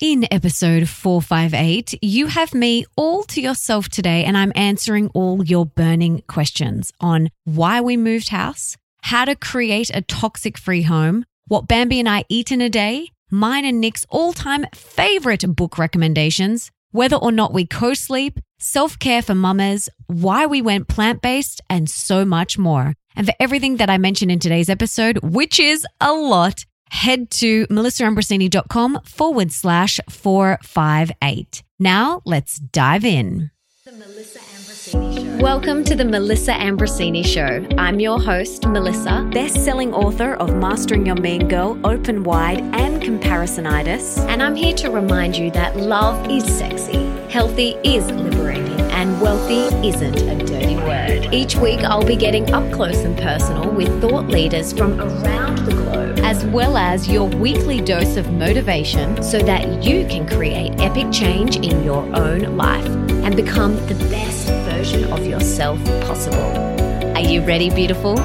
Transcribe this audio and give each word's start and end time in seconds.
In 0.00 0.26
episode 0.30 0.88
458, 0.88 1.98
you 2.00 2.28
have 2.28 2.54
me 2.54 2.86
all 2.96 3.22
to 3.24 3.42
yourself 3.42 3.90
today, 3.90 4.24
and 4.24 4.34
I'm 4.34 4.50
answering 4.54 5.08
all 5.08 5.44
your 5.44 5.66
burning 5.66 6.22
questions 6.26 6.90
on 7.02 7.28
why 7.44 7.82
we 7.82 7.98
moved 7.98 8.30
house, 8.30 8.78
how 9.02 9.26
to 9.26 9.36
create 9.36 9.90
a 9.92 10.00
toxic 10.00 10.56
free 10.56 10.80
home, 10.80 11.26
what 11.48 11.68
Bambi 11.68 12.00
and 12.00 12.08
I 12.08 12.24
eat 12.30 12.50
in 12.50 12.62
a 12.62 12.70
day, 12.70 13.10
mine 13.30 13.66
and 13.66 13.78
Nick's 13.78 14.06
all 14.08 14.32
time 14.32 14.64
favorite 14.74 15.44
book 15.54 15.76
recommendations, 15.76 16.70
whether 16.92 17.16
or 17.16 17.30
not 17.30 17.52
we 17.52 17.66
co 17.66 17.92
sleep, 17.92 18.40
self 18.58 18.98
care 18.98 19.20
for 19.20 19.34
mamas, 19.34 19.90
why 20.06 20.46
we 20.46 20.62
went 20.62 20.88
plant 20.88 21.20
based, 21.20 21.60
and 21.68 21.90
so 21.90 22.24
much 22.24 22.56
more. 22.56 22.94
And 23.16 23.26
for 23.26 23.34
everything 23.38 23.76
that 23.76 23.90
I 23.90 23.98
mentioned 23.98 24.30
in 24.30 24.38
today's 24.38 24.70
episode, 24.70 25.18
which 25.22 25.60
is 25.60 25.86
a 26.00 26.14
lot, 26.14 26.64
head 26.90 27.30
to 27.30 27.66
melissaambrosini.com 27.66 29.00
forward 29.04 29.52
slash 29.52 30.00
458. 30.08 31.62
Now 31.78 32.22
let's 32.24 32.58
dive 32.58 33.04
in. 33.04 33.50
The 33.86 33.92
Melissa 33.92 34.38
Ambrosini 34.38 35.38
Show. 35.38 35.42
Welcome 35.42 35.84
to 35.84 35.94
the 35.96 36.04
Melissa 36.04 36.52
Ambrosini 36.52 37.24
Show. 37.24 37.66
I'm 37.78 37.98
your 37.98 38.20
host, 38.20 38.66
Melissa, 38.66 39.28
best-selling 39.32 39.94
author 39.94 40.34
of 40.34 40.54
Mastering 40.54 41.06
Your 41.06 41.16
Mean 41.16 41.48
Girl, 41.48 41.80
Open 41.84 42.22
Wide, 42.22 42.60
and 42.60 43.02
Comparisonitis. 43.02 44.18
And 44.28 44.42
I'm 44.42 44.54
here 44.54 44.74
to 44.74 44.90
remind 44.90 45.36
you 45.36 45.50
that 45.52 45.76
love 45.76 46.30
is 46.30 46.44
sexy, 46.44 47.06
healthy 47.30 47.70
is 47.82 48.08
liberating, 48.10 48.69
and 49.00 49.18
wealthy 49.18 49.74
isn't 49.88 50.20
a 50.28 50.36
dirty 50.44 50.76
word. 50.76 51.32
Each 51.32 51.56
week, 51.56 51.80
I'll 51.80 52.04
be 52.04 52.16
getting 52.16 52.52
up 52.52 52.70
close 52.70 52.98
and 52.98 53.16
personal 53.16 53.70
with 53.70 53.88
thought 53.98 54.26
leaders 54.26 54.74
from 54.74 55.00
around 55.00 55.56
the 55.60 55.72
globe, 55.72 56.18
as 56.18 56.44
well 56.44 56.76
as 56.76 57.08
your 57.08 57.26
weekly 57.26 57.80
dose 57.80 58.18
of 58.18 58.30
motivation 58.30 59.22
so 59.22 59.38
that 59.38 59.82
you 59.82 60.06
can 60.06 60.28
create 60.28 60.78
epic 60.80 61.10
change 61.10 61.56
in 61.56 61.82
your 61.82 62.02
own 62.14 62.58
life 62.58 62.84
and 63.24 63.34
become 63.36 63.74
the 63.86 63.94
best 64.10 64.48
version 64.68 65.10
of 65.10 65.26
yourself 65.26 65.82
possible. 66.02 66.52
Are 67.16 67.24
you 67.26 67.40
ready, 67.40 67.70
beautiful? 67.70 68.20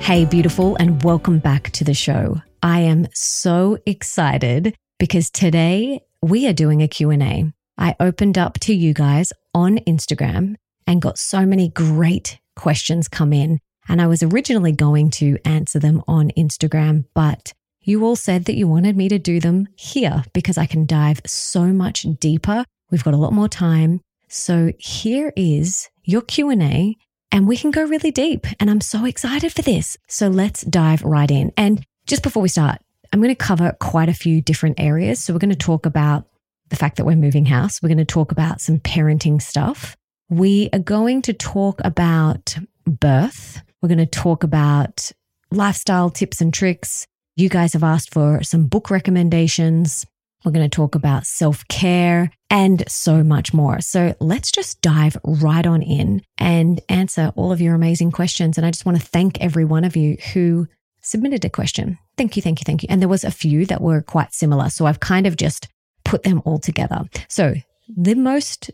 Hey, 0.00 0.24
beautiful, 0.24 0.74
and 0.80 1.00
welcome 1.04 1.38
back 1.38 1.70
to 1.70 1.84
the 1.84 1.94
show. 1.94 2.42
I 2.64 2.80
am 2.80 3.06
so 3.14 3.78
excited 3.86 4.74
because 4.98 5.30
today 5.30 6.00
we 6.20 6.48
are 6.48 6.52
doing 6.52 6.82
a 6.82 6.88
Q&A. 6.88 7.52
I 7.76 7.96
opened 8.00 8.38
up 8.38 8.58
to 8.60 8.74
you 8.74 8.94
guys 8.94 9.32
on 9.52 9.78
Instagram 9.78 10.56
and 10.86 11.02
got 11.02 11.18
so 11.18 11.44
many 11.46 11.68
great 11.68 12.38
questions 12.56 13.08
come 13.08 13.32
in. 13.32 13.60
And 13.88 14.00
I 14.00 14.06
was 14.06 14.22
originally 14.22 14.72
going 14.72 15.10
to 15.12 15.38
answer 15.44 15.78
them 15.78 16.02
on 16.08 16.30
Instagram, 16.36 17.04
but 17.14 17.52
you 17.82 18.04
all 18.04 18.16
said 18.16 18.46
that 18.46 18.56
you 18.56 18.66
wanted 18.66 18.96
me 18.96 19.08
to 19.10 19.18
do 19.18 19.40
them 19.40 19.68
here 19.76 20.24
because 20.32 20.56
I 20.56 20.66
can 20.66 20.86
dive 20.86 21.20
so 21.26 21.66
much 21.66 22.06
deeper. 22.18 22.64
We've 22.90 23.04
got 23.04 23.14
a 23.14 23.18
lot 23.18 23.34
more 23.34 23.48
time. 23.48 24.00
So 24.28 24.72
here 24.78 25.32
is 25.36 25.90
your 26.02 26.22
Q&A 26.22 26.96
and 27.30 27.46
we 27.46 27.56
can 27.56 27.70
go 27.70 27.84
really 27.84 28.10
deep 28.10 28.46
and 28.58 28.70
I'm 28.70 28.80
so 28.80 29.04
excited 29.04 29.52
for 29.52 29.62
this. 29.62 29.98
So 30.08 30.28
let's 30.28 30.62
dive 30.62 31.02
right 31.02 31.30
in. 31.30 31.52
And 31.56 31.84
just 32.06 32.22
before 32.22 32.42
we 32.42 32.48
start, 32.48 32.80
I'm 33.12 33.20
going 33.20 33.34
to 33.34 33.34
cover 33.34 33.76
quite 33.80 34.08
a 34.08 34.14
few 34.14 34.40
different 34.40 34.80
areas. 34.80 35.22
So 35.22 35.32
we're 35.32 35.38
going 35.40 35.50
to 35.50 35.56
talk 35.56 35.84
about 35.84 36.26
the 36.68 36.76
fact 36.76 36.96
that 36.96 37.04
we're 37.04 37.16
moving 37.16 37.46
house. 37.46 37.82
We're 37.82 37.88
going 37.88 37.98
to 37.98 38.04
talk 38.04 38.32
about 38.32 38.60
some 38.60 38.78
parenting 38.78 39.40
stuff. 39.40 39.96
We 40.30 40.68
are 40.72 40.78
going 40.78 41.22
to 41.22 41.32
talk 41.32 41.80
about 41.84 42.56
birth. 42.86 43.62
We're 43.82 43.88
going 43.88 43.98
to 43.98 44.06
talk 44.06 44.44
about 44.44 45.12
lifestyle 45.50 46.10
tips 46.10 46.40
and 46.40 46.52
tricks. 46.52 47.06
You 47.36 47.48
guys 47.48 47.72
have 47.72 47.84
asked 47.84 48.12
for 48.12 48.42
some 48.42 48.66
book 48.66 48.90
recommendations. 48.90 50.06
We're 50.44 50.52
going 50.52 50.68
to 50.68 50.74
talk 50.74 50.94
about 50.94 51.26
self 51.26 51.66
care 51.68 52.30
and 52.50 52.84
so 52.86 53.24
much 53.24 53.52
more. 53.52 53.80
So 53.80 54.14
let's 54.20 54.50
just 54.50 54.80
dive 54.80 55.16
right 55.24 55.66
on 55.66 55.82
in 55.82 56.22
and 56.38 56.80
answer 56.88 57.32
all 57.34 57.50
of 57.50 57.60
your 57.60 57.74
amazing 57.74 58.12
questions. 58.12 58.56
And 58.56 58.66
I 58.66 58.70
just 58.70 58.86
want 58.86 59.00
to 59.00 59.06
thank 59.06 59.40
every 59.40 59.64
one 59.64 59.84
of 59.84 59.96
you 59.96 60.16
who 60.32 60.68
submitted 61.00 61.44
a 61.44 61.50
question. 61.50 61.98
Thank 62.16 62.36
you, 62.36 62.42
thank 62.42 62.60
you, 62.60 62.64
thank 62.64 62.82
you. 62.82 62.88
And 62.90 63.00
there 63.00 63.08
was 63.08 63.24
a 63.24 63.30
few 63.30 63.66
that 63.66 63.80
were 63.80 64.02
quite 64.02 64.32
similar. 64.32 64.70
So 64.70 64.86
I've 64.86 65.00
kind 65.00 65.26
of 65.26 65.36
just 65.36 65.68
put 66.14 66.22
them 66.22 66.40
all 66.44 66.58
together. 66.58 67.02
So 67.28 67.54
the 67.88 68.14
most 68.14 68.70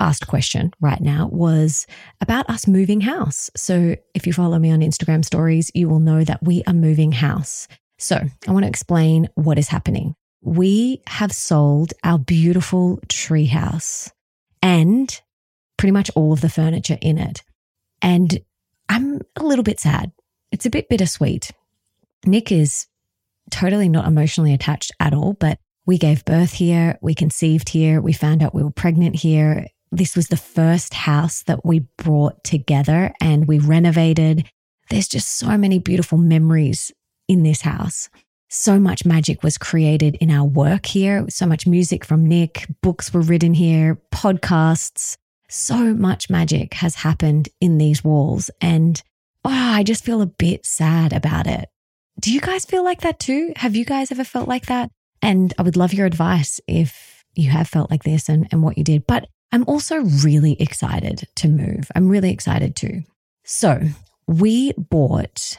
asked 0.00 0.26
question 0.26 0.72
right 0.80 1.00
now 1.00 1.28
was 1.30 1.86
about 2.20 2.50
us 2.50 2.66
moving 2.66 3.00
house. 3.02 3.50
So 3.54 3.94
if 4.14 4.26
you 4.26 4.32
follow 4.32 4.58
me 4.58 4.72
on 4.72 4.80
Instagram 4.80 5.24
stories, 5.24 5.70
you 5.74 5.88
will 5.88 6.00
know 6.00 6.24
that 6.24 6.42
we 6.42 6.64
are 6.66 6.72
moving 6.72 7.12
house. 7.12 7.68
So 7.98 8.16
I 8.48 8.50
want 8.50 8.64
to 8.64 8.68
explain 8.68 9.28
what 9.34 9.58
is 9.58 9.68
happening 9.68 10.14
we 10.42 11.02
have 11.06 11.32
sold 11.32 11.92
our 12.02 12.18
beautiful 12.18 12.98
treehouse 13.08 14.10
and 14.62 15.20
pretty 15.76 15.92
much 15.92 16.10
all 16.14 16.32
of 16.32 16.40
the 16.40 16.48
furniture 16.48 16.98
in 17.00 17.18
it. 17.18 17.42
And 18.02 18.40
I'm 18.88 19.20
a 19.36 19.42
little 19.42 19.62
bit 19.62 19.80
sad. 19.80 20.12
It's 20.50 20.66
a 20.66 20.70
bit 20.70 20.88
bittersweet. 20.88 21.52
Nick 22.24 22.50
is 22.50 22.86
totally 23.50 23.88
not 23.88 24.06
emotionally 24.06 24.54
attached 24.54 24.92
at 24.98 25.12
all, 25.12 25.34
but 25.34 25.58
we 25.86 25.98
gave 25.98 26.24
birth 26.24 26.52
here, 26.52 26.98
we 27.00 27.14
conceived 27.14 27.70
here, 27.70 28.00
we 28.00 28.12
found 28.12 28.42
out 28.42 28.54
we 28.54 28.62
were 28.62 28.70
pregnant 28.70 29.16
here. 29.16 29.66
This 29.92 30.14
was 30.14 30.28
the 30.28 30.36
first 30.36 30.94
house 30.94 31.42
that 31.44 31.64
we 31.64 31.80
brought 31.98 32.44
together 32.44 33.12
and 33.20 33.48
we 33.48 33.58
renovated. 33.58 34.48
There's 34.88 35.08
just 35.08 35.36
so 35.36 35.56
many 35.58 35.78
beautiful 35.78 36.18
memories 36.18 36.92
in 37.28 37.42
this 37.42 37.62
house 37.62 38.08
so 38.50 38.80
much 38.80 39.06
magic 39.06 39.42
was 39.42 39.56
created 39.56 40.16
in 40.16 40.30
our 40.30 40.44
work 40.44 40.86
here. 40.86 41.24
So 41.28 41.46
much 41.46 41.66
music 41.66 42.04
from 42.04 42.26
Nick, 42.26 42.66
books 42.82 43.14
were 43.14 43.20
written 43.20 43.54
here, 43.54 44.02
podcasts. 44.12 45.16
So 45.48 45.94
much 45.94 46.28
magic 46.28 46.74
has 46.74 46.96
happened 46.96 47.48
in 47.60 47.78
these 47.78 48.04
walls. 48.04 48.50
And 48.60 49.00
oh, 49.44 49.50
I 49.50 49.84
just 49.84 50.04
feel 50.04 50.20
a 50.20 50.26
bit 50.26 50.66
sad 50.66 51.12
about 51.12 51.46
it. 51.46 51.68
Do 52.18 52.32
you 52.32 52.40
guys 52.40 52.64
feel 52.64 52.84
like 52.84 53.02
that 53.02 53.20
too? 53.20 53.52
Have 53.56 53.76
you 53.76 53.84
guys 53.84 54.10
ever 54.10 54.24
felt 54.24 54.48
like 54.48 54.66
that? 54.66 54.90
And 55.22 55.52
I 55.58 55.62
would 55.62 55.76
love 55.76 55.92
your 55.92 56.06
advice 56.06 56.60
if 56.66 57.24
you 57.34 57.50
have 57.50 57.68
felt 57.68 57.90
like 57.90 58.04
this 58.04 58.28
and, 58.28 58.48
and 58.50 58.62
what 58.62 58.78
you 58.78 58.84
did. 58.84 59.06
But 59.06 59.28
I'm 59.52 59.64
also 59.66 59.96
really 60.24 60.60
excited 60.60 61.28
to 61.36 61.48
move. 61.48 61.90
I'm 61.94 62.08
really 62.08 62.30
excited 62.30 62.76
too. 62.76 63.02
So 63.44 63.80
we 64.26 64.72
bought 64.76 65.58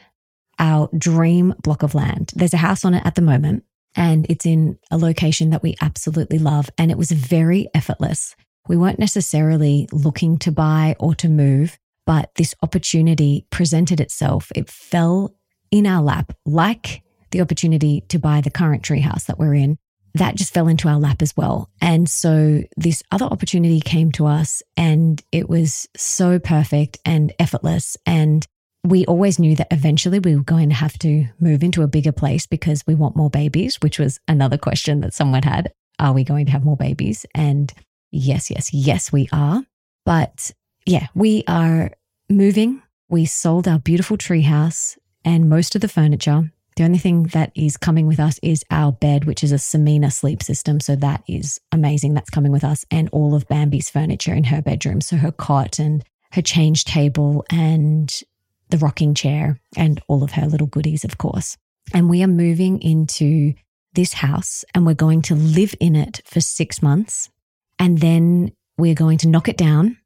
our 0.59 0.89
dream 0.97 1.53
block 1.61 1.83
of 1.83 1.95
land. 1.95 2.31
There's 2.35 2.53
a 2.53 2.57
house 2.57 2.85
on 2.85 2.93
it 2.93 3.05
at 3.05 3.15
the 3.15 3.21
moment, 3.21 3.63
and 3.95 4.25
it's 4.29 4.45
in 4.45 4.77
a 4.91 4.97
location 4.97 5.49
that 5.49 5.63
we 5.63 5.75
absolutely 5.81 6.39
love. 6.39 6.69
And 6.77 6.91
it 6.91 6.97
was 6.97 7.11
very 7.11 7.67
effortless. 7.73 8.35
We 8.67 8.77
weren't 8.77 8.99
necessarily 8.99 9.89
looking 9.91 10.37
to 10.39 10.51
buy 10.51 10.95
or 10.99 11.15
to 11.15 11.27
move, 11.27 11.77
but 12.05 12.29
this 12.35 12.53
opportunity 12.61 13.45
presented 13.49 13.99
itself. 13.99 14.51
It 14.55 14.69
fell 14.69 15.35
in 15.71 15.87
our 15.87 16.01
lap 16.01 16.33
like 16.45 17.01
the 17.31 17.41
opportunity 17.41 18.01
to 18.09 18.19
buy 18.19 18.41
the 18.41 18.51
current 18.51 18.83
treehouse 18.83 19.25
that 19.25 19.39
we're 19.39 19.55
in. 19.55 19.77
That 20.15 20.35
just 20.35 20.53
fell 20.53 20.67
into 20.67 20.89
our 20.89 20.99
lap 20.99 21.21
as 21.21 21.35
well. 21.37 21.69
And 21.79 22.09
so 22.09 22.63
this 22.75 23.01
other 23.11 23.25
opportunity 23.25 23.79
came 23.79 24.11
to 24.13 24.25
us 24.25 24.61
and 24.75 25.21
it 25.31 25.47
was 25.47 25.87
so 25.95 26.37
perfect 26.37 26.97
and 27.05 27.33
effortless. 27.39 27.95
And 28.05 28.45
we 28.83 29.05
always 29.05 29.39
knew 29.39 29.55
that 29.55 29.71
eventually 29.71 30.19
we 30.19 30.35
were 30.35 30.43
going 30.43 30.69
to 30.69 30.75
have 30.75 30.97
to 30.99 31.25
move 31.39 31.63
into 31.63 31.81
a 31.81 31.87
bigger 31.87 32.11
place 32.11 32.45
because 32.45 32.83
we 32.85 32.95
want 32.95 33.15
more 33.15 33.29
babies, 33.29 33.77
which 33.81 33.99
was 33.99 34.19
another 34.27 34.57
question 34.57 35.01
that 35.01 35.13
someone 35.13 35.43
had. 35.43 35.71
Are 35.99 36.13
we 36.13 36.23
going 36.23 36.47
to 36.47 36.51
have 36.51 36.65
more 36.65 36.77
babies? 36.77 37.25
And 37.35 37.71
yes, 38.11 38.49
yes, 38.49 38.73
yes, 38.73 39.11
we 39.11 39.29
are. 39.31 39.63
But 40.05 40.51
yeah, 40.85 41.07
we 41.13 41.43
are 41.47 41.91
moving. 42.29 42.81
We 43.07 43.25
sold 43.25 43.67
our 43.67 43.79
beautiful 43.79 44.17
treehouse 44.17 44.97
and 45.23 45.47
most 45.47 45.75
of 45.75 45.81
the 45.81 45.87
furniture. 45.87 46.51
The 46.77 46.83
only 46.83 46.97
thing 46.97 47.23
that 47.33 47.51
is 47.53 47.75
coming 47.77 48.07
with 48.07 48.19
us 48.19 48.39
is 48.41 48.63
our 48.71 48.91
bed, 48.91 49.25
which 49.25 49.43
is 49.43 49.51
a 49.51 49.55
Samina 49.55 50.11
sleep 50.11 50.41
system. 50.41 50.79
So 50.79 50.95
that 50.95 51.23
is 51.27 51.59
amazing. 51.71 52.13
That's 52.13 52.29
coming 52.29 52.51
with 52.51 52.63
us 52.63 52.85
and 52.89 53.09
all 53.11 53.35
of 53.35 53.47
Bambi's 53.47 53.89
furniture 53.89 54.33
in 54.33 54.45
her 54.45 54.61
bedroom. 54.61 55.01
So 55.01 55.17
her 55.17 55.31
cot 55.31 55.79
and 55.79 56.03
her 56.31 56.41
change 56.41 56.85
table 56.85 57.45
and 57.51 58.21
the 58.69 58.77
rocking 58.77 59.13
chair, 59.13 59.59
and 59.75 60.01
all 60.07 60.23
of 60.23 60.31
her 60.31 60.47
little 60.47 60.67
goodies, 60.67 61.03
of 61.03 61.17
course. 61.17 61.57
And 61.93 62.09
we 62.09 62.23
are 62.23 62.27
moving 62.27 62.81
into 62.81 63.53
this 63.93 64.13
house 64.13 64.63
and 64.73 64.85
we're 64.85 64.93
going 64.93 65.21
to 65.23 65.35
live 65.35 65.75
in 65.79 65.95
it 65.95 66.21
for 66.25 66.39
six 66.39 66.81
months. 66.81 67.29
And 67.77 67.97
then 67.97 68.53
we're 68.77 68.95
going 68.95 69.17
to 69.19 69.27
knock 69.27 69.49
it 69.49 69.57
down 69.57 69.97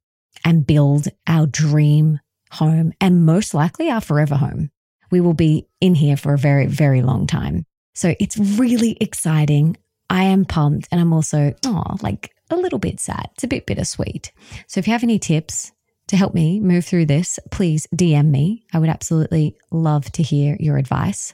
and 0.44 0.66
build 0.66 1.08
our 1.28 1.46
dream 1.46 2.20
home 2.52 2.94
and 3.00 3.26
most 3.26 3.54
likely 3.54 3.90
our 3.90 4.02
forever 4.02 4.36
home. 4.36 4.72
We 5.12 5.22
will 5.22 5.34
be 5.34 5.68
in 5.82 5.96
here 5.96 6.18
for 6.18 6.34
a 6.34 6.38
very, 6.38 6.68
very 6.68 7.02
long 7.02 7.28
time. 7.28 7.66
So 7.94 8.16
it's 8.20 8.38
really 8.38 8.98
exciting. 9.00 9.78
I 10.10 10.26
am 10.26 10.46
pumped 10.46 10.88
and 10.92 11.00
I'm 11.00 11.14
also, 11.14 11.54
oh, 11.66 11.96
like 12.02 12.32
a 12.50 12.56
little 12.56 12.80
bit 12.80 13.00
sad. 13.00 13.30
It's 13.34 13.44
a 13.44 13.48
bit 13.48 13.66
bittersweet. 13.66 14.32
So 14.68 14.80
if 14.80 14.88
you 14.88 14.94
have 14.94 15.04
any 15.04 15.20
tips, 15.20 15.72
to 16.10 16.18
help 16.18 16.36
me 16.36 16.60
move 16.60 16.86
through 16.86 17.08
this, 17.08 17.40
please 17.50 17.88
DM 17.96 18.30
me. 18.30 18.64
I 18.72 18.78
would 18.78 18.90
absolutely 18.90 19.58
love 19.72 20.12
to 20.12 20.22
hear 20.22 20.56
your 20.60 20.78
advice. 20.78 21.34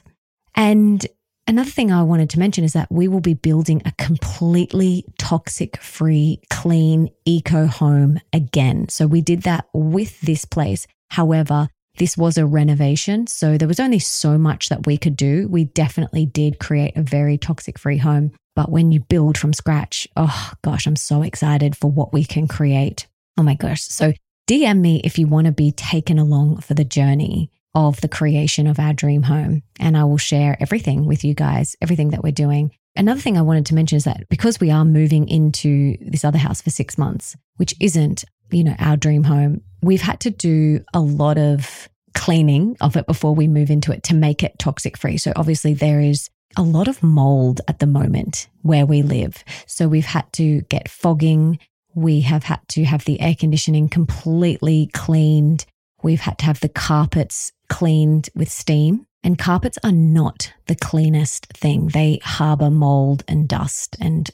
And 0.54 1.06
Another 1.48 1.70
thing 1.70 1.90
I 1.90 2.04
wanted 2.04 2.30
to 2.30 2.38
mention 2.38 2.62
is 2.62 2.72
that 2.74 2.90
we 2.90 3.08
will 3.08 3.20
be 3.20 3.34
building 3.34 3.82
a 3.84 3.92
completely 3.98 5.04
toxic 5.18 5.76
free, 5.78 6.40
clean 6.50 7.10
eco 7.24 7.66
home 7.66 8.20
again. 8.32 8.88
So 8.88 9.08
we 9.08 9.22
did 9.22 9.42
that 9.42 9.66
with 9.74 10.20
this 10.20 10.44
place. 10.44 10.86
However, 11.10 11.68
this 11.98 12.16
was 12.16 12.38
a 12.38 12.46
renovation. 12.46 13.26
So 13.26 13.58
there 13.58 13.68
was 13.68 13.80
only 13.80 13.98
so 13.98 14.38
much 14.38 14.68
that 14.68 14.86
we 14.86 14.96
could 14.96 15.16
do. 15.16 15.48
We 15.48 15.64
definitely 15.64 16.26
did 16.26 16.58
create 16.58 16.96
a 16.96 17.02
very 17.02 17.38
toxic 17.38 17.78
free 17.78 17.98
home. 17.98 18.32
But 18.54 18.70
when 18.70 18.92
you 18.92 19.00
build 19.00 19.38
from 19.38 19.52
scratch, 19.52 20.06
oh 20.16 20.52
gosh, 20.62 20.86
I'm 20.86 20.96
so 20.96 21.22
excited 21.22 21.76
for 21.76 21.90
what 21.90 22.12
we 22.12 22.24
can 22.24 22.48
create. 22.48 23.06
Oh 23.38 23.42
my 23.42 23.54
gosh. 23.54 23.82
So 23.82 24.12
DM 24.48 24.80
me 24.80 25.00
if 25.04 25.18
you 25.18 25.26
want 25.26 25.46
to 25.46 25.52
be 25.52 25.72
taken 25.72 26.18
along 26.18 26.58
for 26.58 26.74
the 26.74 26.84
journey 26.84 27.50
of 27.74 28.00
the 28.00 28.08
creation 28.08 28.66
of 28.66 28.78
our 28.78 28.92
dream 28.92 29.22
home. 29.22 29.62
And 29.80 29.96
I 29.96 30.04
will 30.04 30.18
share 30.18 30.56
everything 30.60 31.06
with 31.06 31.24
you 31.24 31.34
guys, 31.34 31.76
everything 31.80 32.10
that 32.10 32.22
we're 32.22 32.32
doing. 32.32 32.72
Another 32.94 33.20
thing 33.20 33.38
I 33.38 33.42
wanted 33.42 33.64
to 33.66 33.74
mention 33.74 33.96
is 33.96 34.04
that 34.04 34.28
because 34.28 34.60
we 34.60 34.70
are 34.70 34.84
moving 34.84 35.26
into 35.28 35.96
this 36.00 36.24
other 36.24 36.38
house 36.38 36.60
for 36.60 36.68
six 36.68 36.98
months, 36.98 37.34
which 37.56 37.74
isn't, 37.80 38.24
you 38.52 38.64
know, 38.64 38.76
our 38.78 38.96
dream 38.96 39.24
home, 39.24 39.62
we've 39.80 40.02
had 40.02 40.20
to 40.20 40.30
do 40.30 40.84
a 40.94 41.00
lot 41.00 41.38
of 41.38 41.88
cleaning 42.14 42.76
of 42.80 42.96
it 42.96 43.06
before 43.06 43.34
we 43.34 43.48
move 43.48 43.70
into 43.70 43.92
it 43.92 44.02
to 44.04 44.14
make 44.14 44.42
it 44.42 44.58
toxic 44.58 44.96
free. 44.96 45.16
So 45.16 45.32
obviously 45.34 45.74
there 45.74 46.00
is 46.00 46.28
a 46.56 46.62
lot 46.62 46.88
of 46.88 47.02
mold 47.02 47.60
at 47.68 47.78
the 47.78 47.86
moment 47.86 48.48
where 48.62 48.86
we 48.86 49.02
live. 49.02 49.42
So 49.66 49.88
we've 49.88 50.04
had 50.04 50.30
to 50.34 50.60
get 50.62 50.90
fogging. 50.90 51.58
We 51.94 52.20
have 52.20 52.44
had 52.44 52.60
to 52.70 52.84
have 52.84 53.04
the 53.04 53.20
air 53.20 53.34
conditioning 53.34 53.88
completely 53.88 54.90
cleaned. 54.92 55.64
We've 56.02 56.20
had 56.20 56.38
to 56.38 56.44
have 56.44 56.60
the 56.60 56.68
carpets 56.68 57.52
cleaned 57.68 58.28
with 58.34 58.50
steam. 58.50 59.06
And 59.24 59.38
carpets 59.38 59.78
are 59.84 59.92
not 59.92 60.52
the 60.66 60.74
cleanest 60.74 61.46
thing. 61.54 61.88
They 61.88 62.18
harbor 62.22 62.70
mold 62.70 63.22
and 63.28 63.48
dust 63.48 63.96
and 64.00 64.28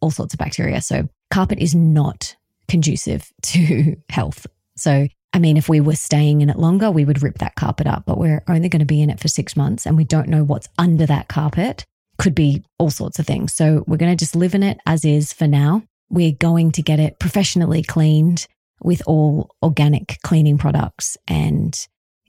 all 0.00 0.10
sorts 0.10 0.34
of 0.34 0.38
bacteria. 0.38 0.82
So, 0.82 1.08
carpet 1.30 1.58
is 1.58 1.74
not 1.74 2.36
conducive 2.68 3.32
to 3.42 3.96
health. 4.08 4.46
So, 4.76 5.06
I 5.32 5.38
mean, 5.38 5.56
if 5.56 5.68
we 5.68 5.80
were 5.80 5.96
staying 5.96 6.40
in 6.40 6.50
it 6.50 6.58
longer, 6.58 6.90
we 6.90 7.04
would 7.04 7.22
rip 7.22 7.38
that 7.38 7.56
carpet 7.56 7.86
up, 7.86 8.04
but 8.06 8.18
we're 8.18 8.42
only 8.48 8.68
going 8.68 8.80
to 8.80 8.86
be 8.86 9.02
in 9.02 9.10
it 9.10 9.20
for 9.20 9.28
six 9.28 9.56
months 9.56 9.86
and 9.86 9.96
we 9.96 10.04
don't 10.04 10.28
know 10.28 10.44
what's 10.44 10.68
under 10.78 11.06
that 11.06 11.28
carpet. 11.28 11.84
Could 12.18 12.34
be 12.34 12.64
all 12.78 12.90
sorts 12.90 13.18
of 13.18 13.26
things. 13.26 13.54
So, 13.54 13.84
we're 13.86 13.96
going 13.96 14.12
to 14.12 14.22
just 14.22 14.36
live 14.36 14.54
in 14.54 14.62
it 14.62 14.78
as 14.86 15.04
is 15.04 15.32
for 15.32 15.46
now. 15.46 15.82
We're 16.10 16.32
going 16.32 16.72
to 16.72 16.82
get 16.82 17.00
it 17.00 17.18
professionally 17.18 17.82
cleaned 17.82 18.46
with 18.82 19.02
all 19.06 19.50
organic 19.62 20.18
cleaning 20.22 20.58
products 20.58 21.16
and 21.26 21.74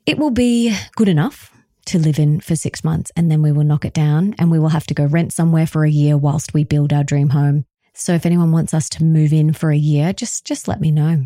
it 0.05 0.17
will 0.17 0.31
be 0.31 0.75
good 0.95 1.09
enough 1.09 1.51
to 1.85 1.99
live 1.99 2.17
in 2.17 2.39
for 2.39 2.55
six 2.55 2.83
months 2.83 3.11
and 3.15 3.29
then 3.29 3.41
we 3.41 3.51
will 3.51 3.63
knock 3.63 3.85
it 3.85 3.93
down 3.93 4.33
and 4.39 4.49
we 4.49 4.57
will 4.57 4.69
have 4.69 4.87
to 4.87 4.93
go 4.93 5.05
rent 5.05 5.33
somewhere 5.33 5.67
for 5.67 5.85
a 5.85 5.89
year 5.89 6.17
whilst 6.17 6.53
we 6.53 6.63
build 6.63 6.93
our 6.93 7.03
dream 7.03 7.29
home. 7.29 7.65
So 7.95 8.13
if 8.13 8.25
anyone 8.25 8.51
wants 8.51 8.73
us 8.73 8.89
to 8.89 9.03
move 9.03 9.31
in 9.33 9.53
for 9.53 9.71
a 9.71 9.77
year, 9.77 10.13
just 10.13 10.45
just 10.45 10.67
let 10.67 10.81
me 10.81 10.91
know. 10.91 11.25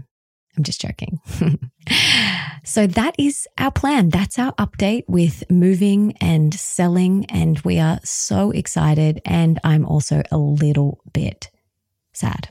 I'm 0.57 0.63
just 0.63 0.81
joking. 0.81 1.19
so 2.63 2.85
that 2.85 3.15
is 3.17 3.47
our 3.57 3.71
plan. 3.71 4.09
That's 4.09 4.37
our 4.37 4.53
update 4.53 5.03
with 5.07 5.49
moving 5.49 6.15
and 6.21 6.53
selling 6.53 7.25
and 7.25 7.59
we 7.61 7.79
are 7.79 7.99
so 8.03 8.51
excited 8.51 9.21
and 9.25 9.59
I'm 9.63 9.85
also 9.85 10.21
a 10.31 10.37
little 10.37 11.01
bit 11.13 11.49
sad. 12.13 12.49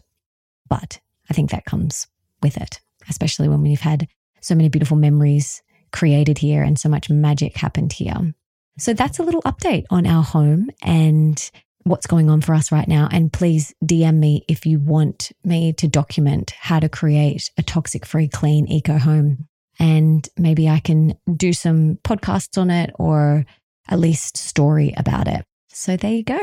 But 0.69 1.01
I 1.31 1.35
think 1.35 1.51
that 1.51 1.65
comes 1.65 2.07
with 2.43 2.57
it, 2.57 2.81
especially 3.09 3.49
when 3.49 3.63
we've 3.63 3.81
had 3.81 4.09
so 4.41 4.55
many 4.55 4.69
beautiful 4.69 4.97
memories 4.97 5.63
created 5.93 6.39
here 6.39 6.63
and 6.63 6.79
so 6.79 6.89
much 6.89 7.11
magic 7.11 7.57
happened 7.57 7.93
here. 7.93 8.35
So 8.79 8.95
that's 8.95 9.19
a 9.19 9.23
little 9.23 9.43
update 9.43 9.85
on 9.91 10.07
our 10.07 10.23
home 10.23 10.71
and 10.83 11.51
what's 11.85 12.07
going 12.07 12.29
on 12.29 12.41
for 12.41 12.55
us 12.55 12.71
right 12.71 12.89
now. 12.89 13.09
And 13.11 13.33
please 13.33 13.75
DM 13.85 14.17
me 14.17 14.45
if 14.49 14.67
you 14.67 14.79
want 14.79 15.33
me 15.45 15.73
to 15.75 15.89
document 15.89 16.53
how 16.59 16.81
to 16.81 16.89
create 16.89 17.51
a 17.57 17.63
toxic 17.63 18.05
free, 18.05 18.29
clean 18.29 18.67
eco 18.69 18.99
home. 18.99 19.49
And 19.79 20.29
maybe 20.37 20.69
I 20.69 20.81
can 20.81 21.17
do 21.35 21.53
some 21.53 21.99
podcasts 22.05 22.61
on 22.61 22.71
it 22.71 22.91
or 22.99 23.47
at 23.89 23.99
least 23.99 24.37
story 24.37 24.93
about 24.97 25.29
it. 25.29 25.45
So 25.69 25.97
there 25.97 26.13
you 26.13 26.25
go. 26.25 26.41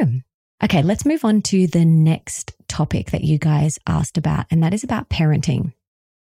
Okay, 0.64 0.82
let's 0.82 1.06
move 1.06 1.26
on 1.26 1.42
to 1.44 1.68
the 1.68 1.86
next 1.86 2.54
topic 2.68 3.12
that 3.12 3.24
you 3.24 3.38
guys 3.38 3.78
asked 3.86 4.18
about, 4.18 4.46
and 4.50 4.64
that 4.64 4.74
is 4.74 4.84
about 4.84 5.10
parenting. 5.10 5.74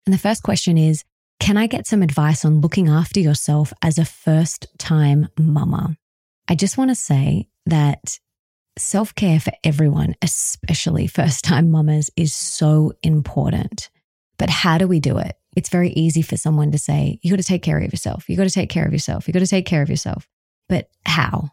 And 0.05 0.13
the 0.13 0.17
first 0.17 0.43
question 0.43 0.77
is 0.77 1.03
can 1.39 1.57
I 1.57 1.67
get 1.67 1.85
some 1.85 2.01
advice 2.01 2.45
on 2.45 2.61
looking 2.61 2.87
after 2.87 3.19
yourself 3.19 3.73
as 3.81 3.97
a 3.97 4.05
first 4.05 4.65
time 4.77 5.27
mama? 5.37 5.97
I 6.47 6.55
just 6.55 6.77
want 6.77 6.89
to 6.91 6.95
say 6.95 7.49
that 7.65 8.19
self 8.77 9.13
care 9.15 9.39
for 9.39 9.53
everyone, 9.63 10.15
especially 10.21 11.07
first 11.07 11.43
time 11.43 11.71
mamas, 11.71 12.09
is 12.15 12.33
so 12.33 12.93
important. 13.03 13.89
But 14.37 14.49
how 14.49 14.77
do 14.77 14.87
we 14.87 14.99
do 14.99 15.17
it? 15.17 15.35
It's 15.55 15.69
very 15.69 15.91
easy 15.91 16.21
for 16.21 16.37
someone 16.37 16.71
to 16.71 16.79
say, 16.79 17.19
you 17.21 17.29
got 17.29 17.37
to 17.37 17.43
take 17.43 17.61
care 17.61 17.77
of 17.77 17.91
yourself. 17.91 18.27
You 18.27 18.35
got 18.35 18.45
to 18.45 18.49
take 18.49 18.69
care 18.69 18.85
of 18.85 18.91
yourself. 18.91 19.27
You 19.27 19.33
got 19.33 19.39
to 19.39 19.47
take 19.47 19.65
care 19.65 19.81
of 19.81 19.89
yourself. 19.89 20.27
But 20.67 20.89
how? 21.05 21.51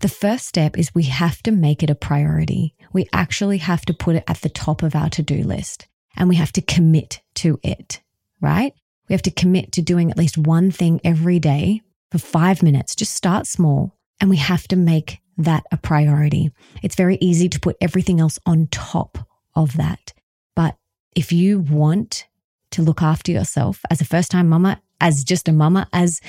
The 0.00 0.08
first 0.08 0.46
step 0.46 0.78
is 0.78 0.94
we 0.94 1.04
have 1.04 1.42
to 1.42 1.50
make 1.50 1.82
it 1.82 1.90
a 1.90 1.94
priority. 1.94 2.74
We 2.92 3.08
actually 3.12 3.58
have 3.58 3.84
to 3.86 3.94
put 3.94 4.16
it 4.16 4.24
at 4.28 4.42
the 4.42 4.48
top 4.48 4.82
of 4.82 4.94
our 4.94 5.10
to 5.10 5.22
do 5.22 5.42
list 5.42 5.88
and 6.16 6.28
we 6.28 6.36
have 6.36 6.52
to 6.52 6.62
commit 6.62 7.20
to 7.36 7.58
it, 7.62 8.00
right? 8.40 8.72
We 9.08 9.14
have 9.14 9.22
to 9.22 9.30
commit 9.30 9.72
to 9.72 9.82
doing 9.82 10.10
at 10.10 10.18
least 10.18 10.38
one 10.38 10.70
thing 10.70 11.00
every 11.02 11.38
day 11.38 11.82
for 12.12 12.18
five 12.18 12.62
minutes. 12.62 12.94
Just 12.94 13.14
start 13.14 13.46
small 13.46 13.96
and 14.20 14.30
we 14.30 14.36
have 14.36 14.68
to 14.68 14.76
make 14.76 15.20
that 15.38 15.64
a 15.72 15.76
priority. 15.76 16.50
It's 16.82 16.96
very 16.96 17.16
easy 17.20 17.48
to 17.48 17.60
put 17.60 17.76
everything 17.80 18.20
else 18.20 18.38
on 18.44 18.66
top 18.70 19.18
of 19.54 19.76
that. 19.76 20.12
But 20.54 20.76
if 21.14 21.32
you 21.32 21.60
want 21.60 22.26
to 22.72 22.82
look 22.82 23.00
after 23.00 23.32
yourself 23.32 23.80
as 23.90 24.00
a 24.00 24.04
first 24.04 24.30
time 24.30 24.48
mama, 24.48 24.80
as 25.00 25.24
just 25.24 25.48
a 25.48 25.52
mama, 25.52 25.88
as 25.92 26.20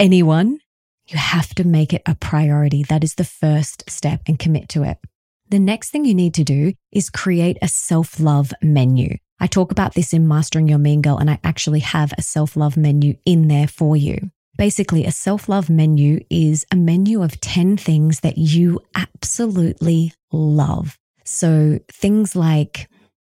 anyone, 0.00 0.58
you 1.08 1.18
have 1.18 1.54
to 1.54 1.64
make 1.64 1.92
it 1.92 2.02
a 2.06 2.14
priority. 2.14 2.82
That 2.82 3.04
is 3.04 3.14
the 3.14 3.24
first 3.24 3.88
step 3.88 4.22
and 4.26 4.38
commit 4.38 4.68
to 4.70 4.82
it. 4.82 4.98
The 5.50 5.58
next 5.58 5.90
thing 5.90 6.04
you 6.04 6.14
need 6.14 6.34
to 6.34 6.44
do 6.44 6.72
is 6.90 7.10
create 7.10 7.58
a 7.60 7.68
self 7.68 8.18
love 8.18 8.52
menu. 8.62 9.18
I 9.38 9.46
talk 9.46 9.70
about 9.70 9.94
this 9.94 10.12
in 10.12 10.26
Mastering 10.26 10.68
Your 10.68 10.78
Mean 10.78 11.02
Girl, 11.02 11.18
and 11.18 11.30
I 11.30 11.38
actually 11.44 11.80
have 11.80 12.14
a 12.16 12.22
self 12.22 12.56
love 12.56 12.76
menu 12.76 13.16
in 13.26 13.48
there 13.48 13.68
for 13.68 13.96
you. 13.96 14.30
Basically, 14.56 15.04
a 15.04 15.12
self 15.12 15.48
love 15.48 15.68
menu 15.68 16.20
is 16.30 16.64
a 16.70 16.76
menu 16.76 17.22
of 17.22 17.40
10 17.40 17.76
things 17.76 18.20
that 18.20 18.38
you 18.38 18.80
absolutely 18.94 20.12
love. 20.30 20.98
So 21.24 21.80
things 21.90 22.36
like 22.36 22.88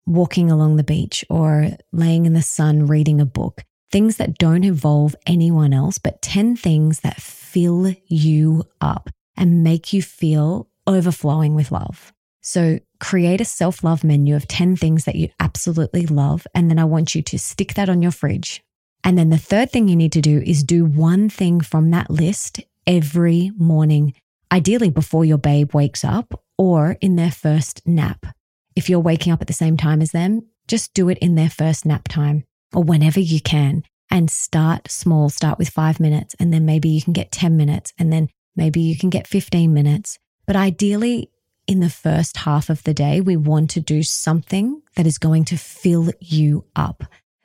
walking 0.06 0.50
along 0.50 0.76
the 0.76 0.84
beach 0.84 1.24
or 1.30 1.68
laying 1.92 2.26
in 2.26 2.32
the 2.32 2.42
sun 2.42 2.86
reading 2.86 3.20
a 3.20 3.26
book, 3.26 3.62
things 3.90 4.16
that 4.16 4.38
don't 4.38 4.64
involve 4.64 5.14
anyone 5.26 5.72
else, 5.72 5.98
but 5.98 6.20
10 6.22 6.56
things 6.56 7.00
that 7.00 7.20
fill 7.20 7.94
you 8.06 8.64
up 8.80 9.10
and 9.36 9.62
make 9.62 9.92
you 9.92 10.02
feel 10.02 10.68
overflowing 10.86 11.54
with 11.54 11.70
love. 11.70 12.12
So 12.42 12.80
create 13.00 13.40
a 13.40 13.44
self 13.44 13.84
love 13.84 14.04
menu 14.04 14.34
of 14.34 14.48
10 14.48 14.76
things 14.76 15.04
that 15.04 15.16
you 15.16 15.28
absolutely 15.40 16.06
love. 16.06 16.46
And 16.54 16.70
then 16.70 16.78
I 16.78 16.84
want 16.84 17.14
you 17.14 17.22
to 17.22 17.38
stick 17.38 17.74
that 17.74 17.88
on 17.88 18.02
your 18.02 18.10
fridge. 18.12 18.62
And 19.04 19.18
then 19.18 19.28
the 19.28 19.38
third 19.38 19.70
thing 19.70 19.86
you 19.86 19.96
need 19.96 20.12
to 20.12 20.22
do 20.22 20.42
is 20.44 20.64
do 20.64 20.86
one 20.86 21.28
thing 21.28 21.60
from 21.60 21.90
that 21.90 22.10
list 22.10 22.60
every 22.86 23.52
morning, 23.56 24.14
ideally 24.50 24.90
before 24.90 25.26
your 25.26 25.38
babe 25.38 25.74
wakes 25.74 26.04
up 26.04 26.42
or 26.56 26.96
in 27.02 27.16
their 27.16 27.30
first 27.30 27.86
nap. 27.86 28.26
If 28.74 28.88
you're 28.88 29.00
waking 29.00 29.32
up 29.32 29.42
at 29.42 29.46
the 29.46 29.52
same 29.52 29.76
time 29.76 30.00
as 30.00 30.12
them, 30.12 30.46
just 30.66 30.94
do 30.94 31.10
it 31.10 31.18
in 31.18 31.34
their 31.34 31.50
first 31.50 31.84
nap 31.84 32.08
time 32.08 32.44
or 32.74 32.82
whenever 32.82 33.20
you 33.20 33.40
can 33.40 33.84
and 34.10 34.30
start 34.30 34.90
small. 34.90 35.28
Start 35.28 35.58
with 35.58 35.68
five 35.68 36.00
minutes 36.00 36.34
and 36.40 36.52
then 36.52 36.64
maybe 36.64 36.88
you 36.88 37.02
can 37.02 37.12
get 37.12 37.30
10 37.30 37.56
minutes 37.56 37.92
and 37.98 38.10
then 38.10 38.30
maybe 38.56 38.80
you 38.80 38.96
can 38.96 39.10
get 39.10 39.26
15 39.26 39.72
minutes. 39.72 40.18
But 40.46 40.56
ideally, 40.56 41.30
in 41.66 41.80
the 41.80 41.90
first 41.90 42.38
half 42.38 42.70
of 42.70 42.82
the 42.84 42.94
day, 42.94 43.20
we 43.20 43.36
want 43.36 43.70
to 43.70 43.80
do 43.80 44.02
something 44.02 44.82
that 44.96 45.06
is 45.06 45.18
going 45.18 45.44
to 45.46 45.56
fill 45.56 46.10
you 46.20 46.64
up. 46.76 47.04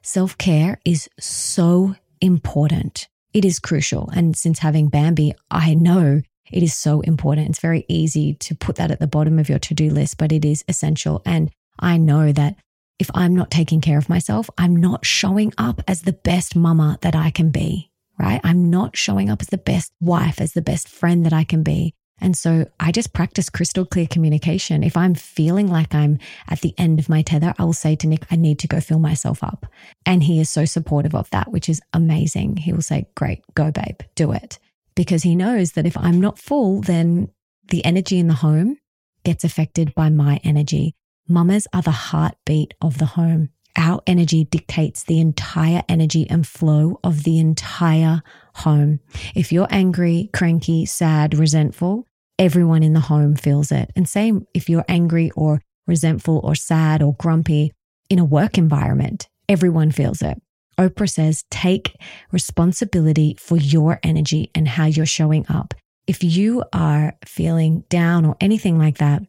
Self 0.10 0.40
care 0.40 0.80
is 0.86 1.08
so 1.20 1.94
important. 2.20 3.08
It 3.32 3.46
is 3.46 3.60
crucial. 3.60 4.10
And 4.10 4.36
since 4.36 4.58
having 4.58 4.88
Bambi, 4.88 5.36
I 5.52 5.76
know 5.76 6.24
it 6.52 6.64
is 6.64 6.74
so 6.74 7.02
important. 7.02 7.50
It's 7.50 7.60
very 7.60 7.86
easy 7.88 8.34
to 8.34 8.56
put 8.56 8.78
that 8.78 8.90
at 8.90 9.00
the 9.00 9.06
bottom 9.06 9.38
of 9.38 9.50
your 9.50 9.60
to 9.60 9.76
do 9.76 9.92
list, 9.92 10.18
but 10.18 10.32
it 10.32 10.44
is 10.46 10.66
essential. 10.68 11.22
And 11.28 11.52
I 11.78 11.98
know 11.98 12.32
that 12.32 12.56
if 12.98 13.12
I'm 13.14 13.36
not 13.36 13.52
taking 13.52 13.82
care 13.82 14.00
of 14.00 14.10
myself, 14.10 14.50
I'm 14.58 14.76
not 14.76 15.06
showing 15.06 15.54
up 15.60 15.84
as 15.88 16.02
the 16.02 16.14
best 16.14 16.56
mama 16.56 16.98
that 17.02 17.14
I 17.14 17.30
can 17.30 17.52
be, 17.52 17.92
right? 18.18 18.42
I'm 18.44 18.72
not 18.72 18.98
showing 18.98 19.30
up 19.30 19.44
as 19.44 19.50
the 19.50 19.60
best 19.60 19.92
wife, 20.02 20.42
as 20.42 20.54
the 20.54 20.64
best 20.64 20.90
friend 20.90 21.24
that 21.28 21.34
I 21.34 21.44
can 21.44 21.62
be. 21.62 21.94
And 22.22 22.38
so 22.38 22.70
I 22.80 22.92
just 22.92 23.14
practice 23.14 23.50
crystal 23.50 23.86
clear 23.86 24.08
communication. 24.08 24.84
If 24.84 24.98
I'm 24.98 25.16
feeling 25.16 25.68
like 25.68 25.94
I'm 25.94 26.20
at 26.48 26.62
the 26.62 26.74
end 26.78 27.00
of 27.00 27.10
my 27.10 27.22
tether, 27.22 27.54
I 27.58 27.64
will 27.64 27.74
say 27.74 27.96
to 27.98 28.08
Nick, 28.08 28.26
I 28.32 28.36
need 28.36 28.60
to 28.60 28.68
go 28.68 28.80
fill 28.80 29.00
myself 29.00 29.44
up. 29.44 29.66
And 30.06 30.24
he 30.24 30.40
is 30.40 30.50
so 30.50 30.66
supportive 30.66 31.16
of 31.16 31.30
that, 31.32 31.52
which 31.52 31.70
is 31.70 31.82
amazing. 31.94 32.58
He 32.58 32.74
will 32.74 32.82
say, 32.82 33.08
Great, 33.16 33.42
go, 33.56 33.72
babe, 33.72 34.00
do 34.16 34.32
it. 34.32 34.60
Because 34.96 35.24
he 35.24 35.36
knows 35.36 35.74
that 35.74 35.86
if 35.86 35.98
I'm 35.98 36.20
not 36.20 36.40
full, 36.40 36.82
then 36.82 37.30
the 37.70 37.86
energy 37.86 38.20
in 38.20 38.28
the 38.28 38.34
home 38.34 38.78
gets 39.24 39.44
affected 39.44 39.94
by 39.96 40.10
my 40.10 40.40
energy. 40.44 40.96
Mamas 41.28 41.68
are 41.74 41.82
the 41.82 41.92
heartbeat 41.92 42.74
of 42.82 42.98
the 42.98 43.06
home. 43.06 43.50
Our 43.78 44.02
energy 44.08 44.44
dictates 44.44 45.04
the 45.04 45.20
entire 45.20 45.84
energy 45.88 46.28
and 46.30 46.46
flow 46.46 47.00
of 47.04 47.24
the 47.24 47.40
entire 47.40 48.24
home. 48.56 49.00
If 49.36 49.52
you're 49.52 49.68
angry, 49.70 50.30
cranky, 50.34 50.86
sad, 50.86 51.38
resentful, 51.38 52.06
everyone 52.40 52.82
in 52.82 52.94
the 52.94 53.02
home 53.02 53.36
feels 53.36 53.72
it. 53.72 53.92
And 53.96 54.08
same 54.10 54.48
if 54.54 54.70
you're 54.70 54.86
angry 54.88 55.30
or 55.36 55.62
resentful 55.86 56.40
or 56.44 56.56
sad 56.56 57.04
or 57.04 57.14
grumpy 57.16 57.74
in 58.10 58.18
a 58.18 58.26
work 58.26 58.58
environment, 58.58 59.28
everyone 59.48 59.92
feels 59.92 60.22
it. 60.22 60.42
Oprah 60.80 61.10
says, 61.10 61.44
take 61.52 61.96
responsibility 62.32 63.36
for 63.38 63.58
your 63.58 64.00
energy 64.02 64.50
and 64.56 64.68
how 64.68 64.86
you're 64.86 65.06
showing 65.06 65.46
up. 65.50 65.74
If 66.08 66.24
you 66.24 66.64
are 66.72 67.14
feeling 67.26 67.84
down 67.90 68.26
or 68.26 68.38
anything 68.40 68.80
like 68.80 68.98
that, 69.00 69.22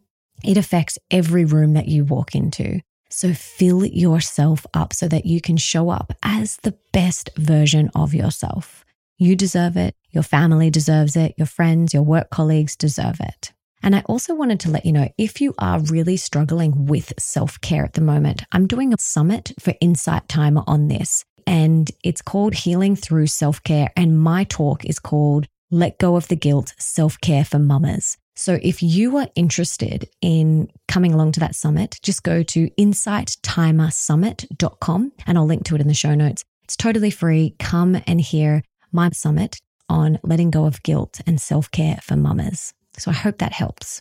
it 0.45 0.57
affects 0.57 0.97
every 1.11 1.45
room 1.45 1.75
that 1.75 1.89
you 1.89 2.05
walk 2.05 2.35
into. 2.37 2.81
So 3.11 3.35
fill 3.35 3.85
yourself 3.85 4.65
up 4.73 4.93
so 4.95 5.09
that 5.09 5.27
you 5.27 5.41
can 5.41 5.57
show 5.57 5.91
up 5.91 6.13
as 6.23 6.59
the 6.63 6.79
best 6.93 7.31
version 7.37 7.91
of 7.97 8.15
yourself. 8.15 8.85
You 9.19 9.35
deserve 9.35 9.77
it. 9.77 9.97
Your 10.13 10.23
family 10.23 10.71
deserves 10.71 11.17
it. 11.17 11.35
Your 11.37 11.47
friends, 11.47 11.95
your 11.95 12.03
work 12.03 12.31
colleagues 12.31 12.77
deserve 12.77 13.21
it. 13.21 13.53
And 13.83 13.97
I 13.97 14.03
also 14.07 14.35
wanted 14.35 14.61
to 14.61 14.71
let 14.71 14.85
you 14.85 14.93
know 14.93 15.09
if 15.17 15.41
you 15.41 15.55
are 15.59 15.81
really 15.81 16.19
struggling 16.19 16.85
with 16.87 17.15
self 17.19 17.59
care 17.61 17.85
at 17.85 17.95
the 17.95 18.03
moment, 18.03 18.45
I'm 18.53 18.67
doing 18.67 18.93
a 18.93 18.99
summit 18.99 19.53
for 19.59 19.73
Insight 19.81 20.29
Timer 20.29 20.63
on 20.67 20.89
this. 20.89 21.25
And 21.47 21.91
it's 22.05 22.21
called 22.21 22.53
Healing 22.55 22.97
Through 22.97 23.29
Self 23.29 23.63
Care. 23.63 23.91
And 23.97 24.21
my 24.21 24.45
talk 24.45 24.85
is 24.85 24.99
called 24.99 25.47
Let 25.71 25.99
Go 25.99 26.17
of 26.17 26.29
the 26.29 26.37
Guilt 26.37 26.75
Self 26.79 27.19
Care 27.21 27.45
for 27.45 27.59
Mamas. 27.59 28.19
So 28.37 28.59
if 28.63 28.83
you 28.83 29.17
are 29.19 29.29
interested 29.35 30.09
in 30.23 30.71
coming 30.89 31.13
along 31.13 31.33
to 31.33 31.41
that 31.41 31.55
summit, 31.55 31.99
just 32.03 32.23
go 32.23 32.43
to 32.43 32.71
insighttimersummit.com 32.71 35.13
and 35.27 35.39
I'll 35.39 35.47
link 35.47 35.65
to 35.65 35.75
it 35.75 35.81
in 35.81 35.89
the 35.89 35.95
show 35.95 36.15
notes. 36.15 36.45
It's 36.65 36.77
totally 36.77 37.11
free. 37.11 37.57
Come 37.59 38.01
and 38.07 38.21
hear 38.21 38.63
my 38.93 39.11
summit 39.11 39.59
on 39.91 40.19
letting 40.23 40.51
go 40.51 40.65
of 40.65 40.83
guilt 40.83 41.21
and 41.27 41.41
self 41.41 41.71
care 41.71 41.99
for 42.03 42.17
mamas. 42.17 42.73
So 42.97 43.11
I 43.11 43.15
hope 43.15 43.39
that 43.39 43.53
helps. 43.53 44.01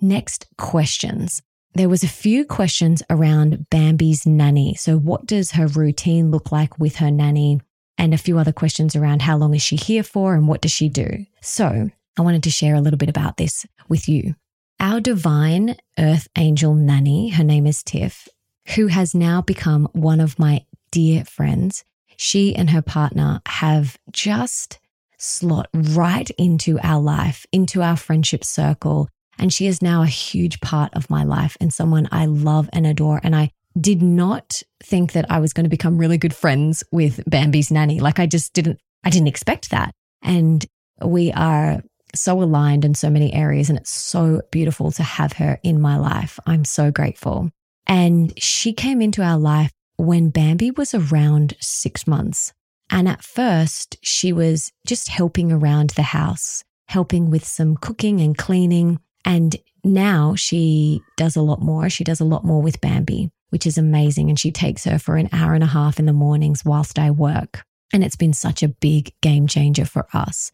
Next 0.00 0.46
questions. 0.58 1.40
There 1.74 1.88
was 1.88 2.02
a 2.02 2.08
few 2.08 2.44
questions 2.44 3.02
around 3.08 3.66
Bambi's 3.70 4.26
nanny. 4.26 4.74
So 4.74 4.98
what 4.98 5.26
does 5.26 5.52
her 5.52 5.66
routine 5.68 6.30
look 6.30 6.50
like 6.50 6.78
with 6.78 6.96
her 6.96 7.10
nanny? 7.10 7.60
And 7.96 8.12
a 8.12 8.18
few 8.18 8.38
other 8.38 8.52
questions 8.52 8.94
around 8.94 9.22
how 9.22 9.36
long 9.36 9.54
is 9.54 9.62
she 9.62 9.76
here 9.76 10.02
for 10.02 10.34
and 10.34 10.48
what 10.48 10.60
does 10.60 10.72
she 10.72 10.88
do? 10.88 11.26
So 11.40 11.90
I 12.16 12.22
wanted 12.22 12.42
to 12.44 12.50
share 12.50 12.74
a 12.74 12.80
little 12.80 12.96
bit 12.96 13.08
about 13.08 13.36
this 13.36 13.66
with 13.88 14.08
you. 14.08 14.34
Our 14.80 15.00
divine 15.00 15.76
earth 15.98 16.28
angel 16.36 16.74
nanny, 16.74 17.30
her 17.30 17.44
name 17.44 17.66
is 17.66 17.82
Tiff, 17.82 18.28
who 18.74 18.86
has 18.86 19.14
now 19.14 19.42
become 19.42 19.88
one 19.92 20.20
of 20.20 20.38
my 20.38 20.64
dear 20.90 21.24
friends. 21.24 21.84
She 22.16 22.54
and 22.54 22.70
her 22.70 22.82
partner 22.82 23.40
have 23.46 23.98
just 24.12 24.78
slot 25.18 25.68
right 25.74 26.28
into 26.38 26.78
our 26.82 27.00
life, 27.00 27.46
into 27.52 27.82
our 27.82 27.96
friendship 27.96 28.44
circle. 28.44 29.08
And 29.38 29.52
she 29.52 29.66
is 29.66 29.82
now 29.82 30.02
a 30.02 30.06
huge 30.06 30.60
part 30.60 30.94
of 30.94 31.10
my 31.10 31.24
life 31.24 31.56
and 31.60 31.72
someone 31.72 32.08
I 32.10 32.26
love 32.26 32.68
and 32.72 32.86
adore. 32.86 33.20
And 33.22 33.36
I 33.36 33.50
did 33.80 34.02
not 34.02 34.62
think 34.82 35.12
that 35.12 35.30
I 35.30 35.38
was 35.38 35.52
going 35.52 35.64
to 35.64 35.70
become 35.70 35.98
really 35.98 36.18
good 36.18 36.34
friends 36.34 36.82
with 36.90 37.22
Bambi's 37.28 37.70
nanny. 37.70 38.00
Like 38.00 38.18
I 38.18 38.26
just 38.26 38.52
didn't, 38.52 38.80
I 39.04 39.10
didn't 39.10 39.28
expect 39.28 39.70
that. 39.70 39.92
And 40.22 40.64
we 41.04 41.32
are 41.32 41.82
so 42.14 42.42
aligned 42.42 42.84
in 42.84 42.94
so 42.94 43.10
many 43.10 43.32
areas. 43.32 43.68
And 43.68 43.78
it's 43.78 43.90
so 43.90 44.40
beautiful 44.50 44.90
to 44.92 45.02
have 45.02 45.34
her 45.34 45.60
in 45.62 45.80
my 45.80 45.96
life. 45.96 46.40
I'm 46.46 46.64
so 46.64 46.90
grateful. 46.90 47.50
And 47.86 48.32
she 48.42 48.72
came 48.72 49.00
into 49.00 49.22
our 49.22 49.38
life 49.38 49.70
when 49.96 50.30
Bambi 50.30 50.70
was 50.70 50.94
around 50.94 51.56
six 51.60 52.06
months. 52.06 52.52
And 52.90 53.08
at 53.08 53.22
first, 53.22 53.96
she 54.02 54.32
was 54.32 54.72
just 54.86 55.08
helping 55.08 55.52
around 55.52 55.90
the 55.90 56.02
house, 56.02 56.64
helping 56.86 57.30
with 57.30 57.44
some 57.44 57.76
cooking 57.76 58.20
and 58.20 58.36
cleaning. 58.36 58.98
And 59.24 59.56
now 59.84 60.34
she 60.34 61.02
does 61.16 61.36
a 61.36 61.42
lot 61.42 61.60
more. 61.60 61.90
She 61.90 62.04
does 62.04 62.20
a 62.20 62.24
lot 62.24 62.44
more 62.44 62.62
with 62.62 62.80
Bambi, 62.80 63.30
which 63.50 63.66
is 63.66 63.78
amazing. 63.78 64.28
And 64.30 64.38
she 64.38 64.50
takes 64.50 64.84
her 64.84 64.98
for 64.98 65.16
an 65.16 65.28
hour 65.32 65.54
and 65.54 65.64
a 65.64 65.68
half 65.68 65.98
in 65.98 66.06
the 66.06 66.12
mornings 66.12 66.64
whilst 66.64 66.98
I 66.98 67.10
work. 67.10 67.62
And 67.92 68.02
it's 68.04 68.16
been 68.16 68.32
such 68.32 68.62
a 68.62 68.68
big 68.68 69.12
game 69.20 69.46
changer 69.46 69.84
for 69.84 70.06
us. 70.12 70.50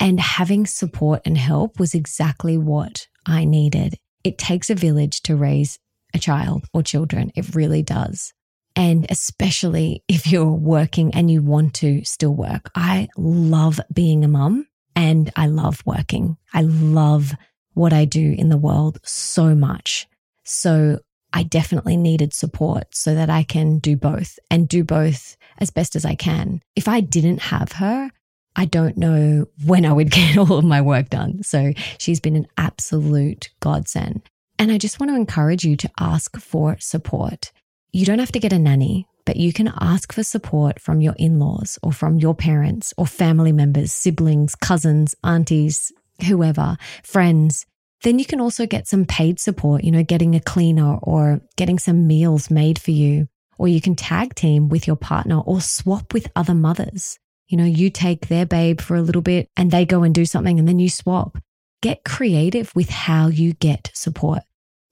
And 0.00 0.18
having 0.18 0.66
support 0.66 1.22
and 1.24 1.38
help 1.38 1.78
was 1.78 1.94
exactly 1.94 2.56
what 2.56 3.06
I 3.26 3.44
needed. 3.44 3.96
It 4.24 4.38
takes 4.38 4.70
a 4.70 4.74
village 4.74 5.22
to 5.22 5.36
raise 5.36 5.78
a 6.14 6.18
child 6.18 6.64
or 6.72 6.82
children. 6.82 7.32
It 7.34 7.54
really 7.54 7.82
does. 7.82 8.32
And 8.74 9.06
especially 9.10 10.02
if 10.08 10.30
you're 10.30 10.46
working 10.46 11.14
and 11.14 11.30
you 11.30 11.42
want 11.42 11.74
to 11.74 12.04
still 12.04 12.34
work. 12.34 12.70
I 12.74 13.08
love 13.16 13.80
being 13.92 14.24
a 14.24 14.28
mum 14.28 14.66
and 14.96 15.30
I 15.36 15.46
love 15.46 15.82
working. 15.84 16.36
I 16.52 16.62
love 16.62 17.32
what 17.74 17.92
I 17.92 18.04
do 18.04 18.34
in 18.36 18.48
the 18.48 18.56
world 18.56 18.98
so 19.04 19.54
much. 19.54 20.06
So 20.44 21.00
I 21.32 21.42
definitely 21.42 21.96
needed 21.96 22.34
support 22.34 22.94
so 22.94 23.14
that 23.14 23.30
I 23.30 23.42
can 23.42 23.78
do 23.78 23.96
both 23.96 24.38
and 24.50 24.68
do 24.68 24.84
both 24.84 25.36
as 25.58 25.70
best 25.70 25.96
as 25.96 26.04
I 26.04 26.14
can. 26.14 26.60
If 26.76 26.88
I 26.88 27.00
didn't 27.00 27.40
have 27.42 27.72
her, 27.72 28.10
I 28.54 28.66
don't 28.66 28.98
know 28.98 29.46
when 29.64 29.86
I 29.86 29.92
would 29.92 30.10
get 30.12 30.36
all 30.36 30.58
of 30.58 30.64
my 30.64 30.80
work 30.80 31.08
done. 31.08 31.42
So 31.42 31.72
she's 31.98 32.20
been 32.20 32.36
an 32.36 32.48
absolute 32.56 33.50
godsend. 33.60 34.22
And 34.58 34.70
I 34.70 34.78
just 34.78 35.00
want 35.00 35.10
to 35.10 35.16
encourage 35.16 35.64
you 35.64 35.76
to 35.76 35.90
ask 35.98 36.38
for 36.38 36.76
support. 36.78 37.52
You 37.94 38.06
don't 38.06 38.20
have 38.20 38.32
to 38.32 38.40
get 38.40 38.54
a 38.54 38.58
nanny, 38.58 39.06
but 39.26 39.36
you 39.36 39.52
can 39.52 39.70
ask 39.78 40.14
for 40.14 40.22
support 40.22 40.80
from 40.80 41.02
your 41.02 41.14
in 41.18 41.38
laws 41.38 41.78
or 41.82 41.92
from 41.92 42.16
your 42.16 42.34
parents 42.34 42.94
or 42.96 43.06
family 43.06 43.52
members, 43.52 43.92
siblings, 43.92 44.54
cousins, 44.54 45.14
aunties, 45.22 45.92
whoever, 46.26 46.78
friends. 47.04 47.66
Then 48.02 48.18
you 48.18 48.24
can 48.24 48.40
also 48.40 48.64
get 48.64 48.88
some 48.88 49.04
paid 49.04 49.38
support, 49.38 49.84
you 49.84 49.90
know, 49.90 50.02
getting 50.02 50.34
a 50.34 50.40
cleaner 50.40 50.96
or 51.02 51.42
getting 51.58 51.78
some 51.78 52.06
meals 52.06 52.50
made 52.50 52.78
for 52.78 52.92
you. 52.92 53.28
Or 53.58 53.68
you 53.68 53.82
can 53.82 53.94
tag 53.94 54.34
team 54.34 54.70
with 54.70 54.86
your 54.86 54.96
partner 54.96 55.40
or 55.40 55.60
swap 55.60 56.14
with 56.14 56.32
other 56.34 56.54
mothers. 56.54 57.18
You 57.48 57.58
know, 57.58 57.64
you 57.64 57.90
take 57.90 58.28
their 58.28 58.46
babe 58.46 58.80
for 58.80 58.96
a 58.96 59.02
little 59.02 59.20
bit 59.20 59.50
and 59.54 59.70
they 59.70 59.84
go 59.84 60.02
and 60.02 60.14
do 60.14 60.24
something 60.24 60.58
and 60.58 60.66
then 60.66 60.78
you 60.78 60.88
swap. 60.88 61.36
Get 61.82 62.04
creative 62.04 62.74
with 62.74 62.88
how 62.88 63.26
you 63.26 63.52
get 63.52 63.90
support. 63.92 64.44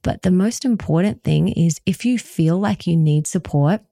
But 0.02 0.22
the 0.22 0.30
most 0.30 0.64
important 0.64 1.24
thing 1.24 1.48
is 1.48 1.80
if 1.84 2.04
you 2.04 2.18
feel 2.18 2.58
like 2.58 2.86
you 2.86 2.96
need 2.96 3.26
support, 3.26 3.82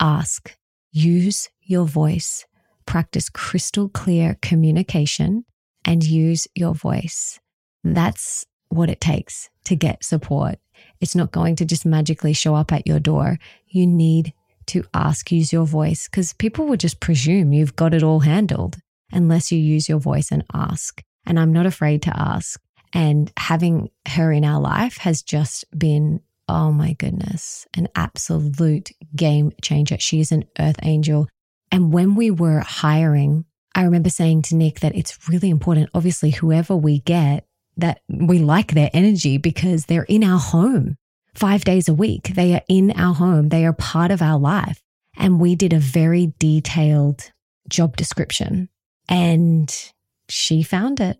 ask, 0.00 0.56
use 0.90 1.48
your 1.62 1.84
voice, 1.84 2.46
practice 2.86 3.28
crystal 3.28 3.88
clear 3.88 4.38
communication, 4.40 5.44
and 5.84 6.04
use 6.04 6.48
your 6.54 6.74
voice. 6.74 7.38
That's 7.84 8.46
what 8.68 8.88
it 8.88 9.00
takes 9.00 9.50
to 9.64 9.76
get 9.76 10.04
support. 10.04 10.58
It's 11.00 11.14
not 11.14 11.32
going 11.32 11.56
to 11.56 11.64
just 11.64 11.84
magically 11.84 12.32
show 12.32 12.54
up 12.54 12.72
at 12.72 12.86
your 12.86 13.00
door. 13.00 13.38
You 13.66 13.86
need 13.86 14.32
to 14.66 14.84
ask, 14.94 15.30
use 15.30 15.52
your 15.52 15.66
voice, 15.66 16.08
because 16.08 16.32
people 16.32 16.66
will 16.66 16.76
just 16.76 17.00
presume 17.00 17.52
you've 17.52 17.76
got 17.76 17.94
it 17.94 18.02
all 18.02 18.20
handled 18.20 18.76
unless 19.12 19.52
you 19.52 19.58
use 19.58 19.88
your 19.88 19.98
voice 19.98 20.30
and 20.30 20.44
ask. 20.54 21.02
And 21.26 21.38
I'm 21.38 21.52
not 21.52 21.66
afraid 21.66 22.02
to 22.02 22.16
ask. 22.16 22.60
And 22.92 23.32
having 23.36 23.90
her 24.08 24.32
in 24.32 24.44
our 24.44 24.60
life 24.60 24.98
has 24.98 25.22
just 25.22 25.64
been, 25.76 26.20
oh 26.48 26.72
my 26.72 26.92
goodness, 26.94 27.66
an 27.74 27.88
absolute 27.94 28.90
game 29.16 29.52
changer. 29.62 29.96
She 29.98 30.20
is 30.20 30.32
an 30.32 30.44
earth 30.58 30.76
angel. 30.82 31.28
And 31.70 31.92
when 31.92 32.14
we 32.14 32.30
were 32.30 32.60
hiring, 32.60 33.46
I 33.74 33.84
remember 33.84 34.10
saying 34.10 34.42
to 34.42 34.56
Nick 34.56 34.80
that 34.80 34.94
it's 34.94 35.28
really 35.28 35.48
important, 35.48 35.90
obviously, 35.94 36.30
whoever 36.30 36.76
we 36.76 37.00
get, 37.00 37.46
that 37.78 38.00
we 38.08 38.38
like 38.38 38.72
their 38.72 38.90
energy 38.92 39.38
because 39.38 39.86
they're 39.86 40.02
in 40.04 40.22
our 40.22 40.38
home 40.38 40.96
five 41.34 41.64
days 41.64 41.88
a 41.88 41.94
week. 41.94 42.32
They 42.34 42.54
are 42.54 42.62
in 42.68 42.90
our 42.92 43.14
home, 43.14 43.48
they 43.48 43.64
are 43.64 43.72
part 43.72 44.10
of 44.10 44.20
our 44.22 44.38
life. 44.38 44.82
And 45.16 45.40
we 45.40 45.54
did 45.54 45.72
a 45.72 45.78
very 45.78 46.32
detailed 46.38 47.30
job 47.68 47.96
description 47.96 48.68
and 49.08 49.92
she 50.28 50.62
found 50.62 51.00
it. 51.00 51.18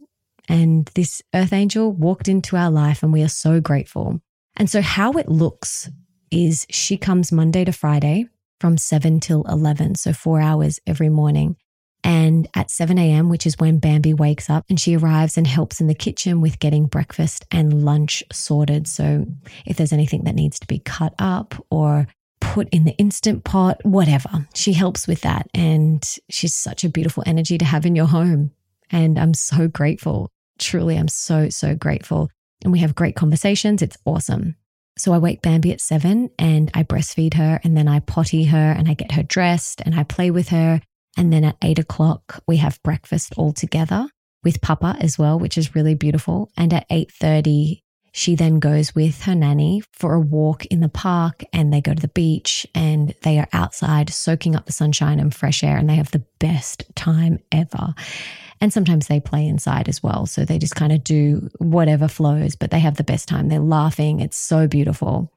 And 0.49 0.90
this 0.94 1.22
earth 1.34 1.52
angel 1.52 1.92
walked 1.92 2.28
into 2.28 2.56
our 2.56 2.70
life, 2.70 3.02
and 3.02 3.12
we 3.12 3.22
are 3.22 3.28
so 3.28 3.61
grateful. 3.61 4.20
And 4.56 4.68
so, 4.68 4.82
how 4.82 5.12
it 5.12 5.28
looks 5.28 5.90
is 6.30 6.66
she 6.70 6.96
comes 6.96 7.32
Monday 7.32 7.64
to 7.64 7.72
Friday 7.72 8.26
from 8.61 8.76
7 8.76 9.20
till 9.20 9.42
11, 9.49 9.96
so 9.96 10.12
four 10.12 10.40
hours 10.40 10.80
every 10.87 11.08
morning. 11.08 11.56
And 12.04 12.49
at 12.54 12.70
7 12.70 12.99
a.m., 12.99 13.28
which 13.28 13.46
is 13.46 13.58
when 13.58 13.78
Bambi 13.78 14.12
wakes 14.12 14.50
up, 14.50 14.64
and 14.68 14.80
she 14.80 14.96
arrives 14.96 15.37
and 15.37 15.46
helps 15.46 15.80
in 15.80 15.87
the 15.87 15.94
kitchen 15.94 16.40
with 16.40 16.58
getting 16.58 16.87
breakfast 16.87 17.46
and 17.52 17.84
lunch 17.84 18.25
sorted. 18.32 18.88
So, 18.88 19.26
if 19.66 19.76
there's 19.76 19.92
anything 19.92 20.25
that 20.25 20.34
needs 20.34 20.58
to 20.61 20.66
be 20.66 20.80
cut 20.80 21.14
up 21.18 21.54
or 21.70 22.08
put 22.40 22.68
in 22.70 22.84
the 22.84 22.96
instant 22.99 23.44
pot, 23.44 23.84
whatever, 23.84 24.46
she 24.54 24.72
helps 24.72 25.06
with 25.06 25.20
that. 25.20 25.49
And 25.54 26.04
she's 26.28 26.54
such 26.54 26.82
a 26.82 26.88
beautiful 26.88 27.22
energy 27.25 27.56
to 27.58 27.64
have 27.64 27.87
in 27.87 27.94
your 27.94 28.06
home. 28.06 28.50
And 28.92 29.18
I'm 29.18 29.34
so 29.34 29.66
grateful 29.66 30.30
truly, 30.62 30.96
I'm 30.96 31.08
so, 31.08 31.49
so 31.50 31.75
grateful. 31.75 32.30
And 32.62 32.72
we 32.72 32.78
have 32.80 32.94
great 32.94 33.16
conversations. 33.16 33.82
It's 33.82 33.99
awesome. 34.04 34.56
So 34.96 35.12
I 35.12 35.18
wake 35.18 35.42
Bambi 35.42 35.72
at 35.72 35.80
seven 35.80 36.30
and 36.38 36.70
I 36.75 36.84
breastfeed 36.84 37.34
her 37.34 37.61
and 37.64 37.76
then 37.76 37.88
I 37.88 38.00
potty 38.00 38.44
her 38.44 38.72
and 38.72 38.88
I 38.88 38.94
get 38.94 39.12
her 39.12 39.22
dressed 39.22 39.80
and 39.84 39.94
I 39.94 40.04
play 40.04 40.30
with 40.30 40.49
her. 40.50 40.80
And 41.16 41.32
then 41.32 41.44
at 41.44 41.56
eight 41.62 41.78
o'clock, 41.78 42.42
we 42.46 42.58
have 42.58 42.82
breakfast 42.82 43.34
all 43.37 43.52
together 43.52 44.08
with 44.44 44.61
Papa 44.61 44.96
as 45.00 45.18
well, 45.18 45.38
which 45.38 45.58
is 45.58 45.75
really 45.75 45.94
beautiful. 45.94 46.50
And 46.56 46.72
at 46.72 46.88
8.30, 46.88 47.80
she 48.12 48.35
then 48.35 48.59
goes 48.59 48.95
with 48.95 49.23
her 49.23 49.35
nanny 49.35 49.83
for 49.92 50.12
a 50.12 50.21
walk 50.21 50.66
in 50.66 50.81
the 50.81 50.88
park 50.88 51.42
and 51.52 51.73
they 51.73 51.81
go 51.81 51.95
to 51.95 52.00
the 52.00 52.09
beach 52.09 52.66
and 52.75 53.14
they 53.23 53.38
are 53.38 53.49
outside 53.54 54.11
soaking 54.11 54.54
up 54.54 54.66
the 54.66 54.73
sunshine 54.73 55.19
and 55.19 55.35
fresh 55.35 55.64
air 55.64 55.78
and 55.78 55.88
they 55.88 55.97
have 55.97 56.11
the 56.11 56.25
best 56.38 56.85
time 56.95 57.38
ever. 57.50 57.95
And 58.61 58.71
sometimes 58.73 59.07
they 59.07 59.19
play 59.19 59.47
inside 59.47 59.88
as 59.88 60.02
well. 60.02 60.26
So 60.26 60.45
they 60.45 60.59
just 60.59 60.76
kind 60.76 60.92
of 60.92 61.02
do 61.02 61.49
whatever 61.59 62.07
flows, 62.07 62.54
but 62.54 62.71
they 62.71 62.81
have 62.81 62.97
the 62.97 63.02
best 63.02 63.28
time. 63.28 63.49
They're 63.49 63.59
laughing. 63.59 64.21
It's 64.21 64.37
so 64.37 64.69
beautiful. 64.69 65.33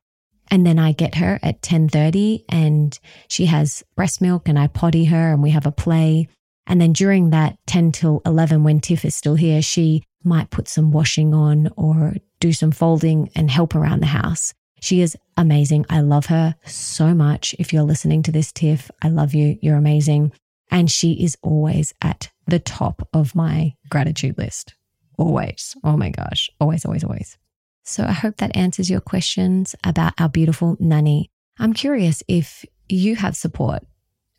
And 0.52 0.66
then 0.68 0.78
I 0.78 0.92
get 0.92 1.16
her 1.16 1.40
at 1.42 1.62
10:30 1.62 2.44
and 2.50 3.00
she 3.30 3.46
has 3.46 3.84
breast 3.96 4.22
milk 4.22 4.50
and 4.50 4.60
I 4.60 4.68
potty 4.68 5.06
her 5.06 5.32
and 5.32 5.42
we 5.42 5.52
have 5.52 5.66
a 5.66 5.72
play. 5.72 6.28
And 6.68 6.82
then 6.82 6.94
during 6.94 7.30
that 7.30 7.58
10 7.68 7.94
till 7.94 8.22
11 8.26 8.64
when 8.64 8.82
Tiff 8.82 9.06
is 9.06 9.16
still 9.16 9.36
here, 9.36 9.62
she 9.62 10.04
might 10.24 10.50
put 10.50 10.68
some 10.68 10.92
washing 10.92 11.34
on 11.34 11.70
or 11.78 12.16
do 12.46 12.54
some 12.54 12.70
folding 12.70 13.32
and 13.36 13.50
help 13.50 13.74
around 13.74 14.02
the 14.02 14.06
house. 14.06 14.54
She 14.80 15.02
is 15.02 15.18
amazing. 15.36 15.84
I 15.90 16.02
love 16.02 16.28
her 16.28 16.54
so 16.64 17.16
much. 17.16 17.56
If 17.58 17.74
you're 17.74 17.82
listening 17.82 18.22
to 18.22 18.32
this, 18.32 18.52
Tiff, 18.52 18.92
I 19.02 19.10
love 19.10 19.34
you. 19.34 19.58
You're 19.64 19.78
amazing. 19.78 20.32
And 20.70 20.92
she 20.92 21.14
is 21.14 21.36
always 21.42 21.92
at 22.04 22.30
the 22.46 22.60
top 22.60 23.08
of 23.14 23.34
my 23.34 23.74
gratitude 23.90 24.38
list. 24.38 24.76
Always. 25.18 25.76
Oh 25.84 25.98
my 25.98 26.12
gosh. 26.12 26.52
Always, 26.60 26.86
always, 26.86 27.04
always. 27.04 27.36
So 27.84 28.04
I 28.04 28.12
hope 28.12 28.38
that 28.38 28.56
answers 28.56 28.92
your 28.92 29.02
questions 29.02 29.76
about 29.84 30.14
our 30.20 30.30
beautiful 30.30 30.78
nanny. 30.80 31.32
I'm 31.58 31.74
curious 31.74 32.22
if 32.28 32.64
you 32.88 33.16
have 33.16 33.36
support. 33.36 33.82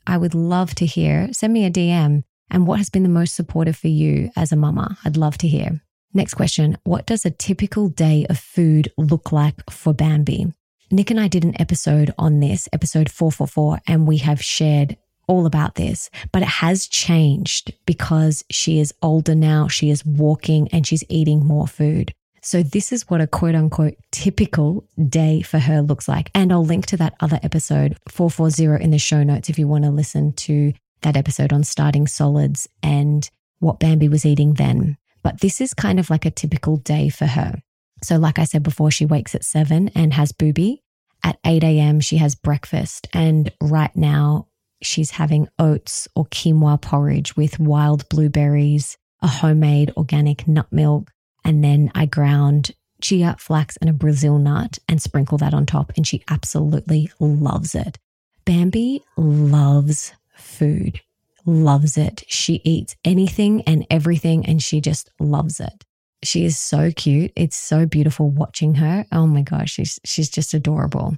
I 0.06 0.16
would 0.16 0.34
love 0.34 0.76
to 0.76 0.86
hear. 0.86 1.32
Send 1.32 1.52
me 1.52 1.64
a 1.64 1.72
DM 1.72 2.22
and 2.52 2.68
what 2.68 2.78
has 2.78 2.88
been 2.88 3.02
the 3.02 3.08
most 3.08 3.34
supportive 3.34 3.76
for 3.76 3.88
you 3.88 4.30
as 4.36 4.52
a 4.52 4.56
mama? 4.56 4.96
I'd 5.04 5.16
love 5.16 5.38
to 5.38 5.48
hear. 5.48 5.80
Next 6.16 6.32
question 6.32 6.78
What 6.84 7.04
does 7.04 7.26
a 7.26 7.30
typical 7.30 7.90
day 7.90 8.24
of 8.30 8.38
food 8.38 8.90
look 8.96 9.32
like 9.32 9.56
for 9.68 9.92
Bambi? 9.92 10.50
Nick 10.90 11.10
and 11.10 11.20
I 11.20 11.28
did 11.28 11.44
an 11.44 11.60
episode 11.60 12.10
on 12.16 12.40
this, 12.40 12.70
episode 12.72 13.10
444, 13.10 13.80
and 13.86 14.08
we 14.08 14.16
have 14.18 14.42
shared 14.42 14.96
all 15.26 15.44
about 15.44 15.74
this, 15.74 16.08
but 16.32 16.40
it 16.40 16.48
has 16.48 16.86
changed 16.86 17.74
because 17.84 18.42
she 18.48 18.80
is 18.80 18.94
older 19.02 19.34
now, 19.34 19.68
she 19.68 19.90
is 19.90 20.06
walking 20.06 20.68
and 20.68 20.86
she's 20.86 21.04
eating 21.10 21.44
more 21.44 21.68
food. 21.68 22.14
So, 22.40 22.62
this 22.62 22.92
is 22.92 23.10
what 23.10 23.20
a 23.20 23.26
quote 23.26 23.54
unquote 23.54 23.96
typical 24.10 24.88
day 25.10 25.42
for 25.42 25.58
her 25.58 25.82
looks 25.82 26.08
like. 26.08 26.30
And 26.34 26.50
I'll 26.50 26.64
link 26.64 26.86
to 26.86 26.96
that 26.96 27.12
other 27.20 27.40
episode, 27.42 27.98
440, 28.08 28.82
in 28.82 28.90
the 28.90 28.98
show 28.98 29.22
notes 29.22 29.50
if 29.50 29.58
you 29.58 29.68
want 29.68 29.84
to 29.84 29.90
listen 29.90 30.32
to 30.32 30.72
that 31.02 31.18
episode 31.18 31.52
on 31.52 31.62
starting 31.62 32.06
solids 32.06 32.66
and 32.82 33.28
what 33.58 33.80
Bambi 33.80 34.08
was 34.08 34.24
eating 34.24 34.54
then. 34.54 34.96
But 35.26 35.40
this 35.40 35.60
is 35.60 35.74
kind 35.74 35.98
of 35.98 36.08
like 36.08 36.24
a 36.24 36.30
typical 36.30 36.76
day 36.76 37.08
for 37.08 37.26
her. 37.26 37.60
So, 38.00 38.16
like 38.16 38.38
I 38.38 38.44
said 38.44 38.62
before, 38.62 38.92
she 38.92 39.04
wakes 39.06 39.34
at 39.34 39.42
seven 39.42 39.88
and 39.88 40.12
has 40.12 40.30
booby. 40.30 40.84
At 41.24 41.40
8 41.44 41.64
a.m., 41.64 41.98
she 41.98 42.18
has 42.18 42.36
breakfast. 42.36 43.08
And 43.12 43.50
right 43.60 43.90
now, 43.96 44.46
she's 44.82 45.10
having 45.10 45.48
oats 45.58 46.06
or 46.14 46.26
quinoa 46.26 46.80
porridge 46.80 47.36
with 47.36 47.58
wild 47.58 48.08
blueberries, 48.08 48.96
a 49.20 49.26
homemade 49.26 49.92
organic 49.96 50.46
nut 50.46 50.68
milk. 50.70 51.10
And 51.44 51.64
then 51.64 51.90
I 51.92 52.06
ground 52.06 52.70
chia, 53.00 53.34
flax, 53.40 53.76
and 53.78 53.90
a 53.90 53.92
Brazil 53.92 54.38
nut 54.38 54.78
and 54.88 55.02
sprinkle 55.02 55.38
that 55.38 55.54
on 55.54 55.66
top. 55.66 55.90
And 55.96 56.06
she 56.06 56.22
absolutely 56.30 57.10
loves 57.18 57.74
it. 57.74 57.98
Bambi 58.44 59.02
loves 59.16 60.12
food, 60.36 61.00
loves 61.46 61.96
it. 61.96 62.24
She 62.28 62.60
eats 62.64 62.96
anything 63.04 63.62
and 63.62 63.86
everything 63.88 64.44
and 64.46 64.62
she 64.62 64.80
just 64.80 65.10
loves 65.20 65.60
it. 65.60 65.84
She 66.22 66.44
is 66.44 66.58
so 66.58 66.90
cute. 66.90 67.32
It's 67.36 67.56
so 67.56 67.86
beautiful 67.86 68.30
watching 68.30 68.74
her. 68.74 69.06
Oh 69.12 69.26
my 69.26 69.42
gosh, 69.42 69.70
she's 69.72 69.98
she's 70.04 70.28
just 70.28 70.54
adorable. 70.54 71.16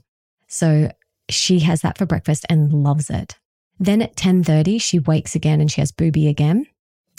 So 0.49 0.91
she 1.31 1.61
has 1.61 1.81
that 1.81 1.99
for 1.99 2.07
breakfast 2.07 2.45
and 2.49 2.73
loves 2.73 3.11
it. 3.11 3.37
Then 3.79 4.03
at 4.03 4.17
10:30 4.17 4.81
she 4.81 4.99
wakes 4.99 5.35
again 5.35 5.61
and 5.61 5.71
she 5.71 5.81
has 5.81 5.93
booby 5.93 6.29
again. 6.29 6.67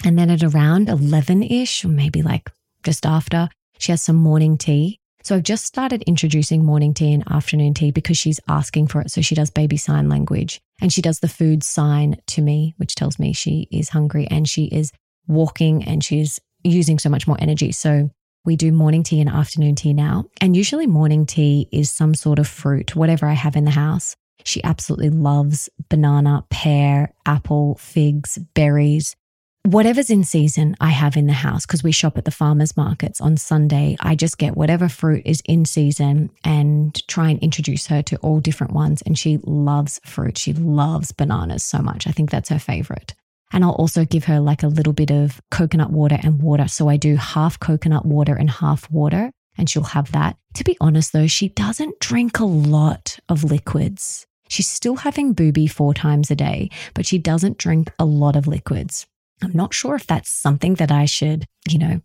And 0.06 0.18
then 0.18 0.30
at 0.30 0.44
around 0.44 0.88
11ish 0.88 1.84
or 1.84 1.90
maybe 1.90 2.22
like 2.22 2.50
just 2.84 3.06
after, 3.06 3.50
she 3.78 3.92
has 3.92 4.02
some 4.02 4.16
morning 4.16 4.58
tea 4.58 5.00
so 5.24 5.36
I've 5.36 5.44
just 5.44 5.66
started 5.66 6.02
introducing 6.04 6.66
morning 6.66 6.94
tea 6.94 7.14
and 7.14 7.30
afternoon 7.30 7.74
tea 7.74 7.92
because 7.92 8.18
she's 8.18 8.40
asking 8.48 8.88
for 8.88 9.02
it. 9.02 9.12
So 9.12 9.22
she 9.22 9.36
does 9.36 9.50
baby 9.50 9.78
sign 9.78 10.10
language 10.10 10.62
and 10.82 10.92
she 10.92 11.02
does 11.02 11.20
the 11.20 11.28
food 11.28 11.64
sign 11.64 12.18
to 12.28 12.42
me, 12.42 12.74
which 12.78 12.96
tells 12.96 13.20
me 13.20 13.34
she 13.34 13.68
is 13.72 13.90
hungry 13.90 14.28
and 14.32 14.48
she 14.48 14.66
is 14.66 14.92
walking 15.28 15.84
and 15.84 16.04
she's 16.04 16.40
using 16.64 17.00
so 17.00 17.10
much 17.10 17.28
more 17.28 17.38
energy. 17.40 17.72
So 17.72 18.10
we 18.46 18.56
do 18.56 18.72
morning 18.72 19.04
tea 19.04 19.20
and 19.20 19.30
afternoon 19.30 19.76
tea 19.76 19.94
now. 19.94 20.26
And 20.42 20.56
usually 20.56 20.88
morning 20.88 21.26
tea 21.26 21.68
is 21.72 21.92
some 21.92 22.16
sort 22.16 22.40
of 22.40 22.48
fruit, 22.48 22.96
whatever 22.96 23.28
I 23.28 23.34
have 23.34 23.56
in 23.56 23.66
the 23.66 23.72
house. 23.72 24.16
She 24.46 24.64
absolutely 24.64 25.10
loves 25.10 25.70
banana, 25.90 26.46
pear, 26.50 27.14
apple, 27.26 27.76
figs, 27.76 28.38
berries 28.54 29.16
whatever's 29.64 30.10
in 30.10 30.24
season, 30.24 30.76
I 30.80 30.90
have 30.90 31.18
in 31.18 31.28
the 31.28 31.34
house 31.34 31.66
because 31.66 31.84
we 31.84 31.92
shop 31.92 32.18
at 32.18 32.26
the 32.26 32.32
farmers 32.32 32.76
markets 32.78 33.22
on 33.22 33.38
Sunday. 33.38 33.98
I 34.00 34.16
just 34.16 34.38
get 34.38 34.58
whatever 34.58 34.90
fruit 34.90 35.24
is 35.26 35.42
in 35.46 35.66
season 35.66 36.32
and 36.44 37.08
try 37.08 37.30
and 37.30 37.40
introduce 37.40 37.88
her 37.88 38.02
to 38.04 38.18
all 38.18 38.40
different 38.40 38.74
ones. 38.74 39.02
And 39.04 39.18
she 39.18 39.40
loves 39.44 40.00
fruit. 40.06 40.38
She 40.38 40.54
loves 40.54 41.12
bananas 41.12 41.64
so 41.64 41.80
much. 41.80 42.08
I 42.08 42.12
think 42.12 42.30
that's 42.30 42.50
her 42.50 42.60
favorite. 42.60 43.14
And 43.52 43.64
I'll 43.64 43.72
also 43.72 44.06
give 44.06 44.26
her 44.26 44.40
like 44.40 44.64
a 44.64 44.68
little 44.68 44.94
bit 44.94 45.12
of 45.12 45.42
coconut 45.52 45.92
water 45.92 46.18
and 46.22 46.42
water. 46.42 46.68
So 46.68 46.88
I 46.88 46.98
do 46.98 47.16
half 47.16 47.60
coconut 47.60 48.06
water 48.06 48.36
and 48.36 48.50
half 48.50 48.90
water, 48.92 49.32
and 49.58 49.70
she'll 49.70 49.84
have 49.84 50.12
that. 50.12 50.38
To 50.56 50.64
be 50.64 50.78
honest, 50.80 51.14
though, 51.14 51.28
she 51.28 51.50
doesn't 51.50 52.00
drink 52.00 52.40
a 52.40 52.46
lot 52.46 53.20
of 53.28 53.44
liquids. 53.44 54.26
She's 54.50 54.68
still 54.68 54.98
having 54.98 55.34
booby 55.34 55.68
four 55.68 55.94
times 55.94 56.32
a 56.32 56.36
day, 56.36 56.70
but 56.94 57.06
she 57.06 57.18
doesn't 57.18 57.58
drink 57.58 57.92
a 58.00 58.06
lot 58.06 58.36
of 58.36 58.48
liquids. 58.48 59.06
I'm 59.42 59.54
not 59.54 59.74
sure 59.74 59.96
if 59.96 60.08
that's 60.08 60.30
something 60.30 60.76
that 60.76 60.92
I 60.92 61.06
should, 61.06 61.46
you 61.70 61.80
know, 61.80 62.02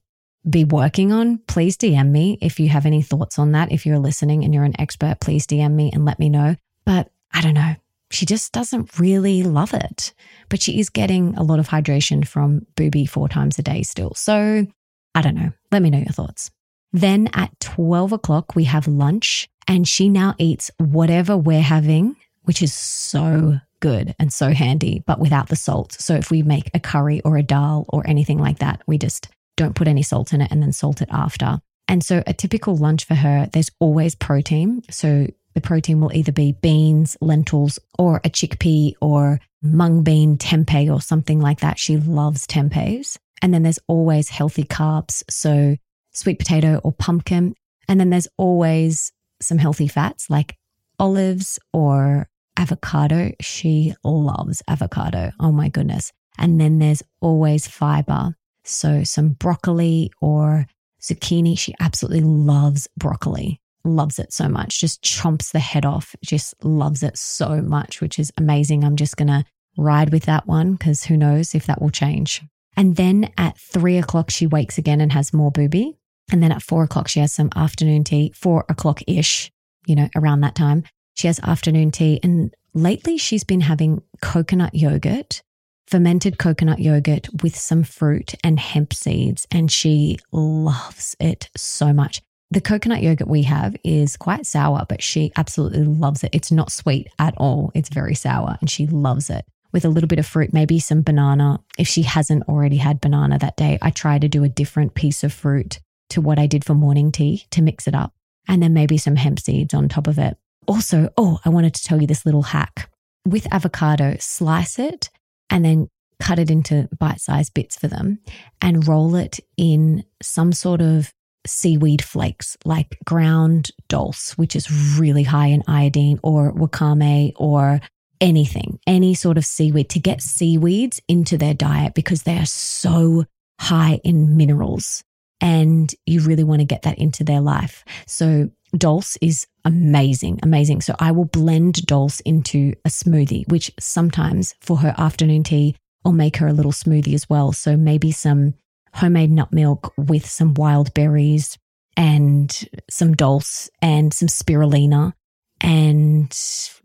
be 0.48 0.64
working 0.64 1.12
on. 1.12 1.38
Please 1.46 1.76
DM 1.76 2.10
me 2.10 2.38
if 2.40 2.60
you 2.60 2.68
have 2.68 2.86
any 2.86 3.02
thoughts 3.02 3.38
on 3.38 3.52
that. 3.52 3.72
If 3.72 3.86
you're 3.86 3.98
listening 3.98 4.44
and 4.44 4.54
you're 4.54 4.64
an 4.64 4.78
expert, 4.80 5.20
please 5.20 5.46
DM 5.46 5.72
me 5.72 5.90
and 5.92 6.04
let 6.04 6.18
me 6.18 6.28
know. 6.28 6.56
But 6.84 7.10
I 7.32 7.40
don't 7.40 7.54
know. 7.54 7.74
She 8.10 8.26
just 8.26 8.52
doesn't 8.52 8.98
really 8.98 9.42
love 9.42 9.74
it. 9.74 10.12
But 10.48 10.62
she 10.62 10.78
is 10.78 10.90
getting 10.90 11.34
a 11.36 11.42
lot 11.42 11.58
of 11.58 11.68
hydration 11.68 12.26
from 12.26 12.66
Booby 12.76 13.06
four 13.06 13.28
times 13.28 13.58
a 13.58 13.62
day 13.62 13.82
still. 13.82 14.14
So 14.14 14.66
I 15.14 15.22
don't 15.22 15.34
know. 15.34 15.52
Let 15.72 15.82
me 15.82 15.90
know 15.90 15.98
your 15.98 16.12
thoughts. 16.12 16.50
Then 16.92 17.28
at 17.34 17.58
12 17.58 18.12
o'clock, 18.12 18.54
we 18.54 18.64
have 18.64 18.86
lunch, 18.86 19.48
and 19.66 19.88
she 19.88 20.08
now 20.08 20.36
eats 20.38 20.70
whatever 20.78 21.36
we're 21.36 21.60
having, 21.60 22.14
which 22.44 22.62
is 22.62 22.72
so 22.72 23.58
good 23.84 24.14
and 24.18 24.32
so 24.32 24.48
handy, 24.48 25.02
but 25.06 25.20
without 25.20 25.50
the 25.50 25.56
salt. 25.56 25.92
So 25.92 26.14
if 26.14 26.30
we 26.30 26.42
make 26.42 26.70
a 26.72 26.80
curry 26.80 27.20
or 27.20 27.36
a 27.36 27.42
dal 27.42 27.84
or 27.90 28.02
anything 28.06 28.38
like 28.38 28.60
that, 28.60 28.80
we 28.86 28.96
just 28.96 29.28
don't 29.58 29.74
put 29.74 29.88
any 29.88 30.02
salt 30.02 30.32
in 30.32 30.40
it 30.40 30.50
and 30.50 30.62
then 30.62 30.72
salt 30.72 31.02
it 31.02 31.10
after. 31.12 31.60
And 31.86 32.02
so 32.02 32.22
a 32.26 32.32
typical 32.32 32.78
lunch 32.78 33.04
for 33.04 33.14
her, 33.14 33.46
there's 33.52 33.70
always 33.80 34.14
protein. 34.14 34.82
So 34.90 35.26
the 35.52 35.60
protein 35.60 36.00
will 36.00 36.14
either 36.14 36.32
be 36.32 36.52
beans, 36.62 37.18
lentils, 37.20 37.78
or 37.98 38.22
a 38.24 38.30
chickpea 38.30 38.94
or 39.02 39.38
mung 39.60 40.02
bean 40.02 40.38
tempeh 40.38 40.90
or 40.90 41.02
something 41.02 41.38
like 41.38 41.60
that. 41.60 41.78
She 41.78 41.98
loves 41.98 42.46
tempehs. 42.46 43.18
And 43.42 43.52
then 43.52 43.64
there's 43.64 43.80
always 43.86 44.30
healthy 44.30 44.64
carbs. 44.64 45.22
So 45.28 45.76
sweet 46.12 46.38
potato 46.38 46.80
or 46.82 46.92
pumpkin. 46.92 47.54
And 47.86 48.00
then 48.00 48.08
there's 48.08 48.28
always 48.38 49.12
some 49.42 49.58
healthy 49.58 49.88
fats 49.88 50.30
like 50.30 50.56
olives 50.98 51.58
or 51.74 52.28
avocado. 52.56 53.32
She 53.40 53.94
loves 54.04 54.62
avocado. 54.68 55.32
Oh 55.40 55.52
my 55.52 55.68
goodness. 55.68 56.12
And 56.38 56.60
then 56.60 56.78
there's 56.78 57.02
always 57.20 57.68
fiber. 57.68 58.34
So 58.64 59.04
some 59.04 59.30
broccoli 59.30 60.10
or 60.20 60.66
zucchini. 61.04 61.58
She 61.58 61.74
absolutely 61.80 62.22
loves 62.22 62.88
broccoli, 62.96 63.60
loves 63.84 64.18
it 64.18 64.32
so 64.32 64.48
much, 64.48 64.80
just 64.80 65.02
chomps 65.02 65.52
the 65.52 65.60
head 65.60 65.84
off, 65.84 66.14
just 66.24 66.54
loves 66.64 67.02
it 67.02 67.16
so 67.18 67.60
much, 67.60 68.00
which 68.00 68.18
is 68.18 68.32
amazing. 68.38 68.84
I'm 68.84 68.96
just 68.96 69.16
going 69.16 69.28
to 69.28 69.44
ride 69.76 70.10
with 70.10 70.24
that 70.24 70.46
one 70.46 70.72
because 70.72 71.04
who 71.04 71.16
knows 71.16 71.54
if 71.54 71.66
that 71.66 71.80
will 71.80 71.90
change. 71.90 72.42
And 72.76 72.96
then 72.96 73.30
at 73.38 73.58
three 73.58 73.98
o'clock, 73.98 74.30
she 74.30 74.46
wakes 74.46 74.78
again 74.78 75.00
and 75.00 75.12
has 75.12 75.32
more 75.32 75.50
booby. 75.50 75.96
And 76.32 76.42
then 76.42 76.52
at 76.52 76.62
four 76.62 76.84
o'clock, 76.84 77.08
she 77.08 77.20
has 77.20 77.32
some 77.32 77.50
afternoon 77.54 78.04
tea, 78.04 78.32
four 78.34 78.64
o'clock 78.68 79.02
ish, 79.06 79.52
you 79.86 79.94
know, 79.94 80.08
around 80.16 80.40
that 80.40 80.54
time. 80.54 80.84
She 81.14 81.26
has 81.26 81.40
afternoon 81.40 81.90
tea. 81.90 82.20
And 82.22 82.54
lately, 82.74 83.18
she's 83.18 83.44
been 83.44 83.62
having 83.62 84.02
coconut 84.20 84.74
yogurt 84.74 85.42
fermented 85.86 86.38
coconut 86.38 86.78
yogurt 86.78 87.28
with 87.42 87.56
some 87.56 87.82
fruit 87.82 88.34
and 88.42 88.58
hemp 88.58 88.94
seeds, 88.94 89.46
and 89.50 89.70
she 89.70 90.18
loves 90.32 91.14
it 91.20 91.50
so 91.56 91.92
much. 91.92 92.22
The 92.50 92.60
coconut 92.60 93.02
yogurt 93.02 93.28
we 93.28 93.42
have 93.42 93.76
is 93.84 94.16
quite 94.16 94.46
sour, 94.46 94.86
but 94.88 95.02
she 95.02 95.32
absolutely 95.36 95.84
loves 95.84 96.22
it. 96.22 96.30
It's 96.32 96.52
not 96.52 96.70
sweet 96.70 97.08
at 97.18 97.34
all. 97.36 97.72
It's 97.74 97.88
very 97.88 98.14
sour 98.14 98.56
and 98.60 98.70
she 98.70 98.86
loves 98.86 99.28
it 99.30 99.44
with 99.72 99.84
a 99.84 99.88
little 99.88 100.06
bit 100.06 100.20
of 100.20 100.26
fruit, 100.26 100.52
maybe 100.52 100.78
some 100.78 101.02
banana. 101.02 101.58
If 101.78 101.88
she 101.88 102.02
hasn't 102.02 102.48
already 102.48 102.76
had 102.76 103.00
banana 103.00 103.38
that 103.38 103.56
day, 103.56 103.78
I 103.82 103.90
try 103.90 104.18
to 104.18 104.28
do 104.28 104.44
a 104.44 104.48
different 104.48 104.94
piece 104.94 105.24
of 105.24 105.32
fruit 105.32 105.80
to 106.10 106.20
what 106.20 106.38
I 106.38 106.46
did 106.46 106.64
for 106.64 106.74
morning 106.74 107.10
tea 107.10 107.44
to 107.50 107.62
mix 107.62 107.88
it 107.88 107.94
up. 107.94 108.12
And 108.46 108.62
then 108.62 108.74
maybe 108.74 108.98
some 108.98 109.16
hemp 109.16 109.40
seeds 109.40 109.74
on 109.74 109.88
top 109.88 110.06
of 110.06 110.18
it. 110.18 110.36
Also, 110.66 111.10
oh, 111.16 111.40
I 111.44 111.48
wanted 111.48 111.74
to 111.74 111.84
tell 111.84 112.00
you 112.00 112.06
this 112.06 112.24
little 112.24 112.42
hack. 112.42 112.90
With 113.26 113.52
avocado, 113.52 114.16
slice 114.20 114.78
it 114.78 115.10
and 115.50 115.64
then 115.64 115.88
cut 116.20 116.38
it 116.38 116.50
into 116.50 116.88
bite 116.98 117.20
sized 117.20 117.54
bits 117.54 117.76
for 117.76 117.88
them 117.88 118.18
and 118.60 118.86
roll 118.86 119.14
it 119.14 119.40
in 119.56 120.04
some 120.22 120.52
sort 120.52 120.80
of 120.80 121.12
seaweed 121.46 122.02
flakes 122.02 122.56
like 122.64 122.98
ground 123.04 123.70
dulse, 123.88 124.36
which 124.38 124.56
is 124.56 124.98
really 124.98 125.22
high 125.22 125.48
in 125.48 125.62
iodine, 125.66 126.18
or 126.22 126.52
wakame, 126.52 127.32
or 127.36 127.80
anything, 128.20 128.78
any 128.86 129.14
sort 129.14 129.36
of 129.36 129.44
seaweed 129.44 129.90
to 129.90 129.98
get 129.98 130.22
seaweeds 130.22 131.00
into 131.08 131.36
their 131.36 131.54
diet 131.54 131.94
because 131.94 132.22
they 132.22 132.38
are 132.38 132.46
so 132.46 133.24
high 133.60 134.00
in 134.04 134.36
minerals 134.36 135.02
and 135.40 135.94
you 136.06 136.20
really 136.20 136.44
want 136.44 136.60
to 136.60 136.64
get 136.64 136.82
that 136.82 136.98
into 136.98 137.24
their 137.24 137.40
life. 137.40 137.84
So 138.06 138.50
Dulse 138.76 139.16
is 139.20 139.46
amazing, 139.64 140.40
amazing. 140.42 140.80
So 140.80 140.94
I 140.98 141.12
will 141.12 141.26
blend 141.26 141.86
Dulse 141.86 142.20
into 142.20 142.74
a 142.84 142.88
smoothie, 142.88 143.48
which 143.48 143.72
sometimes 143.78 144.54
for 144.60 144.78
her 144.78 144.94
afternoon 144.98 145.44
tea, 145.44 145.76
I'll 146.04 146.12
make 146.12 146.36
her 146.38 146.48
a 146.48 146.52
little 146.52 146.72
smoothie 146.72 147.14
as 147.14 147.28
well. 147.28 147.52
So 147.52 147.76
maybe 147.76 148.12
some 148.12 148.54
homemade 148.94 149.30
nut 149.30 149.52
milk 149.52 149.92
with 149.96 150.26
some 150.26 150.54
wild 150.54 150.92
berries 150.94 151.58
and 151.96 152.68
some 152.90 153.14
Dulse 153.14 153.70
and 153.80 154.12
some 154.12 154.28
spirulina. 154.28 155.12
And 155.60 156.36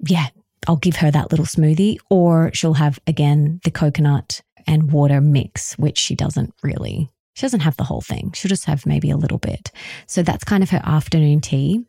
yeah, 0.05 0.27
I'll 0.67 0.77
give 0.77 0.97
her 0.97 1.11
that 1.11 1.31
little 1.31 1.45
smoothie, 1.45 1.97
or 2.09 2.51
she'll 2.53 2.73
have 2.73 2.99
again 3.07 3.59
the 3.63 3.71
coconut 3.71 4.41
and 4.67 4.91
water 4.91 5.21
mix, 5.21 5.77
which 5.77 5.97
she 5.97 6.15
doesn't 6.15 6.53
really. 6.61 7.09
She 7.39 7.45
doesn't 7.45 7.61
have 7.61 7.77
the 7.77 7.85
whole 7.85 8.01
thing. 8.01 8.33
She'll 8.33 8.49
just 8.49 8.65
have 8.65 8.85
maybe 8.85 9.09
a 9.11 9.15
little 9.15 9.37
bit. 9.37 9.71
So 10.07 10.23
that's 10.23 10.43
kind 10.43 10.61
of 10.61 10.71
her 10.71 10.81
afternoon 10.83 11.39
tea. 11.39 11.85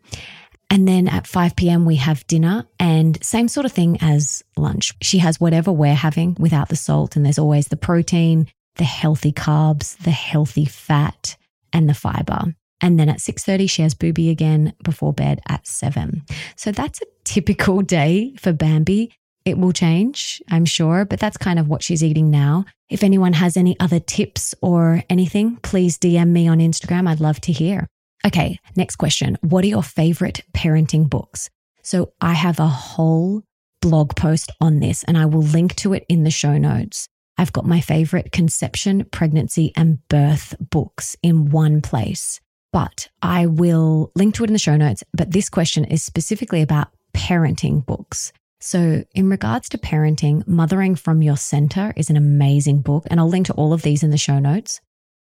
And 0.71 0.87
then 0.87 1.09
at 1.09 1.27
5 1.27 1.57
p.m., 1.57 1.85
we 1.85 1.97
have 1.97 2.25
dinner 2.29 2.69
and 2.79 3.19
same 3.21 3.49
sort 3.49 3.67
of 3.67 3.73
thing 3.73 3.99
as 4.01 4.45
lunch. 4.57 4.95
She 5.03 5.19
has 5.19 5.41
whatever 5.41 5.73
we're 5.73 5.93
having 5.93 6.37
without 6.39 6.69
the 6.69 6.77
salt. 6.77 7.17
And 7.17 7.25
there's 7.25 7.41
always 7.41 7.67
the 7.67 7.77
protein, 7.77 8.47
the 8.77 8.85
healthy 8.85 9.33
carbs, 9.33 9.97
the 9.99 10.13
healthy 10.13 10.67
fat, 10.67 11.37
and 11.73 11.89
the 11.89 11.95
fiber. 11.95 12.55
And 12.81 13.01
then 13.01 13.09
at 13.09 13.19
6:30 13.19 13.69
she 13.69 13.83
has 13.83 13.95
booby 13.95 14.31
again 14.31 14.73
before 14.85 15.13
bed 15.13 15.41
at 15.49 15.67
7. 15.67 16.23
So 16.55 16.71
that's 16.71 17.03
a 17.03 17.07
typical 17.25 17.83
day 17.99 18.35
for 18.39 18.53
Bambi. 18.53 19.11
It 19.45 19.59
will 19.59 19.73
change, 19.73 20.43
I'm 20.51 20.65
sure, 20.65 21.05
but 21.05 21.19
that's 21.19 21.37
kind 21.37 21.59
of 21.59 21.69
what 21.69 21.83
she's 21.83 22.05
eating 22.05 22.31
now. 22.31 22.65
If 22.89 23.03
anyone 23.03 23.33
has 23.35 23.57
any 23.57 23.79
other 23.81 24.01
tips 24.01 24.55
or 24.61 25.03
anything, 25.09 25.57
please 25.57 25.99
DM 25.99 26.29
me 26.29 26.49
on 26.49 26.59
Instagram. 26.59 27.09
I'd 27.09 27.21
love 27.21 27.41
to 27.43 27.53
hear. 27.53 27.87
Okay, 28.27 28.59
next 28.77 28.97
question. 28.97 29.39
What 29.41 29.65
are 29.65 29.69
your 29.69 29.83
favorite 29.83 30.43
parenting 30.53 31.09
books? 31.09 31.49
So 31.83 32.13
I 32.21 32.35
have 32.35 32.61
a 32.61 32.67
whole 32.67 33.43
blog 33.81 34.15
post 34.15 34.53
on 34.61 34.81
this 34.81 35.05
and 35.05 35.17
I 35.17 35.25
will 35.25 35.43
link 35.43 35.75
to 35.77 35.95
it 35.95 36.05
in 36.09 36.25
the 36.25 36.31
show 36.31 36.59
notes. 36.59 37.09
I've 37.39 37.53
got 37.53 37.65
my 37.65 37.81
favorite 37.81 38.33
conception, 38.33 39.07
pregnancy, 39.11 39.73
and 39.75 40.07
birth 40.09 40.55
books 40.61 41.17
in 41.23 41.51
one 41.51 41.81
place 41.81 42.41
but 42.73 43.09
I 43.23 43.47
will 43.47 44.13
link 44.15 44.35
to 44.37 44.45
it 44.45 44.51
in 44.51 44.53
the 44.53 44.59
show 44.59 44.77
notes. 44.77 45.03
But 45.13 45.33
this 45.33 45.49
question 45.49 45.85
is 45.85 46.03
specifically 46.03 46.63
about 46.63 46.89
parenting 47.15 47.85
books. 47.85 48.33
So, 48.61 49.05
in 49.15 49.31
regards 49.31 49.71
to 49.71 49.79
parenting, 49.79 50.47
Mothering 50.47 50.95
from 50.95 51.23
Your 51.23 51.37
Center 51.39 51.95
is 51.97 52.11
an 52.11 52.17
amazing 52.17 52.83
book, 52.83 53.07
and 53.11 53.19
I'll 53.19 53.29
link 53.29 53.47
to 53.47 53.55
all 53.55 53.73
of 53.73 53.83
these 53.83 54.03
in 54.03 54.11
the 54.11 54.19
show 54.19 54.39
notes. 54.39 54.81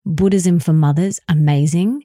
Buddhism 0.06 0.60
for 0.60 0.74
Mothers, 0.74 1.20
amazing. 1.30 2.04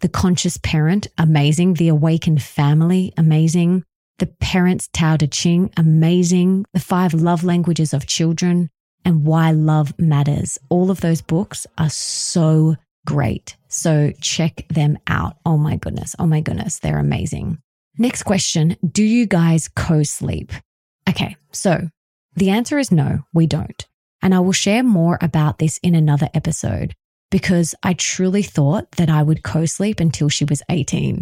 The 0.00 0.08
Conscious 0.10 0.58
Parent, 0.58 1.06
amazing. 1.16 1.74
The 1.74 1.88
Awakened 1.88 2.42
Family, 2.42 3.14
amazing. 3.16 3.84
The 4.18 4.26
Parents 4.26 4.88
Tao 4.92 5.16
Te 5.16 5.26
Ching, 5.28 5.70
amazing. 5.78 6.66
The 6.74 6.80
Five 6.80 7.14
Love 7.14 7.42
Languages 7.42 7.94
of 7.94 8.06
Children, 8.06 8.68
and 9.06 9.24
Why 9.24 9.52
Love 9.52 9.98
Matters. 9.98 10.58
All 10.68 10.90
of 10.90 11.00
those 11.00 11.22
books 11.22 11.66
are 11.78 11.88
so 11.88 12.76
great. 13.06 13.56
So 13.68 14.12
check 14.20 14.66
them 14.68 14.98
out. 15.06 15.36
Oh 15.46 15.56
my 15.56 15.76
goodness. 15.76 16.14
Oh 16.18 16.26
my 16.26 16.40
goodness. 16.42 16.80
They're 16.80 16.98
amazing. 16.98 17.58
Next 17.96 18.24
question 18.24 18.76
Do 18.86 19.02
you 19.02 19.26
guys 19.26 19.68
co 19.68 20.02
sleep? 20.02 20.52
Okay, 21.08 21.36
so 21.52 21.88
the 22.34 22.50
answer 22.50 22.78
is 22.78 22.90
no, 22.90 23.20
we 23.32 23.46
don't. 23.46 23.86
And 24.22 24.34
I 24.34 24.40
will 24.40 24.52
share 24.52 24.82
more 24.82 25.18
about 25.20 25.58
this 25.58 25.78
in 25.78 25.94
another 25.94 26.28
episode 26.34 26.94
because 27.30 27.74
I 27.82 27.94
truly 27.94 28.42
thought 28.42 28.90
that 28.92 29.10
I 29.10 29.22
would 29.22 29.42
co 29.42 29.66
sleep 29.66 30.00
until 30.00 30.28
she 30.28 30.44
was 30.44 30.62
18. 30.68 31.20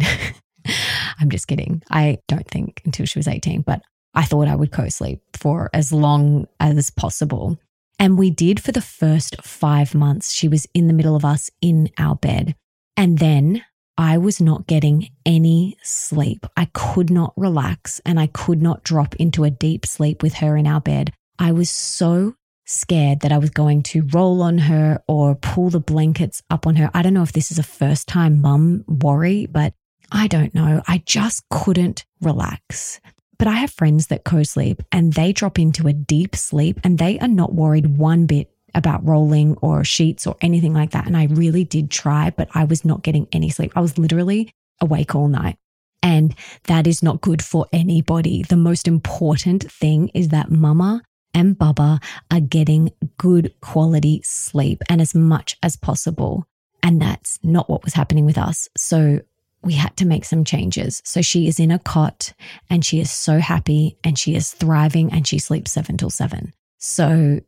I'm 1.19 1.29
just 1.29 1.47
kidding. 1.47 1.83
I 1.89 2.19
don't 2.27 2.47
think 2.47 2.81
until 2.85 3.05
she 3.05 3.19
was 3.19 3.27
18, 3.27 3.61
but 3.61 3.81
I 4.13 4.23
thought 4.23 4.47
I 4.47 4.55
would 4.55 4.71
co 4.71 4.89
sleep 4.89 5.21
for 5.33 5.69
as 5.73 5.91
long 5.91 6.47
as 6.59 6.89
possible. 6.89 7.59
And 7.99 8.17
we 8.17 8.29
did 8.29 8.59
for 8.59 8.71
the 8.71 8.81
first 8.81 9.41
five 9.43 9.95
months. 9.95 10.33
She 10.33 10.47
was 10.47 10.67
in 10.73 10.87
the 10.87 10.93
middle 10.93 11.15
of 11.15 11.25
us 11.25 11.49
in 11.61 11.89
our 11.97 12.15
bed. 12.15 12.55
And 12.97 13.19
then 13.19 13.63
I 13.97 14.17
was 14.17 14.41
not 14.41 14.67
getting 14.67 15.09
any 15.25 15.77
sleep. 15.81 16.45
I 16.57 16.65
could 16.73 17.09
not 17.09 17.33
relax 17.37 18.01
and 18.05 18.19
I 18.19 18.27
could 18.27 18.61
not 18.61 18.83
drop 18.83 19.15
into 19.15 19.43
a 19.43 19.49
deep 19.49 19.85
sleep 19.85 20.21
with 20.21 20.35
her 20.35 20.57
in 20.57 20.67
our 20.67 20.81
bed. 20.81 21.13
I 21.39 21.53
was 21.53 21.69
so 21.69 22.35
scared 22.65 23.21
that 23.21 23.31
I 23.31 23.37
was 23.37 23.51
going 23.51 23.83
to 23.83 24.07
roll 24.11 24.41
on 24.41 24.57
her 24.57 25.01
or 25.07 25.35
pull 25.35 25.69
the 25.69 25.79
blankets 25.79 26.41
up 26.49 26.67
on 26.67 26.75
her. 26.75 26.89
I 26.93 27.01
don't 27.03 27.13
know 27.13 27.23
if 27.23 27.31
this 27.31 27.51
is 27.51 27.59
a 27.59 27.63
first 27.63 28.07
time 28.07 28.41
mum 28.41 28.83
worry, 28.87 29.45
but 29.45 29.73
I 30.11 30.27
don't 30.27 30.53
know. 30.53 30.81
I 30.87 31.01
just 31.05 31.43
couldn't 31.49 32.05
relax. 32.21 32.99
But 33.37 33.47
I 33.47 33.53
have 33.53 33.71
friends 33.71 34.07
that 34.07 34.23
co 34.23 34.43
sleep 34.43 34.81
and 34.91 35.13
they 35.13 35.33
drop 35.33 35.59
into 35.59 35.87
a 35.87 35.93
deep 35.93 36.35
sleep 36.35 36.79
and 36.83 36.97
they 36.97 37.19
are 37.19 37.27
not 37.27 37.53
worried 37.53 37.97
one 37.97 38.25
bit 38.25 38.49
about 38.75 39.05
rolling 39.05 39.57
or 39.61 39.83
sheets 39.83 40.27
or 40.27 40.35
anything 40.41 40.73
like 40.73 40.91
that. 40.91 41.07
And 41.07 41.17
I 41.17 41.25
really 41.25 41.63
did 41.63 41.89
try, 41.89 42.29
but 42.29 42.49
I 42.53 42.65
was 42.65 42.85
not 42.85 43.03
getting 43.03 43.27
any 43.31 43.49
sleep. 43.49 43.71
I 43.75 43.81
was 43.81 43.97
literally 43.97 44.51
awake 44.81 45.15
all 45.15 45.27
night. 45.27 45.57
And 46.03 46.35
that 46.65 46.85
is 46.85 47.01
not 47.01 47.21
good 47.21 47.43
for 47.43 47.65
anybody. 47.73 48.43
The 48.43 48.57
most 48.57 48.87
important 48.87 49.71
thing 49.71 50.09
is 50.09 50.27
that 50.29 50.51
mama 50.51 51.01
and 51.33 51.57
baba 51.57 51.99
are 52.29 52.39
getting 52.39 52.91
good 53.17 53.53
quality 53.61 54.21
sleep 54.23 54.81
and 54.87 55.01
as 55.01 55.15
much 55.15 55.57
as 55.63 55.75
possible. 55.75 56.45
And 56.83 57.01
that's 57.01 57.39
not 57.41 57.69
what 57.69 57.83
was 57.83 57.95
happening 57.95 58.25
with 58.25 58.37
us. 58.37 58.67
So 58.77 59.21
we 59.63 59.73
had 59.73 59.97
to 59.97 60.05
make 60.05 60.25
some 60.25 60.43
changes. 60.43 61.01
So 61.03 61.21
she 61.21 61.47
is 61.47 61.59
in 61.59 61.71
a 61.71 61.79
cot 61.79 62.33
and 62.69 62.85
she 62.85 62.99
is 62.99 63.09
so 63.09 63.39
happy 63.39 63.97
and 64.03 64.17
she 64.17 64.35
is 64.35 64.53
thriving 64.53 65.11
and 65.11 65.27
she 65.27 65.39
sleeps 65.39 65.71
seven 65.71 65.97
till 65.97 66.11
seven. 66.11 66.53
So, 66.77 67.41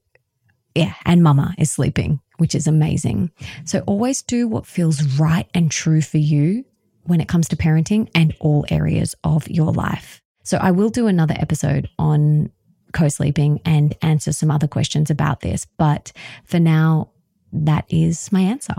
yeah, 0.78 0.94
and 1.06 1.24
mama 1.24 1.56
is 1.58 1.72
sleeping, 1.72 2.20
which 2.38 2.56
is 2.56 2.68
amazing. 2.68 3.32
So 3.66 3.80
always 3.88 4.22
do 4.22 4.48
what 4.48 4.66
feels 4.66 5.04
right 5.20 5.50
and 5.54 5.72
true 5.72 6.02
for 6.02 6.18
you 6.18 6.64
when 7.04 7.22
it 7.22 7.28
comes 7.28 7.48
to 7.50 7.56
parenting 7.56 8.10
and 8.14 8.36
all 8.40 8.66
areas 8.70 9.16
of 9.24 9.48
your 9.50 9.72
life. 9.72 10.22
So 10.44 10.58
I 10.58 10.72
will 10.72 10.90
do 10.90 11.08
another 11.08 11.36
episode 11.38 11.90
on 11.98 12.52
co 12.94 13.10
sleeping 13.10 13.60
and 13.66 13.96
answer 14.02 14.32
some 14.32 14.52
other 14.52 14.68
questions 14.68 15.10
about 15.10 15.42
this. 15.42 15.66
But 15.78 16.12
for 16.46 16.60
now, 16.60 17.10
that 17.52 17.86
is 17.90 18.32
my 18.32 18.42
answer. 18.42 18.76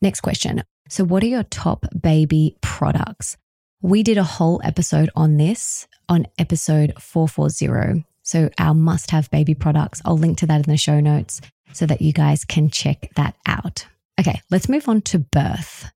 Next 0.00 0.20
question 0.20 0.62
so, 0.88 1.04
what 1.04 1.22
are 1.22 1.28
your 1.28 1.44
top 1.44 1.86
baby 1.98 2.58
products? 2.60 3.38
We 3.80 4.02
did 4.02 4.18
a 4.18 4.24
whole 4.24 4.60
episode 4.62 5.08
on 5.16 5.38
this 5.38 5.86
on 6.06 6.26
episode 6.38 6.92
440. 7.00 8.04
So, 8.22 8.50
our 8.58 8.74
must 8.74 9.10
have 9.10 9.30
baby 9.30 9.54
products, 9.54 10.00
I'll 10.04 10.16
link 10.16 10.38
to 10.38 10.46
that 10.46 10.64
in 10.64 10.70
the 10.70 10.76
show 10.76 11.00
notes 11.00 11.40
so 11.72 11.86
that 11.86 12.02
you 12.02 12.12
guys 12.12 12.44
can 12.44 12.70
check 12.70 13.10
that 13.16 13.34
out. 13.46 13.86
Okay, 14.20 14.40
let's 14.50 14.68
move 14.68 14.88
on 14.88 15.00
to 15.02 15.18
birth. 15.18 15.90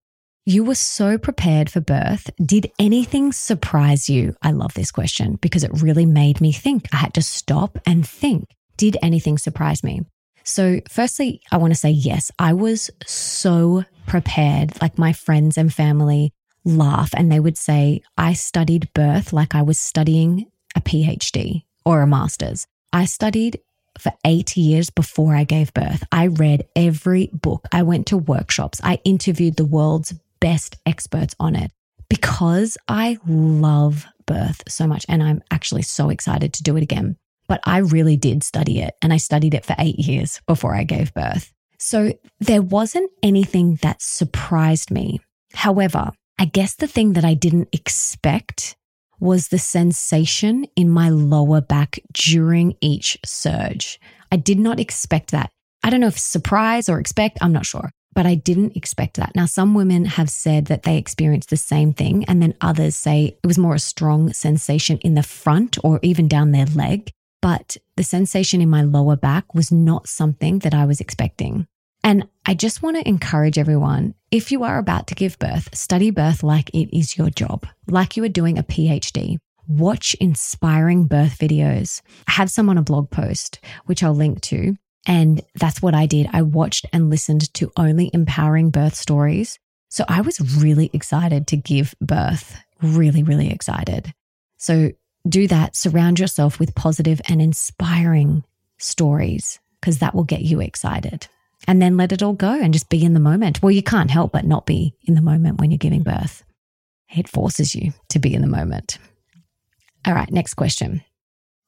You 0.44 0.64
were 0.64 0.76
so 0.76 1.18
prepared 1.18 1.70
for 1.70 1.80
birth. 1.80 2.30
Did 2.44 2.70
anything 2.78 3.32
surprise 3.32 4.08
you? 4.08 4.34
I 4.42 4.52
love 4.52 4.74
this 4.74 4.90
question 4.90 5.36
because 5.40 5.64
it 5.64 5.82
really 5.82 6.06
made 6.06 6.40
me 6.40 6.52
think. 6.52 6.88
I 6.92 6.96
had 6.96 7.14
to 7.14 7.22
stop 7.22 7.78
and 7.86 8.08
think. 8.08 8.48
Did 8.76 8.96
anything 9.02 9.38
surprise 9.38 9.82
me? 9.82 10.02
So, 10.44 10.80
firstly, 10.88 11.40
I 11.50 11.56
want 11.56 11.72
to 11.72 11.78
say 11.78 11.90
yes, 11.90 12.30
I 12.38 12.52
was 12.52 12.90
so 13.06 13.84
prepared. 14.06 14.80
Like 14.80 14.98
my 14.98 15.12
friends 15.12 15.58
and 15.58 15.72
family 15.72 16.32
laugh 16.64 17.10
and 17.14 17.30
they 17.30 17.40
would 17.40 17.58
say, 17.58 18.02
I 18.16 18.32
studied 18.32 18.92
birth 18.94 19.32
like 19.32 19.54
I 19.54 19.62
was 19.62 19.78
studying 19.78 20.46
a 20.76 20.80
PhD 20.80 21.65
or 21.86 22.02
a 22.02 22.06
master's. 22.06 22.66
I 22.92 23.06
studied 23.06 23.60
for 23.98 24.12
eight 24.26 24.56
years 24.56 24.90
before 24.90 25.34
I 25.34 25.44
gave 25.44 25.72
birth. 25.72 26.02
I 26.12 26.26
read 26.26 26.66
every 26.76 27.30
book. 27.32 27.66
I 27.72 27.82
went 27.82 28.08
to 28.08 28.18
workshops. 28.18 28.80
I 28.84 28.98
interviewed 29.04 29.56
the 29.56 29.64
world's 29.64 30.12
best 30.40 30.76
experts 30.84 31.34
on 31.40 31.56
it 31.56 31.70
because 32.10 32.76
I 32.88 33.18
love 33.26 34.06
birth 34.26 34.62
so 34.68 34.86
much. 34.86 35.06
And 35.08 35.22
I'm 35.22 35.42
actually 35.50 35.82
so 35.82 36.10
excited 36.10 36.52
to 36.54 36.62
do 36.62 36.76
it 36.76 36.82
again. 36.82 37.16
But 37.48 37.60
I 37.64 37.78
really 37.78 38.16
did 38.16 38.42
study 38.42 38.80
it 38.80 38.94
and 39.00 39.12
I 39.12 39.18
studied 39.18 39.54
it 39.54 39.64
for 39.64 39.76
eight 39.78 39.98
years 39.98 40.40
before 40.46 40.74
I 40.74 40.82
gave 40.82 41.14
birth. 41.14 41.52
So 41.78 42.12
there 42.40 42.62
wasn't 42.62 43.10
anything 43.22 43.76
that 43.82 44.02
surprised 44.02 44.90
me. 44.90 45.20
However, 45.52 46.10
I 46.38 46.46
guess 46.46 46.74
the 46.74 46.88
thing 46.88 47.12
that 47.14 47.24
I 47.24 47.34
didn't 47.34 47.68
expect 47.72 48.76
was 49.20 49.48
the 49.48 49.58
sensation 49.58 50.66
in 50.76 50.90
my 50.90 51.08
lower 51.08 51.60
back 51.60 51.98
during 52.12 52.76
each 52.80 53.18
surge. 53.24 54.00
I 54.30 54.36
did 54.36 54.58
not 54.58 54.80
expect 54.80 55.30
that. 55.30 55.50
I 55.82 55.90
don't 55.90 56.00
know 56.00 56.08
if 56.08 56.18
surprise 56.18 56.88
or 56.88 56.98
expect, 56.98 57.38
I'm 57.40 57.52
not 57.52 57.66
sure, 57.66 57.90
but 58.12 58.26
I 58.26 58.34
didn't 58.34 58.76
expect 58.76 59.16
that. 59.16 59.34
Now, 59.34 59.46
some 59.46 59.74
women 59.74 60.04
have 60.04 60.28
said 60.30 60.66
that 60.66 60.82
they 60.82 60.98
experienced 60.98 61.50
the 61.50 61.56
same 61.56 61.92
thing, 61.92 62.24
and 62.24 62.42
then 62.42 62.54
others 62.60 62.96
say 62.96 63.38
it 63.42 63.46
was 63.46 63.58
more 63.58 63.74
a 63.74 63.78
strong 63.78 64.32
sensation 64.32 64.98
in 64.98 65.14
the 65.14 65.22
front 65.22 65.78
or 65.84 66.00
even 66.02 66.26
down 66.26 66.50
their 66.50 66.66
leg. 66.66 67.10
But 67.40 67.76
the 67.96 68.02
sensation 68.02 68.60
in 68.60 68.68
my 68.70 68.82
lower 68.82 69.16
back 69.16 69.54
was 69.54 69.70
not 69.70 70.08
something 70.08 70.60
that 70.60 70.74
I 70.74 70.86
was 70.86 71.00
expecting. 71.00 71.66
And 72.06 72.28
I 72.46 72.54
just 72.54 72.84
want 72.84 72.96
to 72.96 73.08
encourage 73.08 73.58
everyone 73.58 74.14
if 74.30 74.52
you 74.52 74.62
are 74.62 74.78
about 74.78 75.08
to 75.08 75.16
give 75.16 75.40
birth, 75.40 75.74
study 75.76 76.12
birth 76.12 76.44
like 76.44 76.70
it 76.70 76.96
is 76.96 77.18
your 77.18 77.30
job, 77.30 77.66
like 77.88 78.16
you 78.16 78.22
are 78.22 78.28
doing 78.28 78.58
a 78.58 78.62
PhD. 78.62 79.38
Watch 79.66 80.14
inspiring 80.20 81.08
birth 81.08 81.36
videos. 81.36 82.02
I 82.28 82.30
have 82.30 82.48
some 82.48 82.68
on 82.70 82.78
a 82.78 82.82
blog 82.82 83.10
post, 83.10 83.58
which 83.86 84.04
I'll 84.04 84.14
link 84.14 84.40
to. 84.42 84.76
And 85.04 85.42
that's 85.56 85.82
what 85.82 85.96
I 85.96 86.06
did. 86.06 86.28
I 86.32 86.42
watched 86.42 86.86
and 86.92 87.10
listened 87.10 87.52
to 87.54 87.72
only 87.76 88.08
empowering 88.14 88.70
birth 88.70 88.94
stories. 88.94 89.58
So 89.88 90.04
I 90.06 90.20
was 90.20 90.62
really 90.62 90.90
excited 90.92 91.48
to 91.48 91.56
give 91.56 91.96
birth, 92.00 92.56
really, 92.80 93.24
really 93.24 93.50
excited. 93.50 94.14
So 94.58 94.92
do 95.28 95.48
that. 95.48 95.74
Surround 95.74 96.20
yourself 96.20 96.60
with 96.60 96.76
positive 96.76 97.20
and 97.28 97.42
inspiring 97.42 98.44
stories 98.78 99.58
because 99.80 99.98
that 99.98 100.14
will 100.14 100.22
get 100.22 100.42
you 100.42 100.60
excited 100.60 101.26
and 101.66 101.82
then 101.82 101.96
let 101.96 102.12
it 102.12 102.22
all 102.22 102.32
go 102.32 102.52
and 102.52 102.72
just 102.72 102.88
be 102.88 103.04
in 103.04 103.14
the 103.14 103.20
moment. 103.20 103.62
Well, 103.62 103.70
you 103.70 103.82
can't 103.82 104.10
help 104.10 104.32
but 104.32 104.44
not 104.44 104.66
be 104.66 104.94
in 105.04 105.14
the 105.14 105.22
moment 105.22 105.60
when 105.60 105.70
you're 105.70 105.78
giving 105.78 106.02
birth. 106.02 106.42
It 107.14 107.28
forces 107.28 107.74
you 107.74 107.92
to 108.10 108.18
be 108.18 108.34
in 108.34 108.40
the 108.40 108.48
moment. 108.48 108.98
All 110.06 110.14
right, 110.14 110.30
next 110.30 110.54
question. 110.54 111.02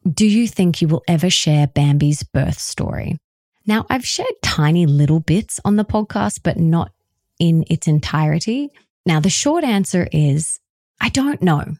Do 0.08 0.26
you 0.26 0.46
think 0.46 0.80
you 0.80 0.88
will 0.88 1.02
ever 1.08 1.30
share 1.30 1.66
Bambi's 1.66 2.22
birth 2.22 2.58
story? 2.58 3.18
Now, 3.66 3.84
I've 3.90 4.06
shared 4.06 4.32
tiny 4.42 4.86
little 4.86 5.20
bits 5.20 5.60
on 5.64 5.76
the 5.76 5.84
podcast, 5.84 6.40
but 6.42 6.56
not 6.56 6.92
in 7.38 7.64
its 7.68 7.86
entirety. 7.86 8.70
Now, 9.04 9.20
the 9.20 9.30
short 9.30 9.64
answer 9.64 10.08
is 10.12 10.58
I 11.00 11.08
don't 11.10 11.42
know. 11.42 11.76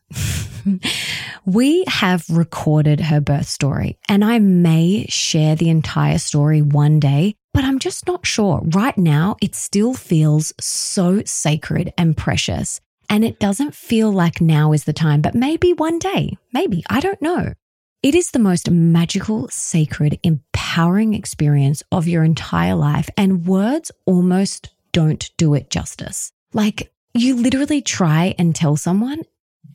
we 1.44 1.84
have 1.86 2.24
recorded 2.30 3.00
her 3.00 3.20
birth 3.20 3.48
story, 3.48 3.98
and 4.08 4.24
I 4.24 4.38
may 4.38 5.06
share 5.08 5.56
the 5.56 5.70
entire 5.70 6.18
story 6.18 6.62
one 6.62 7.00
day, 7.00 7.34
but 7.52 7.64
I'm 7.64 7.78
just 7.78 8.06
not 8.06 8.26
sure. 8.26 8.62
Right 8.64 8.96
now, 8.96 9.36
it 9.42 9.54
still 9.54 9.94
feels 9.94 10.52
so 10.60 11.22
sacred 11.24 11.92
and 11.98 12.16
precious. 12.16 12.80
And 13.10 13.24
it 13.24 13.40
doesn't 13.40 13.74
feel 13.74 14.12
like 14.12 14.40
now 14.40 14.72
is 14.72 14.84
the 14.84 14.92
time, 14.92 15.22
but 15.22 15.34
maybe 15.34 15.72
one 15.72 15.98
day, 15.98 16.36
maybe, 16.52 16.84
I 16.90 17.00
don't 17.00 17.22
know. 17.22 17.54
It 18.02 18.14
is 18.14 18.30
the 18.30 18.38
most 18.38 18.70
magical, 18.70 19.48
sacred, 19.48 20.20
empowering 20.22 21.14
experience 21.14 21.82
of 21.90 22.06
your 22.06 22.22
entire 22.22 22.76
life, 22.76 23.08
and 23.16 23.46
words 23.46 23.90
almost 24.06 24.68
don't 24.92 25.30
do 25.36 25.54
it 25.54 25.70
justice. 25.70 26.30
Like, 26.52 26.92
you 27.20 27.36
literally 27.36 27.82
try 27.82 28.34
and 28.38 28.54
tell 28.54 28.76
someone, 28.76 29.22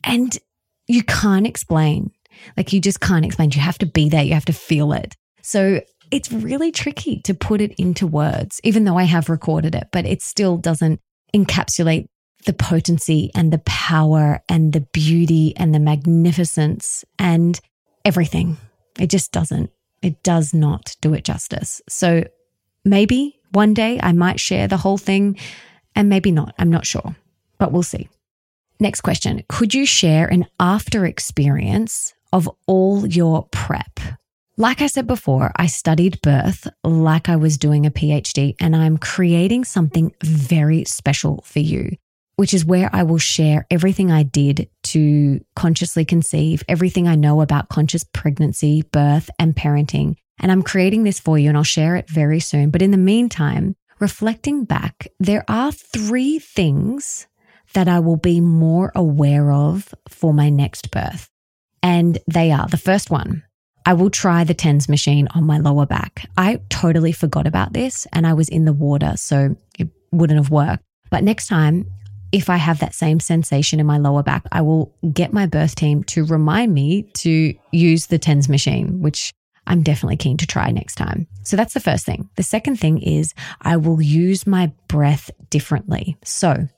and 0.02 0.36
you 0.86 1.02
can't 1.02 1.46
explain. 1.46 2.10
Like, 2.56 2.72
you 2.72 2.80
just 2.80 3.00
can't 3.00 3.24
explain. 3.24 3.50
You 3.52 3.60
have 3.60 3.78
to 3.78 3.86
be 3.86 4.08
there, 4.08 4.24
you 4.24 4.34
have 4.34 4.44
to 4.46 4.52
feel 4.52 4.92
it. 4.92 5.14
So, 5.42 5.80
it's 6.10 6.30
really 6.30 6.70
tricky 6.70 7.20
to 7.22 7.34
put 7.34 7.60
it 7.60 7.72
into 7.78 8.06
words, 8.06 8.60
even 8.62 8.84
though 8.84 8.98
I 8.98 9.04
have 9.04 9.28
recorded 9.28 9.74
it, 9.74 9.88
but 9.90 10.04
it 10.04 10.22
still 10.22 10.56
doesn't 10.56 11.00
encapsulate 11.34 12.06
the 12.44 12.52
potency 12.52 13.30
and 13.34 13.52
the 13.52 13.58
power 13.58 14.42
and 14.48 14.72
the 14.72 14.86
beauty 14.92 15.56
and 15.56 15.74
the 15.74 15.80
magnificence 15.80 17.04
and 17.18 17.58
everything. 18.04 18.58
It 18.98 19.08
just 19.08 19.32
doesn't. 19.32 19.70
It 20.02 20.22
does 20.22 20.52
not 20.52 20.94
do 21.00 21.14
it 21.14 21.24
justice. 21.24 21.80
So 21.88 22.24
maybe 22.84 23.40
one 23.52 23.72
day 23.74 23.98
I 24.02 24.12
might 24.12 24.38
share 24.38 24.68
the 24.68 24.76
whole 24.76 24.98
thing 24.98 25.38
and 25.96 26.08
maybe 26.08 26.30
not. 26.30 26.54
I'm 26.58 26.70
not 26.70 26.86
sure, 26.86 27.16
but 27.64 27.72
we'll 27.72 27.82
see. 27.82 28.10
Next 28.78 29.00
question 29.00 29.42
Could 29.48 29.72
you 29.72 29.86
share 29.86 30.26
an 30.26 30.44
after 30.60 31.06
experience 31.06 32.12
of 32.30 32.46
all 32.66 33.06
your 33.06 33.48
prep? 33.52 34.00
Like 34.58 34.82
I 34.82 34.86
said 34.86 35.06
before, 35.06 35.50
I 35.56 35.66
studied 35.66 36.20
birth 36.20 36.68
like 36.84 37.30
I 37.30 37.36
was 37.36 37.56
doing 37.56 37.86
a 37.86 37.90
PhD, 37.90 38.54
and 38.60 38.76
I'm 38.76 38.98
creating 38.98 39.64
something 39.64 40.12
very 40.22 40.84
special 40.84 41.40
for 41.46 41.60
you, 41.60 41.96
which 42.36 42.52
is 42.52 42.66
where 42.66 42.90
I 42.92 43.02
will 43.02 43.18
share 43.18 43.66
everything 43.70 44.12
I 44.12 44.24
did 44.24 44.68
to 44.92 45.40
consciously 45.56 46.04
conceive, 46.04 46.62
everything 46.68 47.08
I 47.08 47.14
know 47.14 47.40
about 47.40 47.70
conscious 47.70 48.04
pregnancy, 48.04 48.82
birth, 48.92 49.30
and 49.38 49.56
parenting. 49.56 50.16
And 50.38 50.52
I'm 50.52 50.62
creating 50.62 51.04
this 51.04 51.18
for 51.18 51.38
you, 51.38 51.48
and 51.48 51.56
I'll 51.56 51.64
share 51.64 51.96
it 51.96 52.10
very 52.10 52.40
soon. 52.40 52.68
But 52.68 52.82
in 52.82 52.90
the 52.90 52.98
meantime, 52.98 53.74
reflecting 54.00 54.64
back, 54.64 55.08
there 55.18 55.46
are 55.48 55.72
three 55.72 56.38
things 56.38 57.26
that 57.74 57.88
I 57.88 58.00
will 58.00 58.16
be 58.16 58.40
more 58.40 58.90
aware 58.94 59.52
of 59.52 59.94
for 60.08 60.32
my 60.32 60.48
next 60.48 60.90
birth. 60.90 61.28
And 61.82 62.18
they 62.26 62.50
are 62.50 62.66
the 62.66 62.78
first 62.78 63.10
one 63.10 63.44
I 63.86 63.92
will 63.92 64.10
try 64.10 64.44
the 64.44 64.54
TENS 64.54 64.88
machine 64.88 65.28
on 65.34 65.44
my 65.44 65.58
lower 65.58 65.86
back. 65.86 66.26
I 66.38 66.60
totally 66.70 67.12
forgot 67.12 67.46
about 67.46 67.74
this 67.74 68.06
and 68.12 68.26
I 68.26 68.32
was 68.32 68.48
in 68.48 68.64
the 68.64 68.72
water, 68.72 69.14
so 69.16 69.56
it 69.78 69.88
wouldn't 70.10 70.38
have 70.38 70.50
worked. 70.50 70.82
But 71.10 71.22
next 71.22 71.48
time, 71.48 71.90
if 72.32 72.48
I 72.48 72.56
have 72.56 72.80
that 72.80 72.94
same 72.94 73.20
sensation 73.20 73.80
in 73.80 73.86
my 73.86 73.98
lower 73.98 74.22
back, 74.22 74.44
I 74.50 74.62
will 74.62 74.94
get 75.12 75.32
my 75.32 75.46
birth 75.46 75.74
team 75.74 76.02
to 76.04 76.24
remind 76.24 76.72
me 76.72 77.02
to 77.14 77.54
use 77.72 78.06
the 78.06 78.18
TENS 78.18 78.48
machine, 78.48 79.00
which 79.00 79.32
I'm 79.66 79.82
definitely 79.82 80.16
keen 80.16 80.38
to 80.38 80.46
try 80.46 80.70
next 80.70 80.94
time. 80.94 81.26
So 81.42 81.56
that's 81.56 81.74
the 81.74 81.80
first 81.80 82.06
thing. 82.06 82.28
The 82.36 82.42
second 82.42 82.76
thing 82.80 83.02
is 83.02 83.34
I 83.60 83.76
will 83.76 84.00
use 84.00 84.46
my 84.46 84.72
breath 84.88 85.30
differently. 85.50 86.16
So 86.24 86.68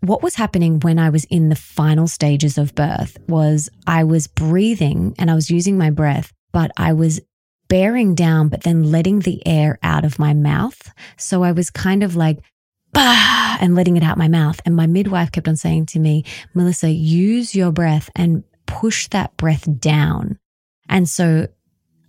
what 0.00 0.22
was 0.22 0.34
happening 0.34 0.80
when 0.80 0.98
I 0.98 1.10
was 1.10 1.24
in 1.24 1.48
the 1.48 1.56
final 1.56 2.06
stages 2.06 2.58
of 2.58 2.74
birth 2.74 3.16
was 3.28 3.68
I 3.86 4.04
was 4.04 4.26
breathing 4.26 5.14
and 5.18 5.30
I 5.30 5.34
was 5.34 5.50
using 5.50 5.76
my 5.76 5.90
breath 5.90 6.32
but 6.52 6.70
I 6.76 6.92
was 6.92 7.20
bearing 7.68 8.14
down, 8.14 8.48
but 8.48 8.62
then 8.62 8.90
letting 8.90 9.20
the 9.20 9.46
air 9.46 9.78
out 9.82 10.04
of 10.04 10.18
my 10.18 10.34
mouth. 10.34 10.92
So 11.16 11.42
I 11.42 11.52
was 11.52 11.70
kind 11.70 12.02
of 12.02 12.16
like, 12.16 12.38
bah, 12.92 13.58
and 13.60 13.74
letting 13.74 13.96
it 13.96 14.02
out 14.02 14.18
my 14.18 14.28
mouth. 14.28 14.60
And 14.64 14.74
my 14.74 14.86
midwife 14.86 15.32
kept 15.32 15.48
on 15.48 15.56
saying 15.56 15.86
to 15.86 15.98
me, 15.98 16.24
Melissa, 16.54 16.90
use 16.90 17.54
your 17.54 17.70
breath 17.70 18.10
and 18.16 18.42
push 18.66 19.08
that 19.08 19.36
breath 19.36 19.68
down. 19.78 20.38
And 20.88 21.08
so 21.08 21.46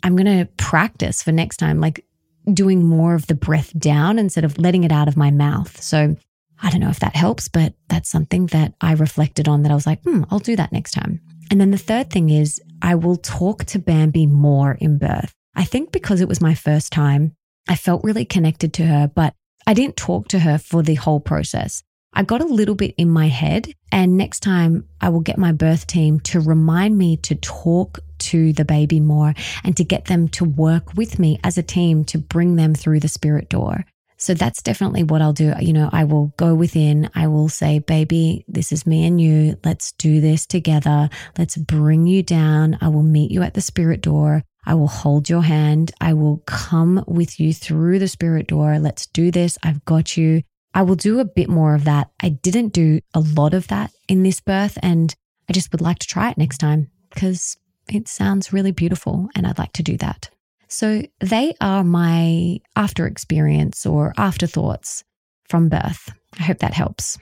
I'm 0.04 0.16
going 0.16 0.40
to 0.40 0.50
practice 0.58 1.22
for 1.22 1.32
next 1.32 1.58
time, 1.58 1.80
like 1.80 2.06
doing 2.52 2.84
more 2.84 3.14
of 3.14 3.28
the 3.28 3.36
breath 3.36 3.78
down 3.78 4.18
instead 4.18 4.44
of 4.44 4.58
letting 4.58 4.84
it 4.84 4.92
out 4.92 5.08
of 5.08 5.16
my 5.16 5.30
mouth. 5.30 5.80
So 5.80 6.16
I 6.62 6.70
don't 6.70 6.80
know 6.80 6.90
if 6.90 7.00
that 7.00 7.16
helps, 7.16 7.48
but 7.48 7.74
that's 7.88 8.10
something 8.10 8.46
that 8.48 8.74
I 8.82 8.94
reflected 8.94 9.48
on 9.48 9.64
that 9.64 9.72
I 9.72 9.76
was 9.76 9.88
like, 9.88 10.04
hmm, 10.04 10.24
I'll 10.30 10.40
do 10.40 10.56
that 10.56 10.72
next 10.72 10.92
time. 10.92 11.20
And 11.50 11.60
then 11.60 11.72
the 11.72 11.78
third 11.78 12.10
thing 12.10 12.30
is 12.30 12.62
I 12.82 12.96
will 12.96 13.18
talk 13.18 13.66
to 13.66 13.80
Bambi 13.80 14.26
more 14.28 14.78
in 14.80 14.98
birth. 14.98 15.34
I 15.56 15.66
think 15.66 15.92
because 15.92 16.22
it 16.22 16.28
was 16.28 16.40
my 16.40 16.54
first 16.54 16.94
time, 16.94 17.34
I 17.68 17.76
felt 17.76 18.04
really 18.04 18.26
connected 18.26 18.74
to 18.76 18.86
her, 18.86 19.12
but 19.14 19.34
I 19.68 19.74
didn't 19.74 19.98
talk 19.98 20.28
to 20.30 20.40
her 20.40 20.58
for 20.58 20.82
the 20.82 20.96
whole 20.96 21.20
process. 21.20 21.84
I 22.14 22.24
got 22.24 22.42
a 22.42 22.46
little 22.46 22.76
bit 22.76 22.94
in 22.98 23.10
my 23.10 23.28
head, 23.28 23.74
and 23.92 24.18
next 24.18 24.42
time 24.42 24.86
I 25.00 25.10
will 25.10 25.22
get 25.22 25.38
my 25.38 25.54
birth 25.54 25.88
team 25.88 26.20
to 26.22 26.42
remind 26.42 26.98
me 26.98 27.18
to 27.18 27.36
talk 27.36 28.00
to 28.20 28.54
the 28.54 28.66
baby 28.66 29.00
more 29.00 29.34
and 29.64 29.76
to 29.78 29.84
get 29.84 30.06
them 30.06 30.28
to 30.30 30.46
work 30.46 30.96
with 30.96 31.20
me 31.20 31.40
as 31.44 31.58
a 31.58 31.64
team 31.64 32.04
to 32.06 32.18
bring 32.18 32.56
them 32.56 32.76
through 32.76 33.00
the 33.00 33.08
spirit 33.08 33.50
door. 33.50 33.86
So 34.22 34.36
that's 34.36 34.62
definitely 34.62 35.02
what 35.02 35.24
I'll 35.24 35.34
do. 35.34 35.52
You 35.60 35.74
know, 35.74 35.90
I 35.92 36.04
will 36.04 36.28
go 36.38 36.54
within, 36.54 37.10
I 37.16 37.26
will 37.26 37.50
say, 37.50 37.80
baby, 37.80 38.46
this 38.48 38.72
is 38.72 38.86
me 38.86 39.04
and 39.08 39.20
you. 39.20 39.58
Let's 39.66 39.94
do 39.94 40.22
this 40.22 40.46
together. 40.46 41.10
Let's 41.40 41.58
bring 41.58 42.06
you 42.06 42.22
down. 42.22 42.78
I 42.82 42.90
will 42.90 43.02
meet 43.02 43.32
you 43.32 43.42
at 43.42 43.56
the 43.56 43.62
spirit 43.62 44.02
door. 44.02 44.44
I 44.64 44.76
will 44.76 44.88
hold 44.88 45.28
your 45.28 45.42
hand. 45.42 45.92
I 46.00 46.14
will 46.14 46.38
come 46.46 47.04
with 47.08 47.40
you 47.40 47.52
through 47.52 47.98
the 47.98 48.08
spirit 48.08 48.46
door. 48.46 48.78
Let's 48.78 49.08
do 49.08 49.32
this. 49.32 49.58
I've 49.64 49.84
got 49.86 50.16
you. 50.16 50.44
I 50.76 50.84
will 50.84 50.96
do 50.96 51.20
a 51.20 51.26
bit 51.26 51.50
more 51.50 51.74
of 51.74 51.86
that. 51.86 52.12
I 52.22 52.30
didn't 52.30 52.74
do 52.74 53.00
a 53.16 53.20
lot 53.20 53.56
of 53.56 53.70
that 53.70 53.92
in 54.08 54.22
this 54.22 54.40
birth, 54.40 54.78
and 54.84 55.14
I 55.50 55.54
just 55.54 55.72
would 55.72 55.82
like 55.82 55.98
to 55.98 56.08
try 56.08 56.30
it 56.30 56.38
next 56.38 56.60
time 56.60 56.92
because 57.10 57.58
it 57.90 58.08
sounds 58.08 58.54
really 58.54 58.72
beautiful 58.72 59.30
and 59.36 59.48
I'd 59.48 59.58
like 59.58 59.74
to 59.74 59.84
do 59.84 59.98
that. 59.98 60.30
So 60.72 61.04
they 61.20 61.54
are 61.60 61.84
my 61.84 62.60
after 62.78 63.06
experience 63.06 63.86
or 63.86 64.14
afterthoughts 64.18 65.04
from 65.50 65.68
birth. 65.68 66.10
I 66.40 66.44
hope 66.44 66.60
that 66.60 66.74
helps. 66.74 67.18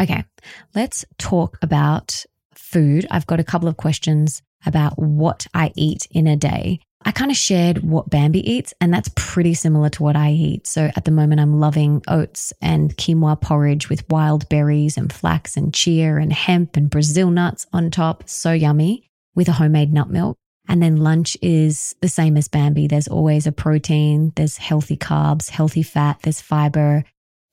Okay, 0.00 0.24
let's 0.74 1.04
talk 1.18 1.58
about 1.62 2.24
food. 2.54 3.04
I've 3.10 3.26
got 3.26 3.40
a 3.40 3.44
couple 3.44 3.68
of 3.68 3.76
questions 3.76 4.40
about 4.64 4.96
what 4.98 5.48
I 5.52 5.72
eat 5.74 6.06
in 6.12 6.28
a 6.28 6.36
day. 6.36 6.78
I 7.04 7.10
kind 7.10 7.30
of 7.30 7.36
shared 7.36 7.82
what 7.82 8.08
Bambi 8.08 8.48
eats, 8.48 8.72
and 8.80 8.94
that's 8.94 9.10
pretty 9.16 9.54
similar 9.54 9.88
to 9.90 10.02
what 10.02 10.16
I 10.16 10.30
eat. 10.30 10.66
So 10.66 10.90
at 10.96 11.04
the 11.04 11.10
moment, 11.10 11.40
I'm 11.40 11.58
loving 11.58 12.02
oats 12.06 12.52
and 12.62 12.96
quinoa 12.96 13.40
porridge 13.40 13.88
with 13.88 14.08
wild 14.08 14.48
berries 14.48 14.96
and 14.96 15.12
flax 15.12 15.56
and 15.56 15.74
chia 15.74 16.16
and 16.16 16.32
hemp 16.32 16.76
and 16.76 16.88
Brazil 16.88 17.30
nuts 17.30 17.66
on 17.72 17.90
top. 17.90 18.28
So 18.28 18.52
yummy 18.52 19.08
with 19.34 19.48
a 19.48 19.52
homemade 19.52 19.92
nut 19.92 20.08
milk. 20.08 20.36
And 20.68 20.82
then 20.82 20.96
lunch 20.96 21.36
is 21.42 21.94
the 22.00 22.08
same 22.08 22.36
as 22.36 22.48
Bambi. 22.48 22.86
There's 22.86 23.08
always 23.08 23.46
a 23.46 23.52
protein, 23.52 24.32
there's 24.36 24.56
healthy 24.56 24.96
carbs, 24.96 25.48
healthy 25.48 25.82
fat, 25.82 26.18
there's 26.22 26.40
fiber, 26.40 27.04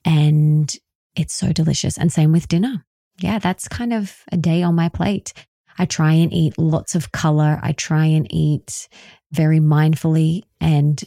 and 0.04 0.74
it's 1.16 1.34
so 1.34 1.52
delicious. 1.52 1.98
And 1.98 2.12
same 2.12 2.32
with 2.32 2.48
dinner. 2.48 2.84
Yeah, 3.20 3.40
that's 3.40 3.68
kind 3.68 3.94
of 3.94 4.24
a 4.32 4.38
day 4.38 4.64
on 4.64 4.76
my 4.76 4.90
plate. 4.90 5.34
I 5.78 5.86
try 5.86 6.14
and 6.14 6.34
eat 6.34 6.58
lots 6.58 6.96
of 6.96 7.12
color. 7.12 7.60
I 7.62 7.72
try 7.74 8.06
and 8.06 8.28
eat 8.32 8.88
very 9.32 9.60
mindfully. 9.60 10.44
And 10.60 11.04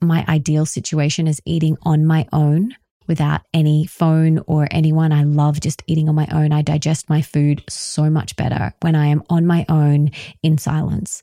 my 0.00 0.24
ideal 0.28 0.66
situation 0.66 1.26
is 1.26 1.40
eating 1.44 1.76
on 1.82 2.06
my 2.06 2.26
own 2.32 2.74
without 3.08 3.40
any 3.52 3.86
phone 3.86 4.38
or 4.46 4.68
anyone. 4.70 5.12
I 5.12 5.24
love 5.24 5.60
just 5.60 5.82
eating 5.86 6.08
on 6.08 6.14
my 6.14 6.28
own. 6.30 6.52
I 6.52 6.62
digest 6.62 7.10
my 7.10 7.22
food 7.22 7.64
so 7.68 8.08
much 8.10 8.36
better 8.36 8.72
when 8.80 8.94
I 8.94 9.06
am 9.06 9.22
on 9.28 9.46
my 9.46 9.64
own 9.68 10.10
in 10.42 10.58
silence. 10.58 11.22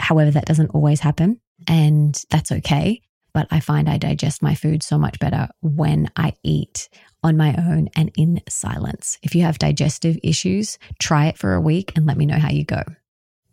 However, 0.00 0.32
that 0.32 0.44
doesn't 0.46 0.74
always 0.74 1.00
happen, 1.00 1.40
and 1.66 2.20
that's 2.30 2.52
okay. 2.52 3.00
But 3.32 3.48
I 3.50 3.60
find 3.60 3.88
I 3.88 3.98
digest 3.98 4.42
my 4.42 4.54
food 4.54 4.82
so 4.82 4.98
much 4.98 5.18
better 5.18 5.48
when 5.60 6.08
I 6.14 6.34
eat 6.42 6.88
on 7.22 7.36
my 7.36 7.54
own 7.56 7.88
and 7.96 8.12
in 8.16 8.40
silence. 8.48 9.18
If 9.22 9.34
you 9.34 9.42
have 9.42 9.58
digestive 9.58 10.18
issues, 10.22 10.78
try 11.00 11.26
it 11.26 11.38
for 11.38 11.54
a 11.54 11.60
week 11.60 11.92
and 11.96 12.06
let 12.06 12.16
me 12.16 12.26
know 12.26 12.38
how 12.38 12.50
you 12.50 12.64
go. 12.64 12.82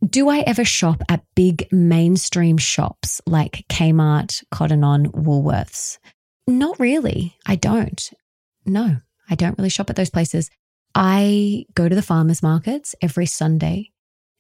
Do 0.08 0.30
I 0.30 0.40
ever 0.40 0.66
shop 0.66 1.04
at 1.10 1.24
big 1.36 1.72
mainstream 1.72 2.58
shops 2.58 3.22
like 3.26 3.66
Kmart, 3.70 4.44
Cotton 4.52 4.84
On, 4.84 5.06
Woolworths? 5.08 6.00
Not 6.48 6.80
really. 6.80 7.38
I 7.46 7.56
don't. 7.56 8.10
No, 8.66 8.98
I 9.30 9.36
don't 9.36 9.58
really 9.58 9.70
shop 9.70 9.90
at 9.90 9.96
those 9.96 10.10
places. 10.10 10.50
I 10.94 11.66
go 11.74 11.88
to 11.88 11.96
the 11.96 12.02
farmers 12.02 12.44
markets 12.44 12.96
every 13.02 13.26
Sunday 13.26 13.92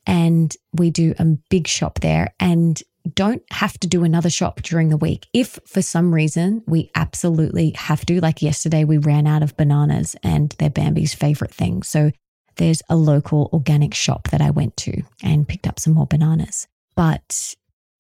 and 0.06 0.56
we 0.74 0.90
do 0.90 1.14
a 1.18 1.26
big 1.50 1.68
shop 1.68 2.00
there 2.00 2.34
and 2.40 2.82
don't 3.16 3.44
have 3.52 3.80
to 3.80 3.88
do 3.88 4.04
another 4.04 4.30
shop 4.30 4.62
during 4.62 4.90
the 4.90 4.98
week. 4.98 5.28
If 5.34 5.60
for 5.66 5.82
some 5.82 6.14
reason 6.14 6.64
we 6.68 6.92
absolutely 6.96 7.72
have 7.72 8.06
to, 8.08 8.20
like 8.22 8.42
yesterday, 8.42 8.84
we 8.84 8.98
ran 8.98 9.28
out 9.28 9.44
of 9.44 9.58
bananas 9.58 10.16
and 10.24 10.54
they're 10.60 10.70
Bambi's 10.70 11.14
favorite 11.14 11.54
thing. 11.54 11.84
So 11.84 12.12
there's 12.58 12.82
a 12.90 12.96
local 12.96 13.50
organic 13.54 13.94
shop 13.94 14.30
that 14.30 14.42
I 14.42 14.52
went 14.52 14.78
to 14.78 15.04
and 15.24 15.48
picked 15.48 15.68
up 15.68 15.80
some 15.80 15.94
more 15.94 16.06
bananas. 16.06 16.68
But 16.96 17.56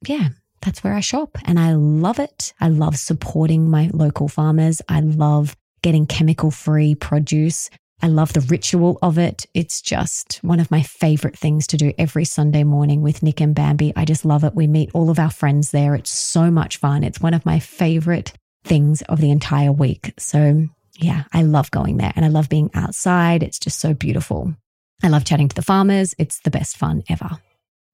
yeah, 0.05 0.29
that's 0.61 0.83
where 0.83 0.93
I 0.93 0.99
shop 0.99 1.37
and 1.45 1.59
I 1.59 1.73
love 1.73 2.19
it. 2.19 2.53
I 2.59 2.69
love 2.69 2.97
supporting 2.97 3.69
my 3.69 3.89
local 3.93 4.27
farmers. 4.27 4.81
I 4.87 5.01
love 5.01 5.55
getting 5.81 6.05
chemical 6.05 6.51
free 6.51 6.95
produce. 6.95 7.69
I 8.03 8.07
love 8.07 8.33
the 8.33 8.41
ritual 8.41 8.97
of 9.01 9.17
it. 9.17 9.45
It's 9.53 9.81
just 9.81 10.39
one 10.41 10.59
of 10.59 10.71
my 10.71 10.81
favorite 10.81 11.37
things 11.37 11.67
to 11.67 11.77
do 11.77 11.93
every 11.97 12.25
Sunday 12.25 12.63
morning 12.63 13.01
with 13.01 13.21
Nick 13.21 13.41
and 13.41 13.53
Bambi. 13.53 13.93
I 13.95 14.05
just 14.05 14.25
love 14.25 14.43
it. 14.43 14.55
We 14.55 14.65
meet 14.67 14.89
all 14.93 15.09
of 15.09 15.19
our 15.19 15.29
friends 15.29 15.71
there. 15.71 15.93
It's 15.93 16.09
so 16.09 16.49
much 16.49 16.77
fun. 16.77 17.03
It's 17.03 17.21
one 17.21 17.35
of 17.35 17.45
my 17.45 17.59
favorite 17.59 18.33
things 18.63 19.01
of 19.03 19.21
the 19.21 19.31
entire 19.31 19.71
week. 19.71 20.13
So, 20.17 20.67
yeah, 20.97 21.23
I 21.31 21.43
love 21.43 21.69
going 21.69 21.97
there 21.97 22.13
and 22.15 22.25
I 22.25 22.29
love 22.29 22.49
being 22.49 22.71
outside. 22.73 23.43
It's 23.43 23.59
just 23.59 23.79
so 23.79 23.93
beautiful. 23.93 24.55
I 25.03 25.07
love 25.07 25.25
chatting 25.25 25.49
to 25.49 25.55
the 25.55 25.61
farmers. 25.61 26.15
It's 26.17 26.39
the 26.39 26.51
best 26.51 26.77
fun 26.77 27.03
ever. 27.09 27.39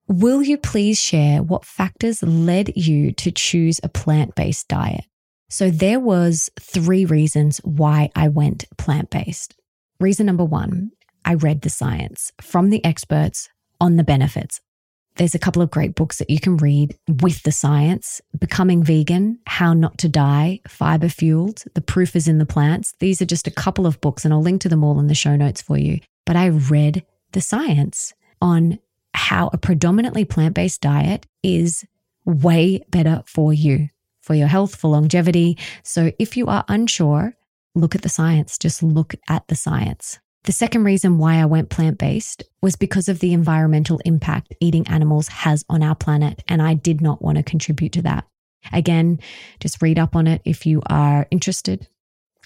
Will 0.09 0.41
you 0.41 0.57
please 0.57 0.97
share 0.97 1.43
what 1.43 1.65
factors 1.65 2.23
led 2.23 2.71
you 2.77 3.11
to 3.11 3.29
choose 3.29 3.81
a 3.83 3.89
plant-based 3.89 4.69
diet? 4.69 5.03
So 5.49 5.69
there 5.69 5.99
was 5.99 6.49
three 6.57 7.03
reasons 7.03 7.57
why 7.65 8.09
I 8.15 8.29
went 8.29 8.63
plant-based. 8.77 9.55
Reason 9.99 10.25
number 10.25 10.45
1, 10.45 10.91
I 11.25 11.33
read 11.33 11.61
the 11.61 11.69
science 11.69 12.31
from 12.41 12.69
the 12.69 12.83
experts 12.85 13.49
on 13.81 13.97
the 13.97 14.03
benefits. 14.05 14.61
There's 15.17 15.35
a 15.35 15.39
couple 15.39 15.61
of 15.61 15.71
great 15.71 15.93
books 15.93 16.19
that 16.19 16.29
you 16.29 16.39
can 16.39 16.55
read 16.55 16.95
with 17.21 17.43
the 17.43 17.51
science 17.51 18.21
Becoming 18.39 18.83
Vegan, 18.83 19.39
How 19.45 19.73
Not 19.73 19.97
to 19.97 20.07
Die, 20.07 20.61
Fiber 20.69 21.09
Fueled, 21.09 21.63
The 21.73 21.81
Proof 21.81 22.15
is 22.15 22.29
in 22.29 22.37
the 22.37 22.45
Plants. 22.45 22.93
These 22.99 23.21
are 23.21 23.25
just 23.25 23.47
a 23.47 23.51
couple 23.51 23.85
of 23.85 23.99
books, 23.99 24.23
and 24.23 24.33
I'll 24.33 24.41
link 24.41 24.61
to 24.61 24.69
them 24.69 24.85
all 24.85 25.01
in 25.01 25.07
the 25.07 25.15
show 25.15 25.35
notes 25.35 25.61
for 25.61 25.77
you. 25.77 25.99
But 26.25 26.37
I 26.37 26.47
read 26.47 27.03
the 27.33 27.41
science 27.41 28.13
on 28.41 28.79
how 29.17 29.49
a 29.51 29.57
predominantly 29.57 30.23
plant 30.23 30.55
based 30.55 30.81
diet 30.81 31.25
is 31.43 31.83
way 32.25 32.81
better 32.89 33.23
for 33.25 33.53
you, 33.53 33.89
for 34.21 34.35
your 34.35 34.47
health, 34.47 34.75
for 34.75 34.89
longevity. 34.89 35.57
So 35.83 36.11
if 36.19 36.37
you 36.37 36.47
are 36.47 36.63
unsure, 36.67 37.33
look 37.75 37.95
at 37.95 38.03
the 38.03 38.09
science. 38.09 38.57
Just 38.57 38.83
look 38.83 39.15
at 39.27 39.47
the 39.47 39.55
science. 39.55 40.19
The 40.43 40.51
second 40.51 40.83
reason 40.85 41.17
why 41.17 41.41
I 41.41 41.45
went 41.45 41.69
plant 41.69 41.97
based 41.97 42.43
was 42.61 42.75
because 42.75 43.09
of 43.09 43.19
the 43.19 43.33
environmental 43.33 43.99
impact 44.05 44.53
eating 44.61 44.87
animals 44.87 45.27
has 45.27 45.65
on 45.67 45.83
our 45.83 45.95
planet. 45.95 46.43
And 46.47 46.61
I 46.61 46.73
did 46.73 47.01
not 47.01 47.21
want 47.21 47.37
to 47.37 47.43
contribute 47.43 47.93
to 47.93 48.01
that. 48.03 48.25
Again, 48.71 49.19
just 49.59 49.81
read 49.81 49.99
up 49.99 50.15
on 50.15 50.27
it 50.27 50.41
if 50.45 50.65
you 50.65 50.81
are 50.89 51.27
interested. 51.31 51.87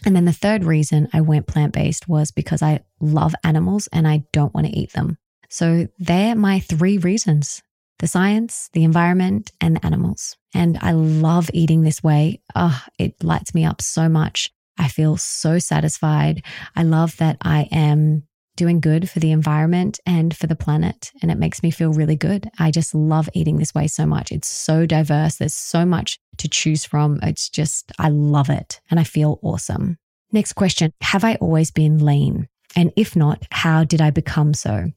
And 0.05 0.15
then 0.15 0.25
the 0.25 0.33
third 0.33 0.63
reason 0.63 1.09
I 1.13 1.21
went 1.21 1.47
plant 1.47 1.73
based 1.73 2.07
was 2.07 2.31
because 2.31 2.61
I 2.61 2.79
love 2.99 3.35
animals 3.43 3.87
and 3.93 4.07
I 4.07 4.23
don't 4.31 4.53
want 4.53 4.67
to 4.67 4.73
eat 4.73 4.93
them. 4.93 5.17
So 5.51 5.89
they're 5.99 6.33
my 6.35 6.59
three 6.59 6.97
reasons 6.97 7.61
the 7.99 8.07
science, 8.07 8.71
the 8.73 8.83
environment, 8.83 9.51
and 9.61 9.75
the 9.75 9.85
animals. 9.85 10.35
And 10.55 10.79
I 10.81 10.93
love 10.93 11.51
eating 11.53 11.83
this 11.83 12.01
way. 12.01 12.41
Oh, 12.55 12.81
it 12.97 13.23
lights 13.23 13.53
me 13.53 13.63
up 13.63 13.79
so 13.79 14.09
much. 14.09 14.51
I 14.79 14.87
feel 14.87 15.17
so 15.17 15.59
satisfied. 15.59 16.43
I 16.75 16.81
love 16.81 17.15
that 17.17 17.37
I 17.41 17.67
am 17.71 18.23
doing 18.55 18.79
good 18.79 19.07
for 19.07 19.19
the 19.19 19.31
environment 19.31 19.99
and 20.05 20.35
for 20.35 20.47
the 20.47 20.55
planet. 20.55 21.11
And 21.21 21.29
it 21.29 21.37
makes 21.37 21.61
me 21.61 21.69
feel 21.69 21.93
really 21.93 22.15
good. 22.15 22.49
I 22.57 22.71
just 22.71 22.95
love 22.95 23.29
eating 23.33 23.57
this 23.57 23.75
way 23.75 23.85
so 23.85 24.07
much. 24.07 24.31
It's 24.31 24.47
so 24.47 24.87
diverse. 24.87 25.35
There's 25.35 25.53
so 25.53 25.85
much 25.85 26.17
to 26.37 26.47
choose 26.47 26.83
from. 26.83 27.19
It's 27.21 27.49
just, 27.49 27.91
I 27.99 28.09
love 28.09 28.49
it 28.49 28.81
and 28.89 28.99
I 28.99 29.03
feel 29.03 29.39
awesome. 29.43 29.97
Next 30.31 30.53
question 30.53 30.91
Have 31.01 31.23
I 31.23 31.35
always 31.35 31.69
been 31.69 32.03
lean? 32.03 32.47
And 32.75 32.91
if 32.95 33.15
not, 33.15 33.45
how 33.51 33.83
did 33.83 34.01
I 34.01 34.09
become 34.09 34.55
so? 34.55 34.91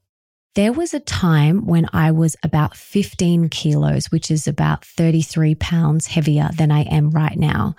There 0.55 0.73
was 0.73 0.95
a 0.95 1.01
time 1.01 1.67
when 1.67 1.89
I 1.93 2.13
was 2.13 2.37
about 2.45 2.77
15 2.77 3.49
kilos, 3.49 4.13
which 4.13 4.31
is 4.31 4.47
about 4.47 4.85
33 4.85 5.57
pounds 5.57 6.07
heavier 6.07 6.49
than 6.57 6.71
I 6.71 6.83
am 6.83 7.11
right 7.11 7.37
now. 7.37 7.75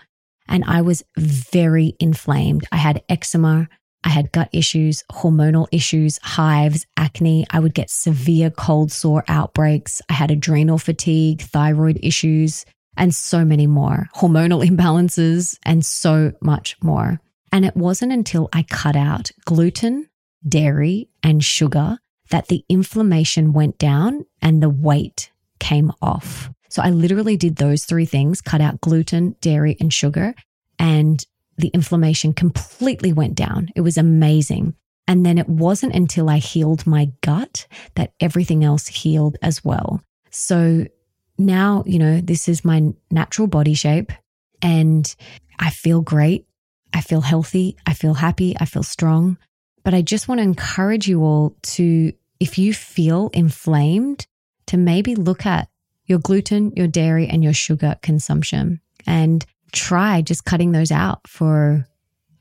And 0.50 0.66
I 0.66 0.82
was 0.82 1.02
very 1.16 1.96
inflamed. 2.02 2.66
I 2.74 2.76
had 2.76 3.02
eczema. 3.08 3.70
I 4.04 4.10
had 4.10 4.34
gut 4.34 4.50
issues, 4.52 5.06
hormonal 5.10 5.70
issues, 5.72 6.20
hives, 6.22 6.86
acne. 6.98 7.48
I 7.50 7.62
would 7.62 7.74
get 7.74 7.90
severe 7.90 8.50
cold 8.50 8.92
sore 8.92 9.24
outbreaks. 9.30 10.02
I 10.10 10.14
had 10.14 10.30
adrenal 10.30 10.78
fatigue, 10.78 11.44
thyroid 11.44 11.98
issues, 12.04 12.66
and 12.98 13.16
so 13.16 13.46
many 13.46 13.68
more, 13.68 14.10
hormonal 14.18 14.68
imbalances, 14.70 15.58
and 15.64 15.86
so 15.86 16.34
much 16.42 16.76
more. 16.84 17.22
And 17.54 17.64
it 17.64 17.78
wasn't 17.78 18.12
until 18.12 18.50
I 18.52 18.64
cut 18.64 18.98
out 18.98 19.32
gluten, 19.46 20.10
dairy, 20.46 21.08
and 21.24 21.42
sugar 21.42 22.00
that 22.30 22.48
the 22.48 22.64
inflammation 22.70 23.54
went 23.54 23.78
down 23.78 24.26
and 24.42 24.62
the 24.62 24.70
weight 24.70 25.32
came 25.60 25.92
off. 26.02 26.50
So 26.70 26.82
I 26.82 26.90
literally 26.90 27.38
did 27.38 27.56
those 27.56 27.86
three 27.86 28.06
things 28.06 28.42
cut 28.42 28.62
out 28.62 28.82
gluten, 28.82 29.36
dairy, 29.42 29.78
and 29.80 29.94
sugar. 29.94 30.34
And 30.78 31.24
the 31.58 31.70
inflammation 31.70 32.34
completely 32.34 33.14
went 33.14 33.36
down. 33.36 33.70
It 33.76 33.82
was 33.82 33.98
amazing. 33.98 34.76
And 35.08 35.26
then 35.26 35.38
it 35.38 35.48
wasn't 35.48 35.96
until 35.96 36.30
I 36.30 36.38
healed 36.38 36.86
my 36.86 37.12
gut 37.22 37.68
that 37.96 38.14
everything 38.20 38.64
else 38.64 38.88
healed 38.88 39.38
as 39.42 39.64
well. 39.64 40.02
So 40.32 40.86
now, 41.38 41.84
you 41.86 42.00
know, 42.00 42.22
this 42.22 42.48
is 42.48 42.66
my 42.66 42.92
natural 43.12 43.48
body 43.48 43.74
shape 43.74 44.12
and 44.62 45.16
I 45.60 45.70
feel 45.70 46.02
great. 46.02 46.48
I 46.94 47.02
feel 47.02 47.22
healthy. 47.22 47.78
I 47.86 47.94
feel 47.94 48.16
happy. 48.16 48.56
I 48.60 48.66
feel 48.66 48.84
strong. 48.84 49.38
But 49.86 49.94
I 49.94 50.02
just 50.02 50.28
want 50.28 50.40
to 50.40 50.44
encourage 50.44 51.08
you 51.08 51.22
all 51.22 51.56
to, 51.62 52.12
if 52.40 52.58
you 52.58 52.74
feel 52.74 53.30
inflamed, 53.34 54.26
to 54.66 54.78
maybe 54.78 55.14
look 55.14 55.46
at 55.46 55.70
your 56.08 56.18
gluten, 56.18 56.74
your 56.76 56.88
dairy, 56.88 57.28
and 57.28 57.44
your 57.44 57.54
sugar 57.54 57.96
consumption 58.02 58.82
and 59.06 59.46
try 59.72 60.24
just 60.24 60.44
cutting 60.44 60.72
those 60.72 60.92
out 60.92 61.28
for 61.28 61.88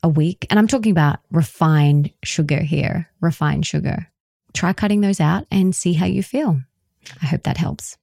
a 0.02 0.08
week. 0.08 0.46
And 0.48 0.58
I'm 0.58 0.66
talking 0.66 0.90
about 0.90 1.20
refined 1.30 2.10
sugar 2.22 2.62
here, 2.62 3.10
refined 3.20 3.66
sugar. 3.66 4.10
Try 4.54 4.72
cutting 4.72 5.02
those 5.02 5.20
out 5.20 5.46
and 5.50 5.74
see 5.74 5.92
how 5.92 6.06
you 6.06 6.22
feel. 6.22 6.62
I 7.20 7.26
hope 7.26 7.42
that 7.42 7.58
helps. 7.58 7.98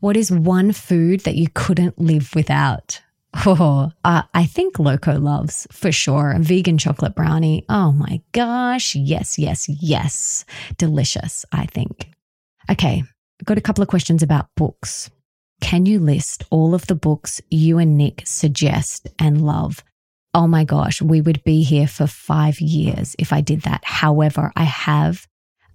What 0.00 0.16
is 0.16 0.32
one 0.32 0.72
food 0.72 1.20
that 1.20 1.36
you 1.36 1.46
couldn't 1.54 2.00
live 2.00 2.34
without? 2.34 3.00
Oh, 3.34 3.90
uh, 4.04 4.22
I 4.34 4.44
think 4.44 4.78
Loco 4.78 5.18
loves 5.18 5.66
for 5.72 5.90
sure. 5.90 6.34
Vegan 6.38 6.78
chocolate 6.78 7.14
brownie. 7.14 7.64
Oh 7.68 7.92
my 7.92 8.20
gosh. 8.32 8.94
Yes, 8.94 9.38
yes, 9.38 9.68
yes. 9.68 10.44
Delicious, 10.76 11.44
I 11.50 11.66
think. 11.66 12.10
Okay, 12.70 13.02
got 13.44 13.58
a 13.58 13.62
couple 13.62 13.82
of 13.82 13.88
questions 13.88 14.22
about 14.22 14.48
books. 14.56 15.10
Can 15.60 15.86
you 15.86 15.98
list 15.98 16.44
all 16.50 16.74
of 16.74 16.86
the 16.86 16.94
books 16.94 17.40
you 17.50 17.78
and 17.78 17.96
Nick 17.96 18.22
suggest 18.26 19.08
and 19.18 19.44
love? 19.44 19.82
Oh 20.34 20.46
my 20.46 20.64
gosh, 20.64 21.00
we 21.02 21.20
would 21.20 21.42
be 21.44 21.62
here 21.62 21.86
for 21.86 22.06
five 22.06 22.60
years 22.60 23.14
if 23.18 23.32
I 23.32 23.40
did 23.40 23.62
that. 23.62 23.82
However, 23.84 24.52
I 24.56 24.64
have 24.64 25.26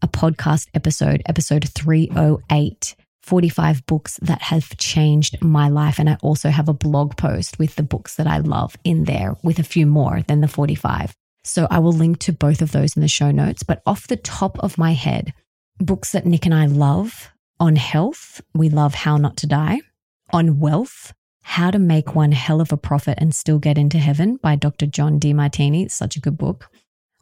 a 0.01 0.07
podcast 0.07 0.67
episode, 0.73 1.21
episode 1.25 1.67
308 1.69 2.95
45 3.27 3.85
books 3.85 4.17
that 4.21 4.41
have 4.41 4.77
changed 4.77 5.41
my 5.41 5.67
life. 5.67 5.99
And 5.99 6.09
I 6.09 6.17
also 6.21 6.49
have 6.49 6.69
a 6.69 6.73
blog 6.73 7.17
post 7.17 7.59
with 7.59 7.75
the 7.75 7.83
books 7.83 8.15
that 8.15 8.25
I 8.25 8.37
love 8.37 8.77
in 8.85 9.03
there 9.03 9.35
with 9.43 9.59
a 9.59 9.63
few 9.63 9.85
more 9.85 10.21
than 10.27 10.39
the 10.39 10.47
45. 10.47 11.13
So 11.43 11.67
I 11.69 11.79
will 11.79 11.91
link 11.91 12.19
to 12.19 12.31
both 12.31 12.61
of 12.61 12.71
those 12.71 12.95
in 12.95 13.01
the 13.01 13.09
show 13.09 13.31
notes. 13.31 13.63
But 13.63 13.81
off 13.85 14.07
the 14.07 14.15
top 14.15 14.57
of 14.59 14.77
my 14.77 14.93
head, 14.93 15.33
books 15.77 16.13
that 16.13 16.25
Nick 16.25 16.45
and 16.45 16.55
I 16.55 16.67
love 16.67 17.29
on 17.59 17.75
health, 17.75 18.39
we 18.53 18.69
love 18.69 18.93
How 18.93 19.17
Not 19.17 19.35
to 19.37 19.47
Die. 19.47 19.81
On 20.31 20.59
wealth, 20.59 21.13
How 21.41 21.69
to 21.71 21.79
Make 21.79 22.15
One 22.15 22.31
Hell 22.31 22.61
of 22.61 22.71
a 22.71 22.77
Profit 22.77 23.17
and 23.19 23.35
Still 23.35 23.59
Get 23.59 23.77
into 23.77 23.97
Heaven 23.97 24.37
by 24.37 24.55
Dr. 24.55 24.85
John 24.85 25.19
Demartini. 25.19 25.91
Such 25.91 26.15
a 26.15 26.21
good 26.21 26.37
book. 26.37 26.69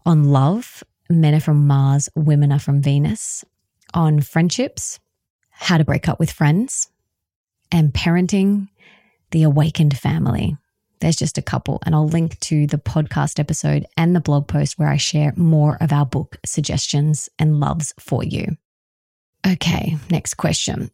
On 0.05 0.25
love, 0.25 0.83
Men 1.09 1.33
are 1.33 1.39
from 1.39 1.65
Mars, 1.65 2.09
Women 2.15 2.51
are 2.51 2.59
from 2.59 2.81
Venus. 2.81 3.43
On 3.95 4.21
friendships, 4.21 4.99
how 5.57 5.77
to 5.77 5.85
break 5.85 6.07
up 6.07 6.19
with 6.19 6.31
friends, 6.31 6.89
and 7.71 7.93
parenting 7.93 8.67
the 9.31 9.43
awakened 9.43 9.97
family. 9.97 10.57
There's 10.99 11.15
just 11.15 11.37
a 11.37 11.41
couple, 11.41 11.81
and 11.85 11.93
I'll 11.93 12.07
link 12.07 12.39
to 12.41 12.67
the 12.67 12.77
podcast 12.77 13.39
episode 13.39 13.85
and 13.97 14.15
the 14.15 14.21
blog 14.21 14.47
post 14.47 14.79
where 14.79 14.89
I 14.89 14.97
share 14.97 15.33
more 15.35 15.77
of 15.81 15.91
our 15.91 16.05
book 16.05 16.37
suggestions 16.45 17.29
and 17.37 17.59
loves 17.59 17.93
for 17.99 18.23
you. 18.23 18.57
Okay, 19.45 19.97
next 20.09 20.35
question. 20.35 20.89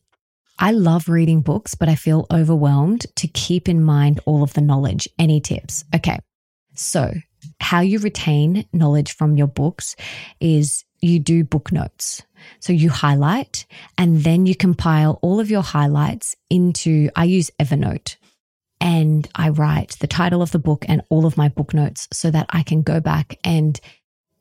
I 0.60 0.72
love 0.72 1.08
reading 1.08 1.42
books, 1.42 1.76
but 1.76 1.90
I 1.90 1.96
feel 1.96 2.28
overwhelmed 2.32 3.06
to 3.16 3.28
keep 3.28 3.70
in 3.70 3.84
mind 3.84 4.20
all 4.26 4.44
of 4.44 4.54
the 4.54 4.62
knowledge. 4.62 5.08
Any 5.18 5.40
tips? 5.40 5.86
Okay, 5.96 6.20
so 6.76 7.14
how 7.60 7.80
you 7.80 8.00
retain 8.00 8.66
knowledge 8.74 9.14
from 9.14 9.38
your 9.38 9.48
books 9.48 9.96
is 10.40 10.84
you 11.00 11.20
do 11.20 11.44
book 11.44 11.72
notes. 11.72 12.24
So 12.60 12.74
you 12.74 12.90
highlight 12.90 13.66
and 13.98 14.24
then 14.24 14.46
you 14.46 14.56
compile 14.56 15.20
all 15.22 15.40
of 15.40 15.52
your 15.52 15.64
highlights 15.64 16.36
into, 16.50 17.10
I 17.16 17.26
use 17.26 17.52
Evernote 17.60 18.16
and 18.80 19.30
I 19.36 19.50
write 19.50 19.98
the 20.00 20.08
title 20.08 20.42
of 20.42 20.52
the 20.52 20.60
book 20.60 20.86
and 20.88 21.02
all 21.10 21.26
of 21.26 21.38
my 21.38 21.50
book 21.50 21.74
notes 21.74 22.08
so 22.12 22.32
that 22.32 22.48
I 22.50 22.64
can 22.64 22.82
go 22.82 23.00
back 23.00 23.38
and 23.44 23.80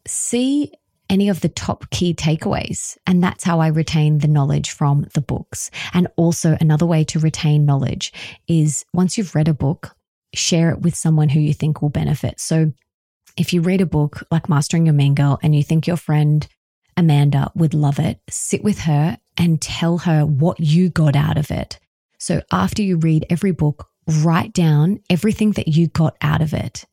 see 0.06 0.72
any 1.10 1.28
of 1.28 1.40
the 1.40 1.48
top 1.48 1.90
key 1.90 2.14
takeaways. 2.14 2.96
And 3.06 3.22
that's 3.22 3.44
how 3.44 3.60
I 3.60 3.66
retain 3.66 4.18
the 4.18 4.28
knowledge 4.28 4.70
from 4.70 5.06
the 5.12 5.20
books. 5.20 5.70
And 5.92 6.08
also, 6.16 6.56
another 6.60 6.86
way 6.86 7.04
to 7.04 7.18
retain 7.18 7.66
knowledge 7.66 8.12
is 8.48 8.84
once 8.94 9.18
you've 9.18 9.34
read 9.34 9.48
a 9.48 9.54
book, 9.54 9.94
share 10.32 10.70
it 10.70 10.80
with 10.80 10.94
someone 10.94 11.28
who 11.28 11.40
you 11.40 11.52
think 11.52 11.82
will 11.82 11.90
benefit. 11.90 12.40
So, 12.40 12.72
if 13.36 13.52
you 13.52 13.60
read 13.60 13.80
a 13.80 13.86
book 13.86 14.24
like 14.30 14.48
Mastering 14.48 14.86
Your 14.86 14.94
Mean 14.94 15.14
Girl 15.14 15.38
and 15.42 15.54
you 15.54 15.62
think 15.62 15.86
your 15.86 15.96
friend 15.96 16.46
Amanda 17.00 17.50
would 17.54 17.72
love 17.72 17.98
it. 17.98 18.20
Sit 18.28 18.62
with 18.62 18.80
her 18.80 19.18
and 19.38 19.60
tell 19.60 19.98
her 19.98 20.26
what 20.26 20.60
you 20.60 20.90
got 20.90 21.16
out 21.16 21.38
of 21.38 21.50
it. 21.50 21.80
So 22.18 22.42
after 22.52 22.82
you 22.82 22.98
read 22.98 23.24
every 23.30 23.52
book, 23.52 23.88
write 24.06 24.52
down 24.52 25.00
everything 25.08 25.52
that 25.52 25.68
you 25.68 25.88
got 25.88 26.16
out 26.20 26.42
of 26.42 26.52
it 26.52 26.84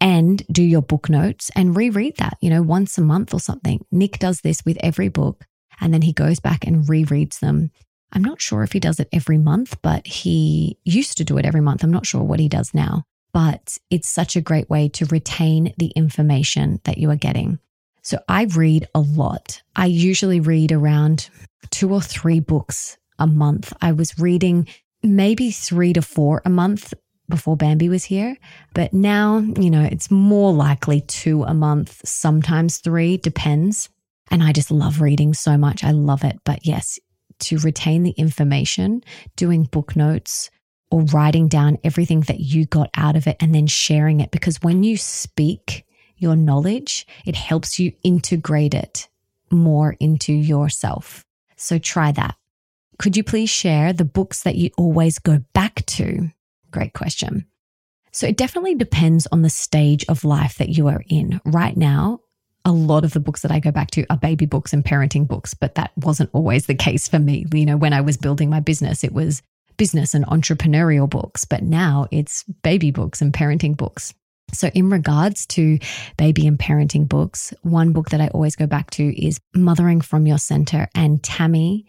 and 0.00 0.44
do 0.50 0.62
your 0.62 0.80
book 0.80 1.10
notes 1.10 1.50
and 1.56 1.76
reread 1.76 2.16
that, 2.18 2.38
you 2.40 2.50
know, 2.50 2.62
once 2.62 2.96
a 2.98 3.02
month 3.02 3.34
or 3.34 3.40
something. 3.40 3.84
Nick 3.90 4.20
does 4.20 4.42
this 4.42 4.64
with 4.64 4.78
every 4.80 5.08
book 5.08 5.44
and 5.80 5.92
then 5.92 6.02
he 6.02 6.12
goes 6.12 6.38
back 6.38 6.64
and 6.64 6.84
rereads 6.84 7.40
them. 7.40 7.72
I'm 8.12 8.22
not 8.22 8.40
sure 8.40 8.62
if 8.62 8.72
he 8.72 8.80
does 8.80 9.00
it 9.00 9.08
every 9.12 9.38
month, 9.38 9.76
but 9.82 10.06
he 10.06 10.78
used 10.84 11.18
to 11.18 11.24
do 11.24 11.36
it 11.36 11.44
every 11.44 11.60
month. 11.60 11.82
I'm 11.82 11.90
not 11.90 12.06
sure 12.06 12.22
what 12.22 12.40
he 12.40 12.48
does 12.48 12.72
now, 12.72 13.02
but 13.32 13.76
it's 13.90 14.08
such 14.08 14.36
a 14.36 14.40
great 14.40 14.70
way 14.70 14.88
to 14.90 15.06
retain 15.06 15.74
the 15.78 15.88
information 15.88 16.80
that 16.84 16.98
you 16.98 17.10
are 17.10 17.16
getting. 17.16 17.58
So 18.08 18.18
I 18.26 18.44
read 18.44 18.88
a 18.94 19.00
lot. 19.00 19.60
I 19.76 19.84
usually 19.84 20.40
read 20.40 20.72
around 20.72 21.28
two 21.68 21.92
or 21.92 22.00
three 22.00 22.40
books 22.40 22.96
a 23.18 23.26
month. 23.26 23.70
I 23.82 23.92
was 23.92 24.18
reading 24.18 24.66
maybe 25.02 25.50
three 25.50 25.92
to 25.92 26.00
four 26.00 26.40
a 26.46 26.48
month 26.48 26.94
before 27.28 27.54
Bambi 27.54 27.90
was 27.90 28.04
here. 28.04 28.38
But 28.72 28.94
now, 28.94 29.40
you 29.60 29.68
know, 29.68 29.82
it's 29.82 30.10
more 30.10 30.54
likely 30.54 31.02
two 31.02 31.42
a 31.42 31.52
month, 31.52 32.00
sometimes 32.02 32.78
three, 32.78 33.18
depends. 33.18 33.90
And 34.30 34.42
I 34.42 34.52
just 34.52 34.70
love 34.70 35.02
reading 35.02 35.34
so 35.34 35.58
much. 35.58 35.84
I 35.84 35.90
love 35.90 36.24
it. 36.24 36.38
But 36.46 36.64
yes, 36.64 36.98
to 37.40 37.58
retain 37.58 38.04
the 38.04 38.12
information, 38.12 39.02
doing 39.36 39.64
book 39.64 39.96
notes 39.96 40.48
or 40.90 41.02
writing 41.12 41.46
down 41.46 41.76
everything 41.84 42.22
that 42.22 42.40
you 42.40 42.64
got 42.64 42.88
out 42.96 43.16
of 43.16 43.26
it 43.26 43.36
and 43.38 43.54
then 43.54 43.66
sharing 43.66 44.20
it. 44.20 44.30
Because 44.30 44.62
when 44.62 44.82
you 44.82 44.96
speak, 44.96 45.84
your 46.18 46.36
knowledge, 46.36 47.06
it 47.24 47.34
helps 47.34 47.78
you 47.78 47.92
integrate 48.02 48.74
it 48.74 49.08
more 49.50 49.96
into 50.00 50.32
yourself. 50.32 51.24
So 51.56 51.78
try 51.78 52.12
that. 52.12 52.36
Could 52.98 53.16
you 53.16 53.24
please 53.24 53.50
share 53.50 53.92
the 53.92 54.04
books 54.04 54.42
that 54.42 54.56
you 54.56 54.70
always 54.76 55.18
go 55.18 55.40
back 55.52 55.86
to? 55.86 56.30
Great 56.70 56.92
question. 56.92 57.46
So 58.12 58.26
it 58.26 58.36
definitely 58.36 58.74
depends 58.74 59.26
on 59.30 59.42
the 59.42 59.50
stage 59.50 60.04
of 60.08 60.24
life 60.24 60.58
that 60.58 60.70
you 60.70 60.88
are 60.88 61.04
in. 61.08 61.40
Right 61.44 61.76
now, 61.76 62.20
a 62.64 62.72
lot 62.72 63.04
of 63.04 63.12
the 63.12 63.20
books 63.20 63.42
that 63.42 63.52
I 63.52 63.60
go 63.60 63.70
back 63.70 63.90
to 63.92 64.04
are 64.10 64.16
baby 64.16 64.46
books 64.46 64.72
and 64.72 64.84
parenting 64.84 65.26
books, 65.26 65.54
but 65.54 65.76
that 65.76 65.92
wasn't 65.96 66.30
always 66.32 66.66
the 66.66 66.74
case 66.74 67.08
for 67.08 67.18
me. 67.18 67.46
You 67.52 67.66
know, 67.66 67.76
when 67.76 67.92
I 67.92 68.00
was 68.00 68.16
building 68.16 68.50
my 68.50 68.60
business, 68.60 69.04
it 69.04 69.12
was 69.12 69.42
business 69.76 70.12
and 70.12 70.26
entrepreneurial 70.26 71.08
books, 71.08 71.44
but 71.44 71.62
now 71.62 72.08
it's 72.10 72.42
baby 72.62 72.90
books 72.90 73.22
and 73.22 73.32
parenting 73.32 73.76
books. 73.76 74.12
So, 74.52 74.68
in 74.68 74.90
regards 74.90 75.46
to 75.48 75.78
baby 76.16 76.46
and 76.46 76.58
parenting 76.58 77.08
books, 77.08 77.52
one 77.62 77.92
book 77.92 78.10
that 78.10 78.20
I 78.20 78.28
always 78.28 78.56
go 78.56 78.66
back 78.66 78.90
to 78.92 79.26
is 79.26 79.40
Mothering 79.54 80.00
from 80.00 80.26
Your 80.26 80.38
Center, 80.38 80.88
and 80.94 81.22
Tami 81.22 81.84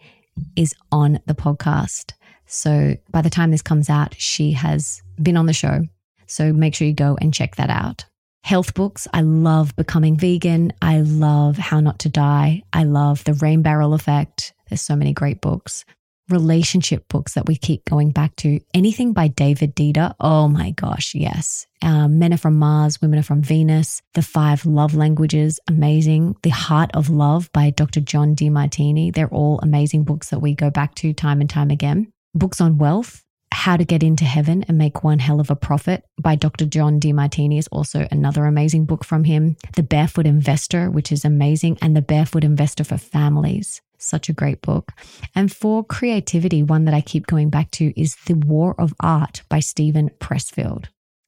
is 0.56 0.74
on 0.92 1.20
the 1.26 1.34
podcast. 1.34 2.12
So, 2.46 2.96
by 3.10 3.22
the 3.22 3.30
time 3.30 3.50
this 3.50 3.62
comes 3.62 3.88
out, 3.88 4.14
she 4.18 4.52
has 4.52 5.02
been 5.20 5.36
on 5.36 5.46
the 5.46 5.52
show. 5.52 5.82
So, 6.26 6.52
make 6.52 6.74
sure 6.74 6.86
you 6.86 6.94
go 6.94 7.16
and 7.20 7.32
check 7.32 7.56
that 7.56 7.70
out. 7.70 8.04
Health 8.44 8.74
books, 8.74 9.06
I 9.12 9.22
love 9.22 9.76
Becoming 9.76 10.16
Vegan. 10.16 10.72
I 10.80 11.00
love 11.00 11.56
How 11.56 11.80
Not 11.80 11.98
to 12.00 12.08
Die. 12.08 12.62
I 12.72 12.84
love 12.84 13.24
The 13.24 13.34
Rain 13.34 13.62
Barrel 13.62 13.94
Effect. 13.94 14.54
There's 14.68 14.82
so 14.82 14.96
many 14.96 15.12
great 15.12 15.40
books 15.40 15.84
relationship 16.30 17.08
books 17.08 17.34
that 17.34 17.46
we 17.46 17.56
keep 17.56 17.84
going 17.84 18.10
back 18.10 18.34
to. 18.36 18.60
Anything 18.74 19.12
by 19.12 19.28
David 19.28 19.74
Deida. 19.74 20.14
Oh 20.20 20.48
my 20.48 20.70
gosh, 20.72 21.14
yes. 21.14 21.66
Um, 21.82 22.18
Men 22.18 22.34
are 22.34 22.38
from 22.38 22.58
Mars, 22.58 23.00
Women 23.00 23.18
are 23.18 23.24
from 23.24 23.42
Venus. 23.42 24.02
The 24.14 24.22
Five 24.22 24.66
Love 24.66 24.94
Languages, 24.94 25.58
amazing. 25.68 26.36
The 26.42 26.50
Heart 26.50 26.90
of 26.94 27.10
Love 27.10 27.50
by 27.52 27.70
Dr. 27.70 28.00
John 28.00 28.34
Demartini. 28.34 29.12
They're 29.14 29.28
all 29.28 29.60
amazing 29.62 30.04
books 30.04 30.30
that 30.30 30.40
we 30.40 30.54
go 30.54 30.70
back 30.70 30.94
to 30.96 31.12
time 31.12 31.40
and 31.40 31.48
time 31.48 31.70
again. 31.70 32.12
Books 32.34 32.60
on 32.60 32.78
wealth. 32.78 33.24
How 33.52 33.76
to 33.76 33.84
Get 33.84 34.02
into 34.02 34.24
Heaven 34.24 34.64
and 34.68 34.78
Make 34.78 35.02
One 35.02 35.18
Hell 35.18 35.40
of 35.40 35.50
a 35.50 35.56
Profit 35.56 36.04
by 36.20 36.36
Dr. 36.36 36.64
John 36.66 37.00
Demartini 37.00 37.58
is 37.58 37.68
also 37.68 38.06
another 38.10 38.46
amazing 38.46 38.86
book 38.86 39.04
from 39.04 39.24
him. 39.24 39.56
The 39.74 39.82
Barefoot 39.82 40.26
Investor, 40.26 40.90
which 40.90 41.10
is 41.12 41.24
amazing, 41.24 41.76
and 41.82 41.96
The 41.96 42.02
Barefoot 42.02 42.44
Investor 42.44 42.84
for 42.84 42.96
Families. 42.96 43.82
Such 44.02 44.30
a 44.30 44.32
great 44.32 44.62
book. 44.62 44.92
And 45.34 45.52
for 45.52 45.84
creativity, 45.84 46.62
one 46.62 46.86
that 46.86 46.94
I 46.94 47.02
keep 47.02 47.26
going 47.26 47.50
back 47.50 47.70
to 47.72 47.92
is 48.00 48.16
The 48.26 48.34
War 48.34 48.74
of 48.78 48.94
Art 49.00 49.42
by 49.50 49.60
Steven 49.60 50.10
Pressfield. 50.18 50.86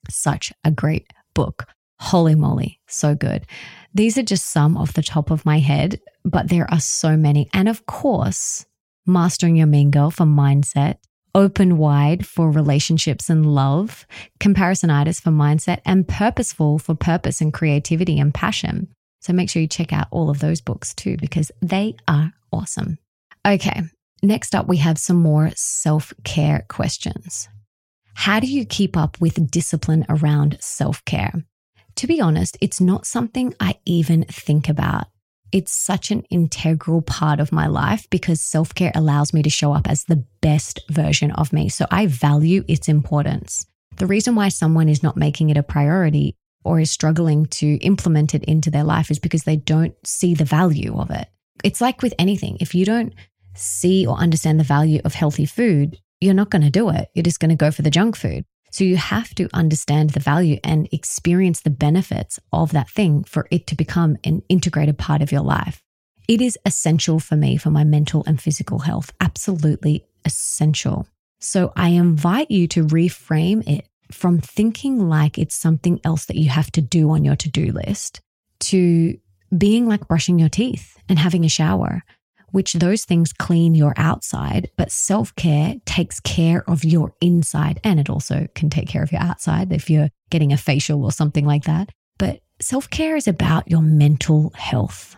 Such 0.09 0.53
a 0.65 0.71
great 0.71 1.13
book. 1.35 1.67
Holy 2.01 2.35
moly, 2.35 2.81
so 2.89 3.15
good. 3.15 3.47
These 3.95 4.17
are 4.17 4.23
just 4.23 4.51
some 4.51 4.77
off 4.79 4.95
the 4.95 5.03
top 5.03 5.31
of 5.31 5.45
my 5.45 5.59
head, 5.59 6.01
but 6.25 6.49
there 6.49 6.69
are 6.73 6.81
so 6.81 7.17
many. 7.17 7.51
And 7.53 7.69
of 7.69 7.85
course, 7.85 8.65
Mastering 9.07 9.57
Your 9.57 9.67
Mean 9.67 9.91
Girl 9.91 10.11
for 10.11 10.25
Mindset, 10.25 10.97
Open 11.35 11.77
Wide 11.77 12.27
for 12.27 12.51
Relationships 12.51 13.29
and 13.29 13.45
Love, 13.45 14.07
Comparisonitis 14.41 15.21
for 15.21 15.31
Mindset, 15.31 15.81
and 15.85 16.09
Purposeful 16.09 16.79
for 16.79 16.95
Purpose 16.95 17.43
and 17.43 17.53
Creativity 17.53 18.19
and 18.19 18.33
Passion. 18.33 18.89
So 19.23 19.33
make 19.33 19.49
sure 19.49 19.63
you 19.63 19.69
check 19.69 19.93
out 19.93 20.09
all 20.11 20.31
of 20.31 20.41
those 20.41 20.61
books 20.61 20.93
too, 20.95 21.17
because 21.17 21.51
they 21.63 21.95
are 22.09 22.33
awesome. 22.53 22.99
Okay, 23.47 23.83
next 24.23 24.55
up, 24.55 24.69
we 24.69 24.79
have 24.79 24.99
some 24.99 25.17
more 25.17 25.51
self 25.55 26.13
care 26.25 26.67
questions. 26.69 27.49
How 28.15 28.41
do 28.41 28.47
you 28.47 28.67
keep 28.67 28.97
up 28.97 29.21
with 29.21 29.51
discipline 29.51 30.05
around 30.09 30.59
self 30.61 31.05
care? 31.05 31.45
To 31.97 32.07
be 32.07 32.21
honest, 32.21 32.59
it's 32.61 32.81
not 32.81 33.07
something 33.07 33.55
I 33.61 33.77
even 33.87 34.25
think 34.25 34.69
about. 34.69 35.07
It's 35.53 35.73
such 35.73 36.11
an 36.11 36.23
integral 36.31 37.03
part 37.03 37.39
of 37.39 37.53
my 37.53 37.69
life 37.69 38.09
because 38.11 38.41
self 38.41 38.75
care 38.75 38.93
allows 38.95 39.33
me 39.33 39.43
to 39.45 39.51
show 39.51 39.73
up 39.73 39.89
as 39.89 40.05
the 40.05 40.25
best 40.41 40.81
version 40.91 41.31
of 41.31 41.53
me. 41.53 41.69
So 41.69 41.87
I 41.93 42.07
value 42.07 42.65
its 42.67 42.89
importance. 42.89 43.67
The 43.99 44.07
reason 44.07 44.35
why 44.35 44.49
someone 44.49 44.89
is 44.89 45.03
not 45.03 45.17
making 45.17 45.51
it 45.51 45.57
a 45.57 45.63
priority 45.63 46.35
or 46.65 46.81
is 46.81 46.91
struggling 46.91 47.47
to 47.47 47.77
implement 47.79 48.35
it 48.35 48.45
into 48.45 48.71
their 48.71 48.85
life 48.85 49.11
is 49.11 49.19
because 49.19 49.45
they 49.45 49.57
don't 49.57 49.95
see 50.05 50.35
the 50.35 50.45
value 50.45 50.97
of 50.99 51.11
it. 51.11 51.29
It's 51.65 51.81
like 51.81 52.03
with 52.03 52.15
anything. 52.19 52.57
If 52.61 52.75
you 52.75 52.85
don't 52.85 53.15
see 53.55 54.07
or 54.07 54.17
understand 54.17 54.59
the 54.59 54.65
value 54.65 55.01
of 55.05 55.15
healthy 55.15 55.47
food, 55.47 55.99
you're 56.21 56.35
not 56.35 56.51
going 56.51 56.63
to 56.63 56.71
do 56.71 56.89
it. 56.91 57.11
You're 57.15 57.23
just 57.23 57.41
going 57.41 57.51
to 57.51 57.57
go 57.57 57.71
for 57.71 57.83
the 57.83 57.91
junk 57.91 58.17
food. 58.17 58.45
So 58.71 58.85
you 58.85 58.97
have 58.97 59.35
to 59.35 59.51
understand 59.53 60.11
the 60.11 60.21
value 60.21 60.59
and 60.65 60.89
experience 60.93 61.61
the 61.61 61.71
benefits 61.71 62.39
of 62.53 62.73
that 62.73 62.89
thing 62.89 63.25
for 63.25 63.47
it 63.51 63.67
to 63.67 63.75
become 63.75 64.17
an 64.25 64.43
integrated 64.49 64.97
part 64.97 65.21
of 65.21 65.31
your 65.31 65.43
life. 65.43 65.83
It 66.27 66.41
is 66.41 66.59
essential 66.65 67.21
for 67.21 67.37
me 67.37 67.59
for 67.59 67.71
my 67.71 67.85
mental 67.85 68.25
and 68.27 68.41
physical 68.41 68.79
health, 68.79 69.13
absolutely 69.21 70.07
essential. 70.25 71.07
So 71.39 71.73
I 71.77 71.89
invite 71.89 72.51
you 72.51 72.67
to 72.69 72.85
reframe 72.85 73.69
it 73.69 73.87
from 74.15 74.41
thinking 74.41 75.09
like 75.09 75.39
it's 75.39 75.55
something 75.55 76.01
else 76.05 76.27
that 76.27 76.37
you 76.37 76.49
have 76.51 76.71
to 76.73 76.81
do 76.81 77.11
on 77.11 77.25
your 77.25 77.37
to 77.37 77.51
do 77.51 77.73
list 77.73 78.21
to 78.61 79.19
being 79.57 79.87
like 79.87 80.09
brushing 80.09 80.39
your 80.39 80.49
teeth 80.49 80.97
and 81.09 81.19
having 81.19 81.45
a 81.45 81.49
shower, 81.49 82.03
which 82.51 82.75
those 82.75 83.05
things 83.05 83.33
clean 83.33 83.75
your 83.75 83.95
outside, 83.97 84.71
but 84.77 84.91
self 84.91 85.35
care 85.35 85.75
takes 85.85 86.21
care 86.21 86.69
of 86.69 86.85
your 86.85 87.15
inside. 87.21 87.81
And 87.85 88.01
it 88.01 88.09
also 88.09 88.47
can 88.55 88.71
take 88.71 88.89
care 88.89 89.03
of 89.03 89.13
your 89.13 89.21
outside 89.21 89.73
if 89.73 89.91
you're 89.91 90.11
getting 90.31 90.53
a 90.53 90.57
facial 90.57 91.05
or 91.05 91.13
something 91.13 91.45
like 91.45 91.65
that. 91.65 91.91
But 92.19 92.41
self 92.61 92.89
care 92.89 93.17
is 93.17 93.29
about 93.29 93.71
your 93.71 93.83
mental 93.83 94.53
health. 94.55 95.17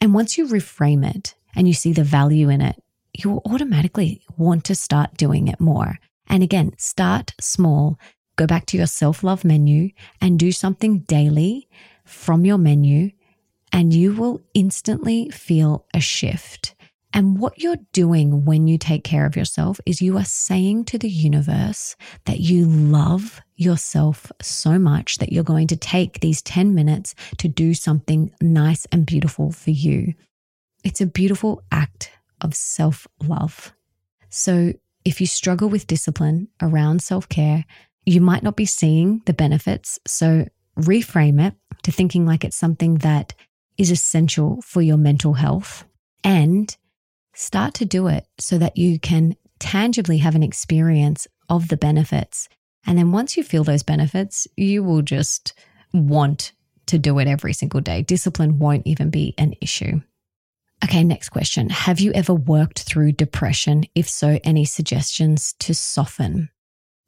And 0.00 0.14
once 0.14 0.36
you 0.36 0.46
reframe 0.46 1.08
it 1.08 1.34
and 1.54 1.68
you 1.68 1.74
see 1.74 1.92
the 1.92 2.04
value 2.04 2.48
in 2.48 2.60
it, 2.60 2.76
you 3.16 3.30
will 3.30 3.42
automatically 3.46 4.22
want 4.36 4.64
to 4.64 4.74
start 4.74 5.16
doing 5.16 5.48
it 5.48 5.60
more. 5.60 5.98
And 6.26 6.42
again, 6.42 6.74
start 6.78 7.34
small. 7.40 7.98
Go 8.36 8.46
back 8.46 8.66
to 8.66 8.76
your 8.76 8.86
self 8.86 9.22
love 9.22 9.44
menu 9.44 9.90
and 10.20 10.38
do 10.38 10.52
something 10.52 11.00
daily 11.00 11.68
from 12.04 12.44
your 12.44 12.58
menu, 12.58 13.10
and 13.72 13.92
you 13.92 14.14
will 14.14 14.42
instantly 14.54 15.30
feel 15.30 15.86
a 15.94 16.00
shift. 16.00 16.74
And 17.14 17.38
what 17.38 17.60
you're 17.60 17.78
doing 17.92 18.44
when 18.44 18.66
you 18.66 18.76
take 18.76 19.04
care 19.04 19.24
of 19.24 19.36
yourself 19.36 19.78
is 19.86 20.02
you 20.02 20.18
are 20.18 20.24
saying 20.24 20.86
to 20.86 20.98
the 20.98 21.08
universe 21.08 21.94
that 22.24 22.40
you 22.40 22.66
love 22.66 23.40
yourself 23.54 24.32
so 24.42 24.80
much 24.80 25.18
that 25.18 25.32
you're 25.32 25.44
going 25.44 25.68
to 25.68 25.76
take 25.76 26.18
these 26.18 26.42
10 26.42 26.74
minutes 26.74 27.14
to 27.38 27.46
do 27.46 27.72
something 27.72 28.32
nice 28.40 28.84
and 28.86 29.06
beautiful 29.06 29.52
for 29.52 29.70
you. 29.70 30.14
It's 30.82 31.00
a 31.00 31.06
beautiful 31.06 31.62
act 31.70 32.10
of 32.40 32.54
self 32.54 33.06
love. 33.22 33.72
So 34.28 34.72
if 35.04 35.20
you 35.20 35.26
struggle 35.26 35.68
with 35.68 35.86
discipline 35.86 36.48
around 36.60 37.02
self 37.02 37.28
care, 37.28 37.64
you 38.06 38.20
might 38.20 38.42
not 38.42 38.56
be 38.56 38.66
seeing 38.66 39.22
the 39.26 39.32
benefits. 39.32 39.98
So 40.06 40.46
reframe 40.78 41.44
it 41.46 41.54
to 41.82 41.92
thinking 41.92 42.26
like 42.26 42.44
it's 42.44 42.56
something 42.56 42.96
that 42.96 43.34
is 43.78 43.90
essential 43.90 44.60
for 44.62 44.82
your 44.82 44.96
mental 44.96 45.34
health 45.34 45.84
and 46.22 46.76
start 47.34 47.74
to 47.74 47.84
do 47.84 48.06
it 48.06 48.26
so 48.38 48.58
that 48.58 48.76
you 48.76 48.98
can 48.98 49.36
tangibly 49.58 50.18
have 50.18 50.34
an 50.34 50.42
experience 50.42 51.26
of 51.48 51.68
the 51.68 51.76
benefits. 51.76 52.48
And 52.86 52.98
then 52.98 53.12
once 53.12 53.36
you 53.36 53.42
feel 53.42 53.64
those 53.64 53.82
benefits, 53.82 54.46
you 54.56 54.82
will 54.82 55.02
just 55.02 55.54
want 55.92 56.52
to 56.86 56.98
do 56.98 57.18
it 57.18 57.28
every 57.28 57.52
single 57.52 57.80
day. 57.80 58.02
Discipline 58.02 58.58
won't 58.58 58.86
even 58.86 59.10
be 59.10 59.34
an 59.38 59.54
issue. 59.60 60.00
Okay, 60.84 61.02
next 61.02 61.30
question. 61.30 61.70
Have 61.70 61.98
you 61.98 62.12
ever 62.12 62.34
worked 62.34 62.82
through 62.82 63.12
depression? 63.12 63.84
If 63.94 64.06
so, 64.06 64.38
any 64.44 64.66
suggestions 64.66 65.54
to 65.60 65.74
soften? 65.74 66.50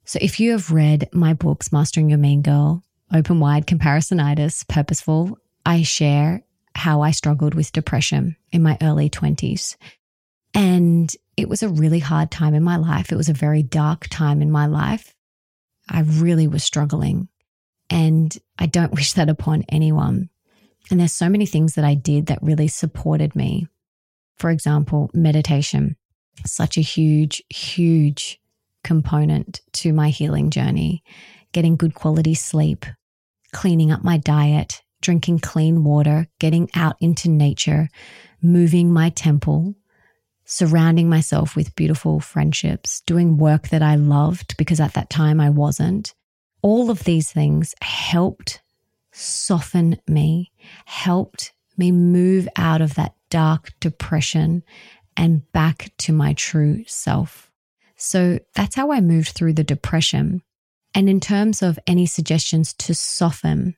So, 0.03 0.17
if 0.19 0.39
you 0.39 0.51
have 0.53 0.71
read 0.71 1.09
my 1.13 1.35
books, 1.35 1.71
Mastering 1.71 2.09
Your 2.09 2.17
Mean 2.17 2.41
Girl, 2.41 2.83
Open 3.13 3.39
Wide, 3.39 3.67
Comparisonitis, 3.67 4.67
Purposeful, 4.67 5.37
I 5.63 5.83
share 5.83 6.41
how 6.73 7.01
I 7.01 7.11
struggled 7.11 7.53
with 7.53 7.71
depression 7.71 8.35
in 8.51 8.63
my 8.63 8.79
early 8.81 9.11
20s. 9.11 9.75
And 10.55 11.13
it 11.35 11.47
was 11.47 11.61
a 11.61 11.69
really 11.69 11.99
hard 11.99 12.31
time 12.31 12.55
in 12.55 12.63
my 12.63 12.77
life. 12.77 13.11
It 13.11 13.15
was 13.17 13.29
a 13.29 13.33
very 13.33 13.61
dark 13.61 14.07
time 14.09 14.41
in 14.41 14.49
my 14.49 14.65
life. 14.65 15.13
I 15.87 16.01
really 16.01 16.47
was 16.47 16.63
struggling. 16.63 17.27
And 17.91 18.35
I 18.57 18.65
don't 18.65 18.93
wish 18.95 19.13
that 19.13 19.29
upon 19.29 19.65
anyone. 19.69 20.29
And 20.89 20.99
there's 20.99 21.13
so 21.13 21.29
many 21.29 21.45
things 21.45 21.75
that 21.75 21.85
I 21.85 21.95
did 21.95 22.27
that 22.27 22.39
really 22.41 22.67
supported 22.67 23.35
me. 23.35 23.67
For 24.37 24.49
example, 24.49 25.09
meditation, 25.13 25.95
such 26.45 26.77
a 26.77 26.81
huge, 26.81 27.43
huge 27.49 28.39
component 28.83 29.61
to 29.73 29.91
my 29.91 30.09
healing 30.09 30.49
journey. 30.49 31.03
Getting 31.51 31.75
good 31.75 31.93
quality 31.93 32.35
sleep, 32.35 32.85
cleaning 33.51 33.91
up 33.91 34.03
my 34.03 34.17
diet, 34.17 34.83
drinking 35.01 35.39
clean 35.39 35.83
water, 35.83 36.27
getting 36.39 36.69
out 36.75 36.95
into 36.99 37.29
nature, 37.29 37.89
moving 38.41 38.91
my 38.91 39.09
temple, 39.09 39.75
surrounding 40.45 41.09
myself 41.09 41.55
with 41.55 41.75
beautiful 41.75 42.19
friendships, 42.19 43.01
doing 43.01 43.37
work 43.37 43.69
that 43.69 43.81
I 43.81 43.95
loved 43.95 44.55
because 44.57 44.79
at 44.79 44.93
that 44.93 45.09
time 45.09 45.39
I 45.39 45.49
wasn't. 45.49 46.13
All 46.61 46.89
of 46.89 47.03
these 47.03 47.31
things 47.31 47.75
helped 47.81 48.61
soften 49.11 49.99
me, 50.07 50.51
helped 50.85 51.53
me 51.77 51.91
move 51.91 52.47
out 52.55 52.81
of 52.81 52.95
that 52.95 53.15
dark 53.29 53.71
depression 53.79 54.63
and 55.15 55.51
back 55.51 55.91
to 55.97 56.13
my 56.13 56.33
true 56.33 56.83
self. 56.87 57.51
So 57.95 58.39
that's 58.53 58.75
how 58.75 58.91
I 58.91 59.01
moved 59.01 59.29
through 59.29 59.53
the 59.53 59.63
depression. 59.63 60.41
And 60.93 61.09
in 61.09 61.19
terms 61.19 61.61
of 61.61 61.79
any 61.87 62.05
suggestions 62.05 62.73
to 62.75 62.93
soften, 62.93 63.75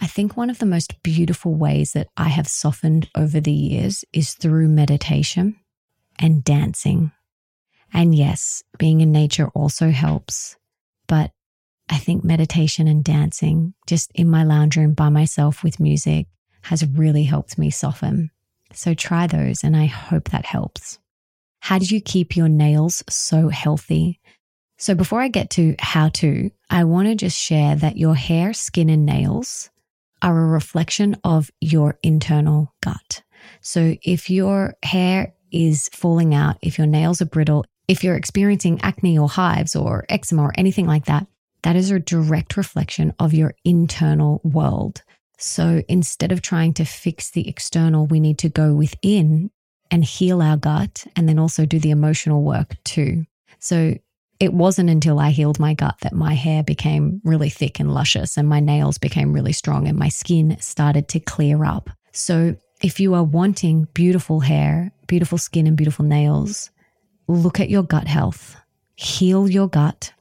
I 0.00 0.06
think 0.06 0.36
one 0.36 0.50
of 0.50 0.58
the 0.58 0.66
most 0.66 1.02
beautiful 1.02 1.54
ways 1.54 1.92
that 1.92 2.08
I 2.16 2.28
have 2.28 2.48
softened 2.48 3.08
over 3.16 3.40
the 3.40 3.52
years 3.52 4.04
is 4.12 4.34
through 4.34 4.68
meditation 4.68 5.56
and 6.18 6.42
dancing. 6.42 7.12
And 7.92 8.14
yes, 8.14 8.62
being 8.76 9.00
in 9.00 9.12
nature 9.12 9.48
also 9.54 9.90
helps, 9.90 10.56
but 11.06 11.30
I 11.94 11.98
think 11.98 12.24
meditation 12.24 12.88
and 12.88 13.04
dancing 13.04 13.72
just 13.86 14.10
in 14.16 14.28
my 14.28 14.42
lounge 14.42 14.76
room 14.76 14.94
by 14.94 15.10
myself 15.10 15.62
with 15.62 15.78
music 15.78 16.26
has 16.62 16.84
really 16.84 17.22
helped 17.22 17.56
me 17.56 17.70
soften. 17.70 18.32
So 18.72 18.94
try 18.94 19.28
those 19.28 19.62
and 19.62 19.76
I 19.76 19.86
hope 19.86 20.30
that 20.30 20.44
helps. 20.44 20.98
How 21.60 21.78
do 21.78 21.86
you 21.86 22.00
keep 22.00 22.36
your 22.36 22.48
nails 22.48 23.04
so 23.08 23.48
healthy? 23.48 24.18
So 24.76 24.96
before 24.96 25.20
I 25.20 25.28
get 25.28 25.50
to 25.50 25.76
how 25.78 26.08
to, 26.14 26.50
I 26.68 26.82
want 26.82 27.06
to 27.06 27.14
just 27.14 27.38
share 27.38 27.76
that 27.76 27.96
your 27.96 28.16
hair, 28.16 28.52
skin, 28.54 28.90
and 28.90 29.06
nails 29.06 29.70
are 30.20 30.36
a 30.36 30.46
reflection 30.46 31.16
of 31.22 31.48
your 31.60 31.96
internal 32.02 32.74
gut. 32.82 33.22
So 33.60 33.94
if 34.02 34.28
your 34.28 34.74
hair 34.82 35.32
is 35.52 35.90
falling 35.92 36.34
out, 36.34 36.56
if 36.60 36.76
your 36.76 36.88
nails 36.88 37.22
are 37.22 37.26
brittle, 37.26 37.64
if 37.86 38.02
you're 38.02 38.16
experiencing 38.16 38.80
acne 38.82 39.16
or 39.16 39.28
hives 39.28 39.76
or 39.76 40.06
eczema 40.08 40.42
or 40.42 40.52
anything 40.58 40.88
like 40.88 41.04
that, 41.04 41.28
that 41.64 41.76
is 41.76 41.90
a 41.90 41.98
direct 41.98 42.56
reflection 42.56 43.14
of 43.18 43.32
your 43.32 43.54
internal 43.64 44.40
world. 44.44 45.02
So 45.38 45.82
instead 45.88 46.30
of 46.30 46.42
trying 46.42 46.74
to 46.74 46.84
fix 46.84 47.30
the 47.30 47.48
external, 47.48 48.06
we 48.06 48.20
need 48.20 48.38
to 48.38 48.50
go 48.50 48.74
within 48.74 49.50
and 49.90 50.04
heal 50.04 50.42
our 50.42 50.58
gut 50.58 51.06
and 51.16 51.28
then 51.28 51.38
also 51.38 51.64
do 51.64 51.78
the 51.78 51.90
emotional 51.90 52.42
work 52.42 52.76
too. 52.84 53.24
So 53.60 53.94
it 54.40 54.52
wasn't 54.52 54.90
until 54.90 55.18
I 55.18 55.30
healed 55.30 55.58
my 55.58 55.72
gut 55.72 55.96
that 56.02 56.12
my 56.12 56.34
hair 56.34 56.62
became 56.62 57.22
really 57.24 57.48
thick 57.48 57.80
and 57.80 57.94
luscious 57.94 58.36
and 58.36 58.46
my 58.46 58.60
nails 58.60 58.98
became 58.98 59.32
really 59.32 59.52
strong 59.52 59.88
and 59.88 59.98
my 59.98 60.10
skin 60.10 60.56
started 60.60 61.08
to 61.08 61.20
clear 61.20 61.64
up. 61.64 61.88
So 62.12 62.56
if 62.82 63.00
you 63.00 63.14
are 63.14 63.24
wanting 63.24 63.88
beautiful 63.94 64.40
hair, 64.40 64.92
beautiful 65.06 65.38
skin, 65.38 65.66
and 65.66 65.76
beautiful 65.76 66.04
nails, 66.04 66.70
look 67.26 67.58
at 67.58 67.70
your 67.70 67.84
gut 67.84 68.06
health, 68.06 68.56
heal 68.96 69.48
your 69.48 69.68
gut, 69.68 70.12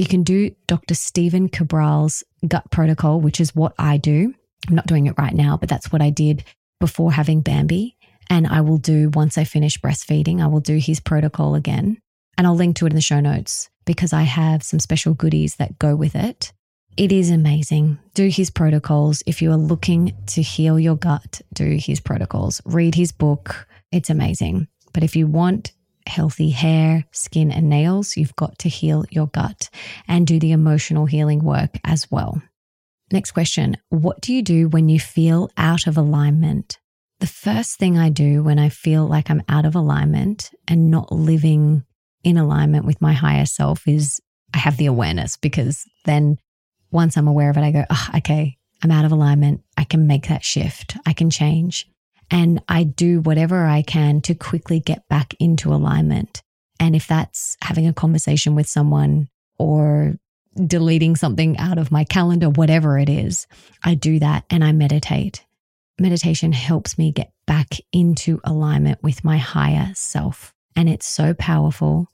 you 0.00 0.06
can 0.06 0.22
do 0.22 0.50
Dr. 0.66 0.94
Stephen 0.94 1.50
Cabral's 1.50 2.24
gut 2.48 2.70
protocol, 2.70 3.20
which 3.20 3.38
is 3.38 3.54
what 3.54 3.74
I 3.78 3.98
do. 3.98 4.34
I'm 4.66 4.74
not 4.74 4.86
doing 4.86 5.06
it 5.06 5.14
right 5.18 5.34
now, 5.34 5.58
but 5.58 5.68
that's 5.68 5.92
what 5.92 6.00
I 6.00 6.08
did 6.08 6.42
before 6.80 7.12
having 7.12 7.42
Bambi. 7.42 7.98
And 8.30 8.46
I 8.46 8.62
will 8.62 8.78
do 8.78 9.10
once 9.10 9.36
I 9.36 9.44
finish 9.44 9.78
breastfeeding, 9.78 10.40
I 10.40 10.46
will 10.46 10.60
do 10.60 10.78
his 10.78 11.00
protocol 11.00 11.54
again. 11.54 11.98
And 12.38 12.46
I'll 12.46 12.56
link 12.56 12.76
to 12.76 12.86
it 12.86 12.92
in 12.92 12.96
the 12.96 13.02
show 13.02 13.20
notes 13.20 13.68
because 13.84 14.14
I 14.14 14.22
have 14.22 14.62
some 14.62 14.80
special 14.80 15.12
goodies 15.12 15.56
that 15.56 15.78
go 15.78 15.94
with 15.94 16.16
it. 16.16 16.54
It 16.96 17.12
is 17.12 17.30
amazing. 17.30 17.98
Do 18.14 18.28
his 18.28 18.48
protocols. 18.48 19.22
If 19.26 19.42
you 19.42 19.50
are 19.50 19.56
looking 19.58 20.16
to 20.28 20.40
heal 20.40 20.80
your 20.80 20.96
gut, 20.96 21.42
do 21.52 21.76
his 21.76 22.00
protocols. 22.00 22.62
Read 22.64 22.94
his 22.94 23.12
book. 23.12 23.68
It's 23.92 24.08
amazing. 24.08 24.68
But 24.94 25.04
if 25.04 25.14
you 25.14 25.26
want 25.26 25.72
healthy 26.06 26.50
hair, 26.50 27.04
skin, 27.12 27.50
and 27.50 27.68
nails, 27.68 28.16
you've 28.16 28.36
got 28.36 28.58
to 28.60 28.68
heal 28.68 29.04
your 29.10 29.28
gut 29.28 29.70
and 30.08 30.26
do 30.26 30.38
the 30.38 30.52
emotional 30.52 31.06
healing 31.06 31.44
work 31.44 31.76
as 31.84 32.10
well. 32.10 32.42
Next 33.12 33.32
question 33.32 33.76
What 33.88 34.20
do 34.20 34.32
you 34.32 34.42
do 34.42 34.68
when 34.68 34.88
you 34.88 35.00
feel 35.00 35.50
out 35.56 35.86
of 35.86 35.96
alignment? 35.96 36.78
the 37.20 37.26
first 37.26 37.78
thing 37.78 37.98
I 37.98 38.08
do 38.08 38.42
when 38.42 38.58
I 38.58 38.70
feel 38.70 39.06
like 39.06 39.30
I'm 39.30 39.42
out 39.48 39.66
of 39.66 39.74
alignment 39.74 40.50
and 40.66 40.90
not 40.90 41.12
living 41.12 41.84
in 42.24 42.38
alignment 42.38 42.86
with 42.86 43.00
my 43.00 43.12
higher 43.12 43.46
self 43.46 43.86
is 43.86 44.20
I 44.52 44.58
have 44.58 44.78
the 44.78 44.86
awareness 44.86 45.36
because 45.36 45.84
then 46.06 46.38
once 46.90 47.16
I'm 47.16 47.28
aware 47.28 47.50
of 47.50 47.56
it, 47.56 47.62
I 47.62 47.70
go, 47.70 47.84
oh, 47.88 48.08
okay, 48.16 48.56
I'm 48.82 48.90
out 48.90 49.04
of 49.04 49.12
alignment. 49.12 49.62
I 49.76 49.84
can 49.84 50.06
make 50.06 50.28
that 50.28 50.42
shift. 50.42 50.96
I 51.06 51.12
can 51.12 51.30
change. 51.30 51.88
And 52.30 52.62
I 52.68 52.84
do 52.84 53.20
whatever 53.20 53.66
I 53.66 53.82
can 53.82 54.20
to 54.22 54.34
quickly 54.34 54.80
get 54.80 55.08
back 55.08 55.34
into 55.40 55.72
alignment. 55.74 56.42
And 56.78 56.94
if 56.94 57.06
that's 57.06 57.56
having 57.62 57.86
a 57.86 57.92
conversation 57.92 58.54
with 58.54 58.66
someone 58.68 59.28
or 59.58 60.14
deleting 60.66 61.16
something 61.16 61.58
out 61.58 61.78
of 61.78 61.92
my 61.92 62.04
calendar, 62.04 62.48
whatever 62.48 62.98
it 62.98 63.08
is, 63.08 63.46
I 63.84 63.94
do 63.94 64.18
that 64.20 64.44
and 64.50 64.64
I 64.64 64.72
meditate. 64.72 65.44
Meditation 65.98 66.52
helps 66.52 66.96
me 66.96 67.12
get 67.12 67.32
back 67.46 67.74
into 67.92 68.40
alignment 68.44 69.02
with 69.02 69.24
my 69.24 69.36
higher 69.36 69.92
self. 69.94 70.54
And 70.74 70.88
it's 70.88 71.06
so 71.06 71.34
powerful. 71.34 72.08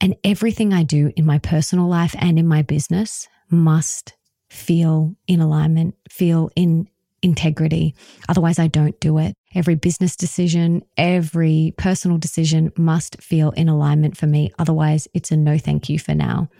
And 0.00 0.16
everything 0.24 0.72
I 0.72 0.82
do 0.82 1.12
in 1.16 1.24
my 1.24 1.38
personal 1.38 1.88
life 1.88 2.16
and 2.18 2.38
in 2.38 2.46
my 2.46 2.62
business 2.62 3.28
must 3.50 4.14
feel 4.50 5.14
in 5.26 5.40
alignment, 5.40 5.94
feel 6.10 6.50
in 6.56 6.88
integrity. 7.22 7.94
Otherwise, 8.28 8.58
I 8.58 8.66
don't 8.66 8.98
do 9.00 9.18
it. 9.18 9.34
Every 9.54 9.74
business 9.74 10.14
decision, 10.14 10.82
every 10.96 11.74
personal 11.78 12.18
decision 12.18 12.72
must 12.76 13.22
feel 13.22 13.50
in 13.52 13.68
alignment 13.68 14.16
for 14.16 14.26
me. 14.26 14.52
Otherwise, 14.58 15.08
it's 15.14 15.30
a 15.30 15.36
no 15.36 15.56
thank 15.56 15.88
you 15.88 15.98
for 15.98 16.14
now. 16.14 16.50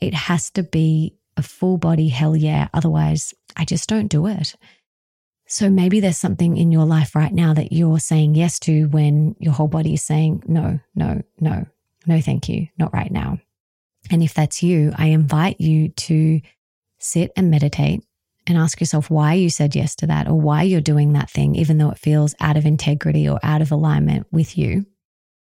It 0.00 0.14
has 0.14 0.50
to 0.50 0.62
be 0.62 1.16
a 1.36 1.42
full 1.42 1.76
body 1.76 2.08
hell 2.08 2.36
yeah. 2.36 2.68
Otherwise, 2.72 3.34
I 3.56 3.64
just 3.64 3.88
don't 3.88 4.08
do 4.08 4.26
it. 4.26 4.54
So 5.46 5.68
maybe 5.68 6.00
there's 6.00 6.18
something 6.18 6.56
in 6.56 6.72
your 6.72 6.86
life 6.86 7.14
right 7.14 7.32
now 7.32 7.52
that 7.54 7.72
you're 7.72 7.98
saying 7.98 8.34
yes 8.34 8.58
to 8.60 8.86
when 8.88 9.36
your 9.38 9.52
whole 9.52 9.68
body 9.68 9.94
is 9.94 10.02
saying 10.02 10.42
no, 10.46 10.80
no, 10.94 11.22
no, 11.38 11.66
no, 12.06 12.20
thank 12.20 12.48
you, 12.48 12.68
not 12.78 12.94
right 12.94 13.10
now. 13.10 13.38
And 14.10 14.22
if 14.22 14.34
that's 14.34 14.62
you, 14.62 14.92
I 14.96 15.06
invite 15.06 15.60
you 15.60 15.88
to 15.88 16.40
sit 16.98 17.32
and 17.36 17.50
meditate 17.50 18.04
and 18.46 18.58
ask 18.58 18.80
yourself 18.80 19.10
why 19.10 19.34
you 19.34 19.50
said 19.50 19.74
yes 19.74 19.94
to 19.96 20.06
that 20.06 20.28
or 20.28 20.40
why 20.40 20.62
you're 20.62 20.80
doing 20.80 21.12
that 21.12 21.30
thing, 21.30 21.54
even 21.56 21.78
though 21.78 21.90
it 21.90 21.98
feels 21.98 22.34
out 22.40 22.56
of 22.56 22.66
integrity 22.66 23.28
or 23.28 23.38
out 23.42 23.62
of 23.62 23.72
alignment 23.72 24.26
with 24.30 24.58
you. 24.58 24.86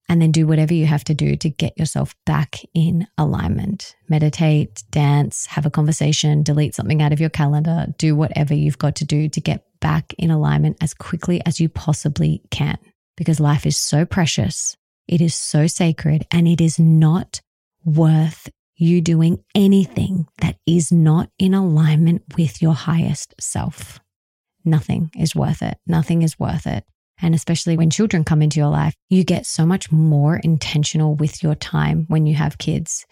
And 0.07 0.21
then 0.21 0.31
do 0.31 0.45
whatever 0.45 0.73
you 0.73 0.85
have 0.85 1.03
to 1.05 1.15
do 1.15 1.35
to 1.37 1.49
get 1.49 1.77
yourself 1.79 2.15
back 2.27 2.59
in 2.75 3.07
alignment. 3.17 3.95
Meditate, 4.07 4.83
dance, 4.91 5.47
have 5.47 5.65
a 5.65 5.71
conversation, 5.71 6.43
delete 6.43 6.75
something 6.75 7.01
out 7.01 7.11
of 7.11 7.19
your 7.19 7.31
calendar, 7.31 7.87
do 7.97 8.15
whatever 8.15 8.53
you've 8.53 8.77
got 8.77 8.95
to 8.97 9.05
do 9.05 9.29
to 9.29 9.41
get 9.41 9.65
back 9.79 10.13
in 10.19 10.29
alignment 10.29 10.77
as 10.79 10.93
quickly 10.93 11.41
as 11.45 11.59
you 11.59 11.69
possibly 11.69 12.43
can. 12.51 12.77
Because 13.17 13.39
life 13.39 13.65
is 13.65 13.77
so 13.77 14.05
precious, 14.05 14.77
it 15.07 15.21
is 15.21 15.33
so 15.33 15.65
sacred, 15.65 16.27
and 16.29 16.47
it 16.47 16.61
is 16.61 16.77
not 16.77 17.41
worth 17.83 18.49
you 18.77 19.01
doing 19.01 19.43
anything 19.53 20.27
that 20.41 20.57
is 20.65 20.91
not 20.91 21.29
in 21.39 21.53
alignment 21.53 22.23
with 22.37 22.61
your 22.61 22.73
highest 22.73 23.33
self. 23.39 23.99
Nothing 24.63 25.11
is 25.17 25.35
worth 25.35 25.61
it. 25.61 25.77
Nothing 25.85 26.21
is 26.21 26.39
worth 26.39 26.67
it. 26.67 26.83
And 27.21 27.33
especially 27.33 27.77
when 27.77 27.89
children 27.89 28.23
come 28.23 28.41
into 28.41 28.59
your 28.59 28.69
life, 28.69 28.93
you 29.09 29.23
get 29.23 29.45
so 29.45 29.65
much 29.65 29.91
more 29.91 30.37
intentional 30.37 31.15
with 31.15 31.41
your 31.41 31.55
time 31.55 32.05
when 32.09 32.25
you 32.25 32.35
have 32.35 32.57
kids 32.57 33.05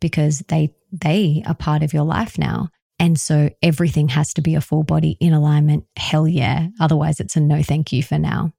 because 0.00 0.38
they 0.48 0.74
they 0.92 1.42
are 1.46 1.54
part 1.54 1.82
of 1.82 1.92
your 1.92 2.04
life 2.04 2.38
now. 2.38 2.68
And 2.98 3.18
so 3.18 3.50
everything 3.62 4.08
has 4.08 4.34
to 4.34 4.42
be 4.42 4.54
a 4.54 4.60
full 4.60 4.82
body 4.82 5.16
in 5.20 5.32
alignment. 5.32 5.84
Hell 5.96 6.26
yeah. 6.26 6.68
Otherwise 6.80 7.20
it's 7.20 7.36
a 7.36 7.40
no 7.40 7.62
thank 7.62 7.92
you 7.92 8.02
for 8.02 8.18
now. 8.18 8.52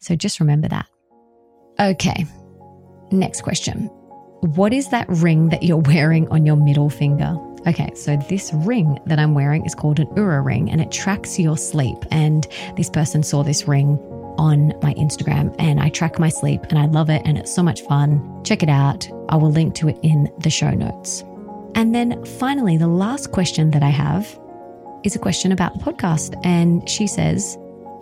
So 0.00 0.16
just 0.16 0.40
remember 0.40 0.68
that. 0.68 0.86
Okay. 1.78 2.26
Next 3.12 3.42
question. 3.42 3.90
What 4.40 4.72
is 4.72 4.88
that 4.88 5.06
ring 5.08 5.50
that 5.50 5.62
you're 5.62 5.76
wearing 5.76 6.26
on 6.30 6.46
your 6.46 6.56
middle 6.56 6.88
finger? 6.88 7.36
Okay, 7.66 7.90
so 7.94 8.16
this 8.30 8.50
ring 8.54 8.98
that 9.04 9.18
I'm 9.18 9.34
wearing 9.34 9.66
is 9.66 9.74
called 9.74 10.00
an 10.00 10.06
Oura 10.08 10.42
ring 10.42 10.70
and 10.70 10.80
it 10.80 10.90
tracks 10.90 11.38
your 11.38 11.58
sleep. 11.58 11.98
And 12.10 12.46
this 12.74 12.88
person 12.88 13.22
saw 13.22 13.42
this 13.42 13.68
ring 13.68 13.98
on 14.38 14.72
my 14.80 14.94
Instagram 14.94 15.54
and 15.58 15.78
I 15.78 15.90
track 15.90 16.18
my 16.18 16.30
sleep 16.30 16.62
and 16.70 16.78
I 16.78 16.86
love 16.86 17.10
it 17.10 17.20
and 17.26 17.36
it's 17.36 17.54
so 17.54 17.62
much 17.62 17.82
fun. 17.82 18.42
Check 18.42 18.62
it 18.62 18.70
out. 18.70 19.06
I 19.28 19.36
will 19.36 19.50
link 19.50 19.74
to 19.74 19.88
it 19.88 19.98
in 20.02 20.32
the 20.38 20.48
show 20.48 20.70
notes. 20.70 21.22
And 21.74 21.94
then 21.94 22.24
finally, 22.24 22.78
the 22.78 22.88
last 22.88 23.32
question 23.32 23.72
that 23.72 23.82
I 23.82 23.90
have 23.90 24.40
is 25.04 25.14
a 25.14 25.18
question 25.18 25.52
about 25.52 25.74
the 25.74 25.84
podcast. 25.84 26.34
And 26.46 26.88
she 26.88 27.06
says, 27.06 27.58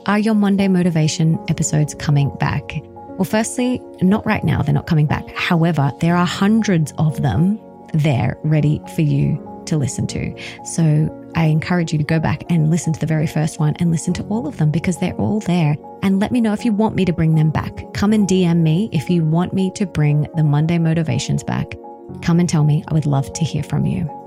Are 0.06 0.20
your 0.20 0.34
Monday 0.34 0.68
motivation 0.68 1.36
episodes 1.48 1.94
coming 1.96 2.30
back? 2.38 2.80
Well, 3.18 3.24
firstly, 3.24 3.82
not 4.00 4.24
right 4.24 4.44
now, 4.44 4.62
they're 4.62 4.72
not 4.72 4.86
coming 4.86 5.06
back. 5.06 5.28
However, 5.34 5.92
there 6.00 6.16
are 6.16 6.24
hundreds 6.24 6.92
of 6.98 7.20
them 7.20 7.58
there 7.92 8.38
ready 8.44 8.80
for 8.94 9.02
you 9.02 9.44
to 9.66 9.76
listen 9.76 10.06
to. 10.06 10.34
So 10.64 11.12
I 11.34 11.46
encourage 11.46 11.92
you 11.92 11.98
to 11.98 12.04
go 12.04 12.20
back 12.20 12.44
and 12.48 12.70
listen 12.70 12.92
to 12.92 13.00
the 13.00 13.06
very 13.06 13.26
first 13.26 13.58
one 13.58 13.74
and 13.80 13.90
listen 13.90 14.14
to 14.14 14.22
all 14.24 14.46
of 14.46 14.58
them 14.58 14.70
because 14.70 14.98
they're 14.98 15.16
all 15.16 15.40
there. 15.40 15.76
And 16.00 16.20
let 16.20 16.30
me 16.30 16.40
know 16.40 16.52
if 16.52 16.64
you 16.64 16.72
want 16.72 16.94
me 16.94 17.04
to 17.06 17.12
bring 17.12 17.34
them 17.34 17.50
back. 17.50 17.92
Come 17.92 18.12
and 18.12 18.26
DM 18.26 18.58
me 18.58 18.88
if 18.92 19.10
you 19.10 19.24
want 19.24 19.52
me 19.52 19.72
to 19.74 19.84
bring 19.84 20.28
the 20.36 20.44
Monday 20.44 20.78
motivations 20.78 21.42
back. 21.42 21.74
Come 22.22 22.38
and 22.38 22.48
tell 22.48 22.62
me. 22.62 22.84
I 22.86 22.94
would 22.94 23.04
love 23.04 23.32
to 23.32 23.44
hear 23.44 23.64
from 23.64 23.84
you. 23.84 24.17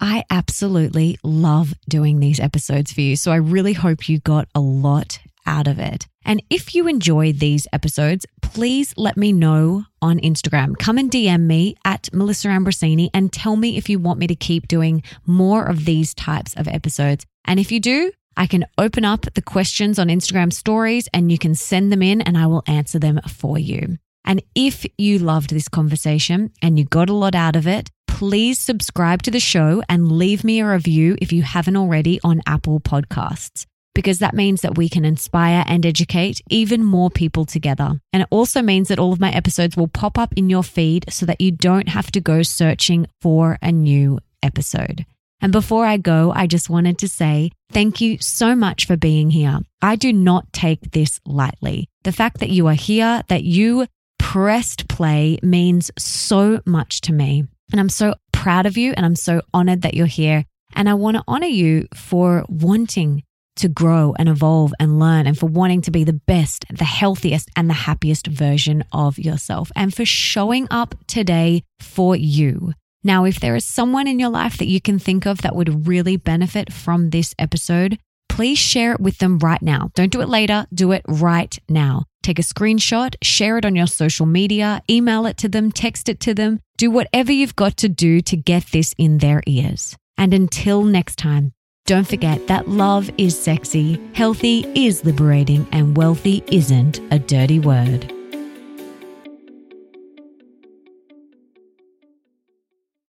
I 0.00 0.24
absolutely 0.30 1.18
love 1.22 1.74
doing 1.88 2.20
these 2.20 2.40
episodes 2.40 2.92
for 2.92 3.00
you. 3.00 3.16
So 3.16 3.32
I 3.32 3.36
really 3.36 3.72
hope 3.72 4.08
you 4.08 4.18
got 4.20 4.48
a 4.54 4.60
lot 4.60 5.18
out 5.46 5.68
of 5.68 5.78
it. 5.78 6.06
And 6.24 6.42
if 6.50 6.74
you 6.74 6.88
enjoy 6.88 7.32
these 7.32 7.68
episodes, 7.72 8.26
please 8.42 8.92
let 8.96 9.16
me 9.16 9.32
know 9.32 9.84
on 10.02 10.18
Instagram. 10.18 10.76
Come 10.76 10.98
and 10.98 11.10
DM 11.10 11.42
me 11.42 11.76
at 11.84 12.12
Melissa 12.12 12.48
Ambrosini 12.48 13.10
and 13.14 13.32
tell 13.32 13.56
me 13.56 13.76
if 13.76 13.88
you 13.88 13.98
want 13.98 14.18
me 14.18 14.26
to 14.26 14.34
keep 14.34 14.66
doing 14.66 15.02
more 15.24 15.64
of 15.64 15.84
these 15.84 16.14
types 16.14 16.54
of 16.54 16.66
episodes. 16.66 17.24
And 17.44 17.60
if 17.60 17.70
you 17.70 17.78
do, 17.78 18.10
I 18.36 18.46
can 18.46 18.66
open 18.76 19.04
up 19.04 19.22
the 19.34 19.42
questions 19.42 19.98
on 19.98 20.08
Instagram 20.08 20.52
stories 20.52 21.08
and 21.14 21.30
you 21.30 21.38
can 21.38 21.54
send 21.54 21.92
them 21.92 22.02
in 22.02 22.20
and 22.20 22.36
I 22.36 22.46
will 22.46 22.64
answer 22.66 22.98
them 22.98 23.20
for 23.28 23.58
you. 23.58 23.98
And 24.24 24.42
if 24.56 24.84
you 24.98 25.20
loved 25.20 25.50
this 25.50 25.68
conversation 25.68 26.50
and 26.60 26.78
you 26.78 26.84
got 26.84 27.08
a 27.08 27.14
lot 27.14 27.36
out 27.36 27.54
of 27.54 27.68
it, 27.68 27.90
please 28.16 28.58
subscribe 28.58 29.22
to 29.22 29.30
the 29.30 29.38
show 29.38 29.82
and 29.90 30.10
leave 30.10 30.42
me 30.42 30.58
a 30.58 30.66
review 30.66 31.18
if 31.20 31.34
you 31.34 31.42
haven't 31.42 31.76
already 31.76 32.18
on 32.24 32.40
Apple 32.46 32.80
Podcasts, 32.80 33.66
because 33.94 34.20
that 34.20 34.32
means 34.32 34.62
that 34.62 34.78
we 34.78 34.88
can 34.88 35.04
inspire 35.04 35.62
and 35.66 35.84
educate 35.84 36.40
even 36.48 36.82
more 36.82 37.10
people 37.10 37.44
together. 37.44 38.00
And 38.14 38.22
it 38.22 38.28
also 38.30 38.62
means 38.62 38.88
that 38.88 38.98
all 38.98 39.12
of 39.12 39.20
my 39.20 39.30
episodes 39.32 39.76
will 39.76 39.88
pop 39.88 40.16
up 40.16 40.32
in 40.34 40.48
your 40.48 40.62
feed 40.62 41.04
so 41.10 41.26
that 41.26 41.42
you 41.42 41.50
don't 41.50 41.90
have 41.90 42.10
to 42.12 42.22
go 42.22 42.42
searching 42.42 43.06
for 43.20 43.58
a 43.60 43.70
new 43.70 44.18
episode. 44.42 45.04
And 45.42 45.52
before 45.52 45.84
I 45.84 45.98
go, 45.98 46.32
I 46.34 46.46
just 46.46 46.70
wanted 46.70 46.96
to 47.00 47.08
say 47.10 47.50
thank 47.70 48.00
you 48.00 48.16
so 48.22 48.56
much 48.56 48.86
for 48.86 48.96
being 48.96 49.28
here. 49.28 49.60
I 49.82 49.96
do 49.96 50.10
not 50.10 50.50
take 50.54 50.92
this 50.92 51.20
lightly. 51.26 51.90
The 52.04 52.12
fact 52.12 52.40
that 52.40 52.48
you 52.48 52.66
are 52.68 52.72
here, 52.72 53.20
that 53.28 53.44
you 53.44 53.86
pressed 54.18 54.88
play 54.88 55.38
means 55.42 55.90
so 55.98 56.62
much 56.64 57.02
to 57.02 57.12
me. 57.12 57.44
And 57.72 57.80
I'm 57.80 57.88
so 57.88 58.14
proud 58.32 58.66
of 58.66 58.76
you 58.76 58.92
and 58.96 59.04
I'm 59.04 59.16
so 59.16 59.42
honored 59.52 59.82
that 59.82 59.94
you're 59.94 60.06
here. 60.06 60.44
And 60.74 60.88
I 60.88 60.94
want 60.94 61.16
to 61.16 61.24
honor 61.26 61.46
you 61.46 61.88
for 61.94 62.44
wanting 62.48 63.22
to 63.56 63.68
grow 63.68 64.14
and 64.18 64.28
evolve 64.28 64.72
and 64.78 64.98
learn 64.98 65.26
and 65.26 65.38
for 65.38 65.46
wanting 65.46 65.80
to 65.82 65.90
be 65.90 66.04
the 66.04 66.12
best, 66.12 66.66
the 66.70 66.84
healthiest, 66.84 67.48
and 67.56 67.68
the 67.68 67.74
happiest 67.74 68.26
version 68.26 68.84
of 68.92 69.18
yourself 69.18 69.72
and 69.74 69.94
for 69.94 70.04
showing 70.04 70.68
up 70.70 70.94
today 71.06 71.62
for 71.80 72.14
you. 72.14 72.72
Now, 73.02 73.24
if 73.24 73.40
there 73.40 73.56
is 73.56 73.64
someone 73.64 74.06
in 74.06 74.18
your 74.18 74.30
life 74.30 74.58
that 74.58 74.66
you 74.66 74.80
can 74.80 74.98
think 74.98 75.26
of 75.26 75.42
that 75.42 75.54
would 75.54 75.86
really 75.86 76.16
benefit 76.16 76.72
from 76.72 77.10
this 77.10 77.34
episode, 77.38 77.98
please 78.36 78.58
share 78.58 78.92
it 78.92 79.00
with 79.00 79.16
them 79.16 79.38
right 79.38 79.62
now. 79.62 79.90
Don't 79.94 80.12
do 80.12 80.20
it 80.20 80.28
later, 80.28 80.66
do 80.74 80.92
it 80.92 81.02
right 81.08 81.58
now. 81.70 82.04
Take 82.22 82.38
a 82.38 82.42
screenshot, 82.42 83.14
share 83.22 83.56
it 83.56 83.64
on 83.64 83.74
your 83.74 83.86
social 83.86 84.26
media, 84.26 84.82
email 84.90 85.24
it 85.24 85.38
to 85.38 85.48
them, 85.48 85.72
text 85.72 86.10
it 86.10 86.20
to 86.20 86.34
them. 86.34 86.60
Do 86.76 86.90
whatever 86.90 87.32
you've 87.32 87.56
got 87.56 87.78
to 87.78 87.88
do 87.88 88.20
to 88.20 88.36
get 88.36 88.66
this 88.72 88.94
in 88.98 89.18
their 89.18 89.42
ears. 89.46 89.96
And 90.18 90.34
until 90.34 90.84
next 90.84 91.16
time, 91.16 91.52
don't 91.86 92.06
forget 92.06 92.46
that 92.48 92.68
love 92.68 93.08
is 93.16 93.40
sexy, 93.40 93.98
healthy 94.12 94.66
is 94.74 95.02
liberating, 95.02 95.66
and 95.72 95.96
wealthy 95.96 96.44
isn't 96.48 97.00
a 97.10 97.18
dirty 97.18 97.58
word. 97.58 98.15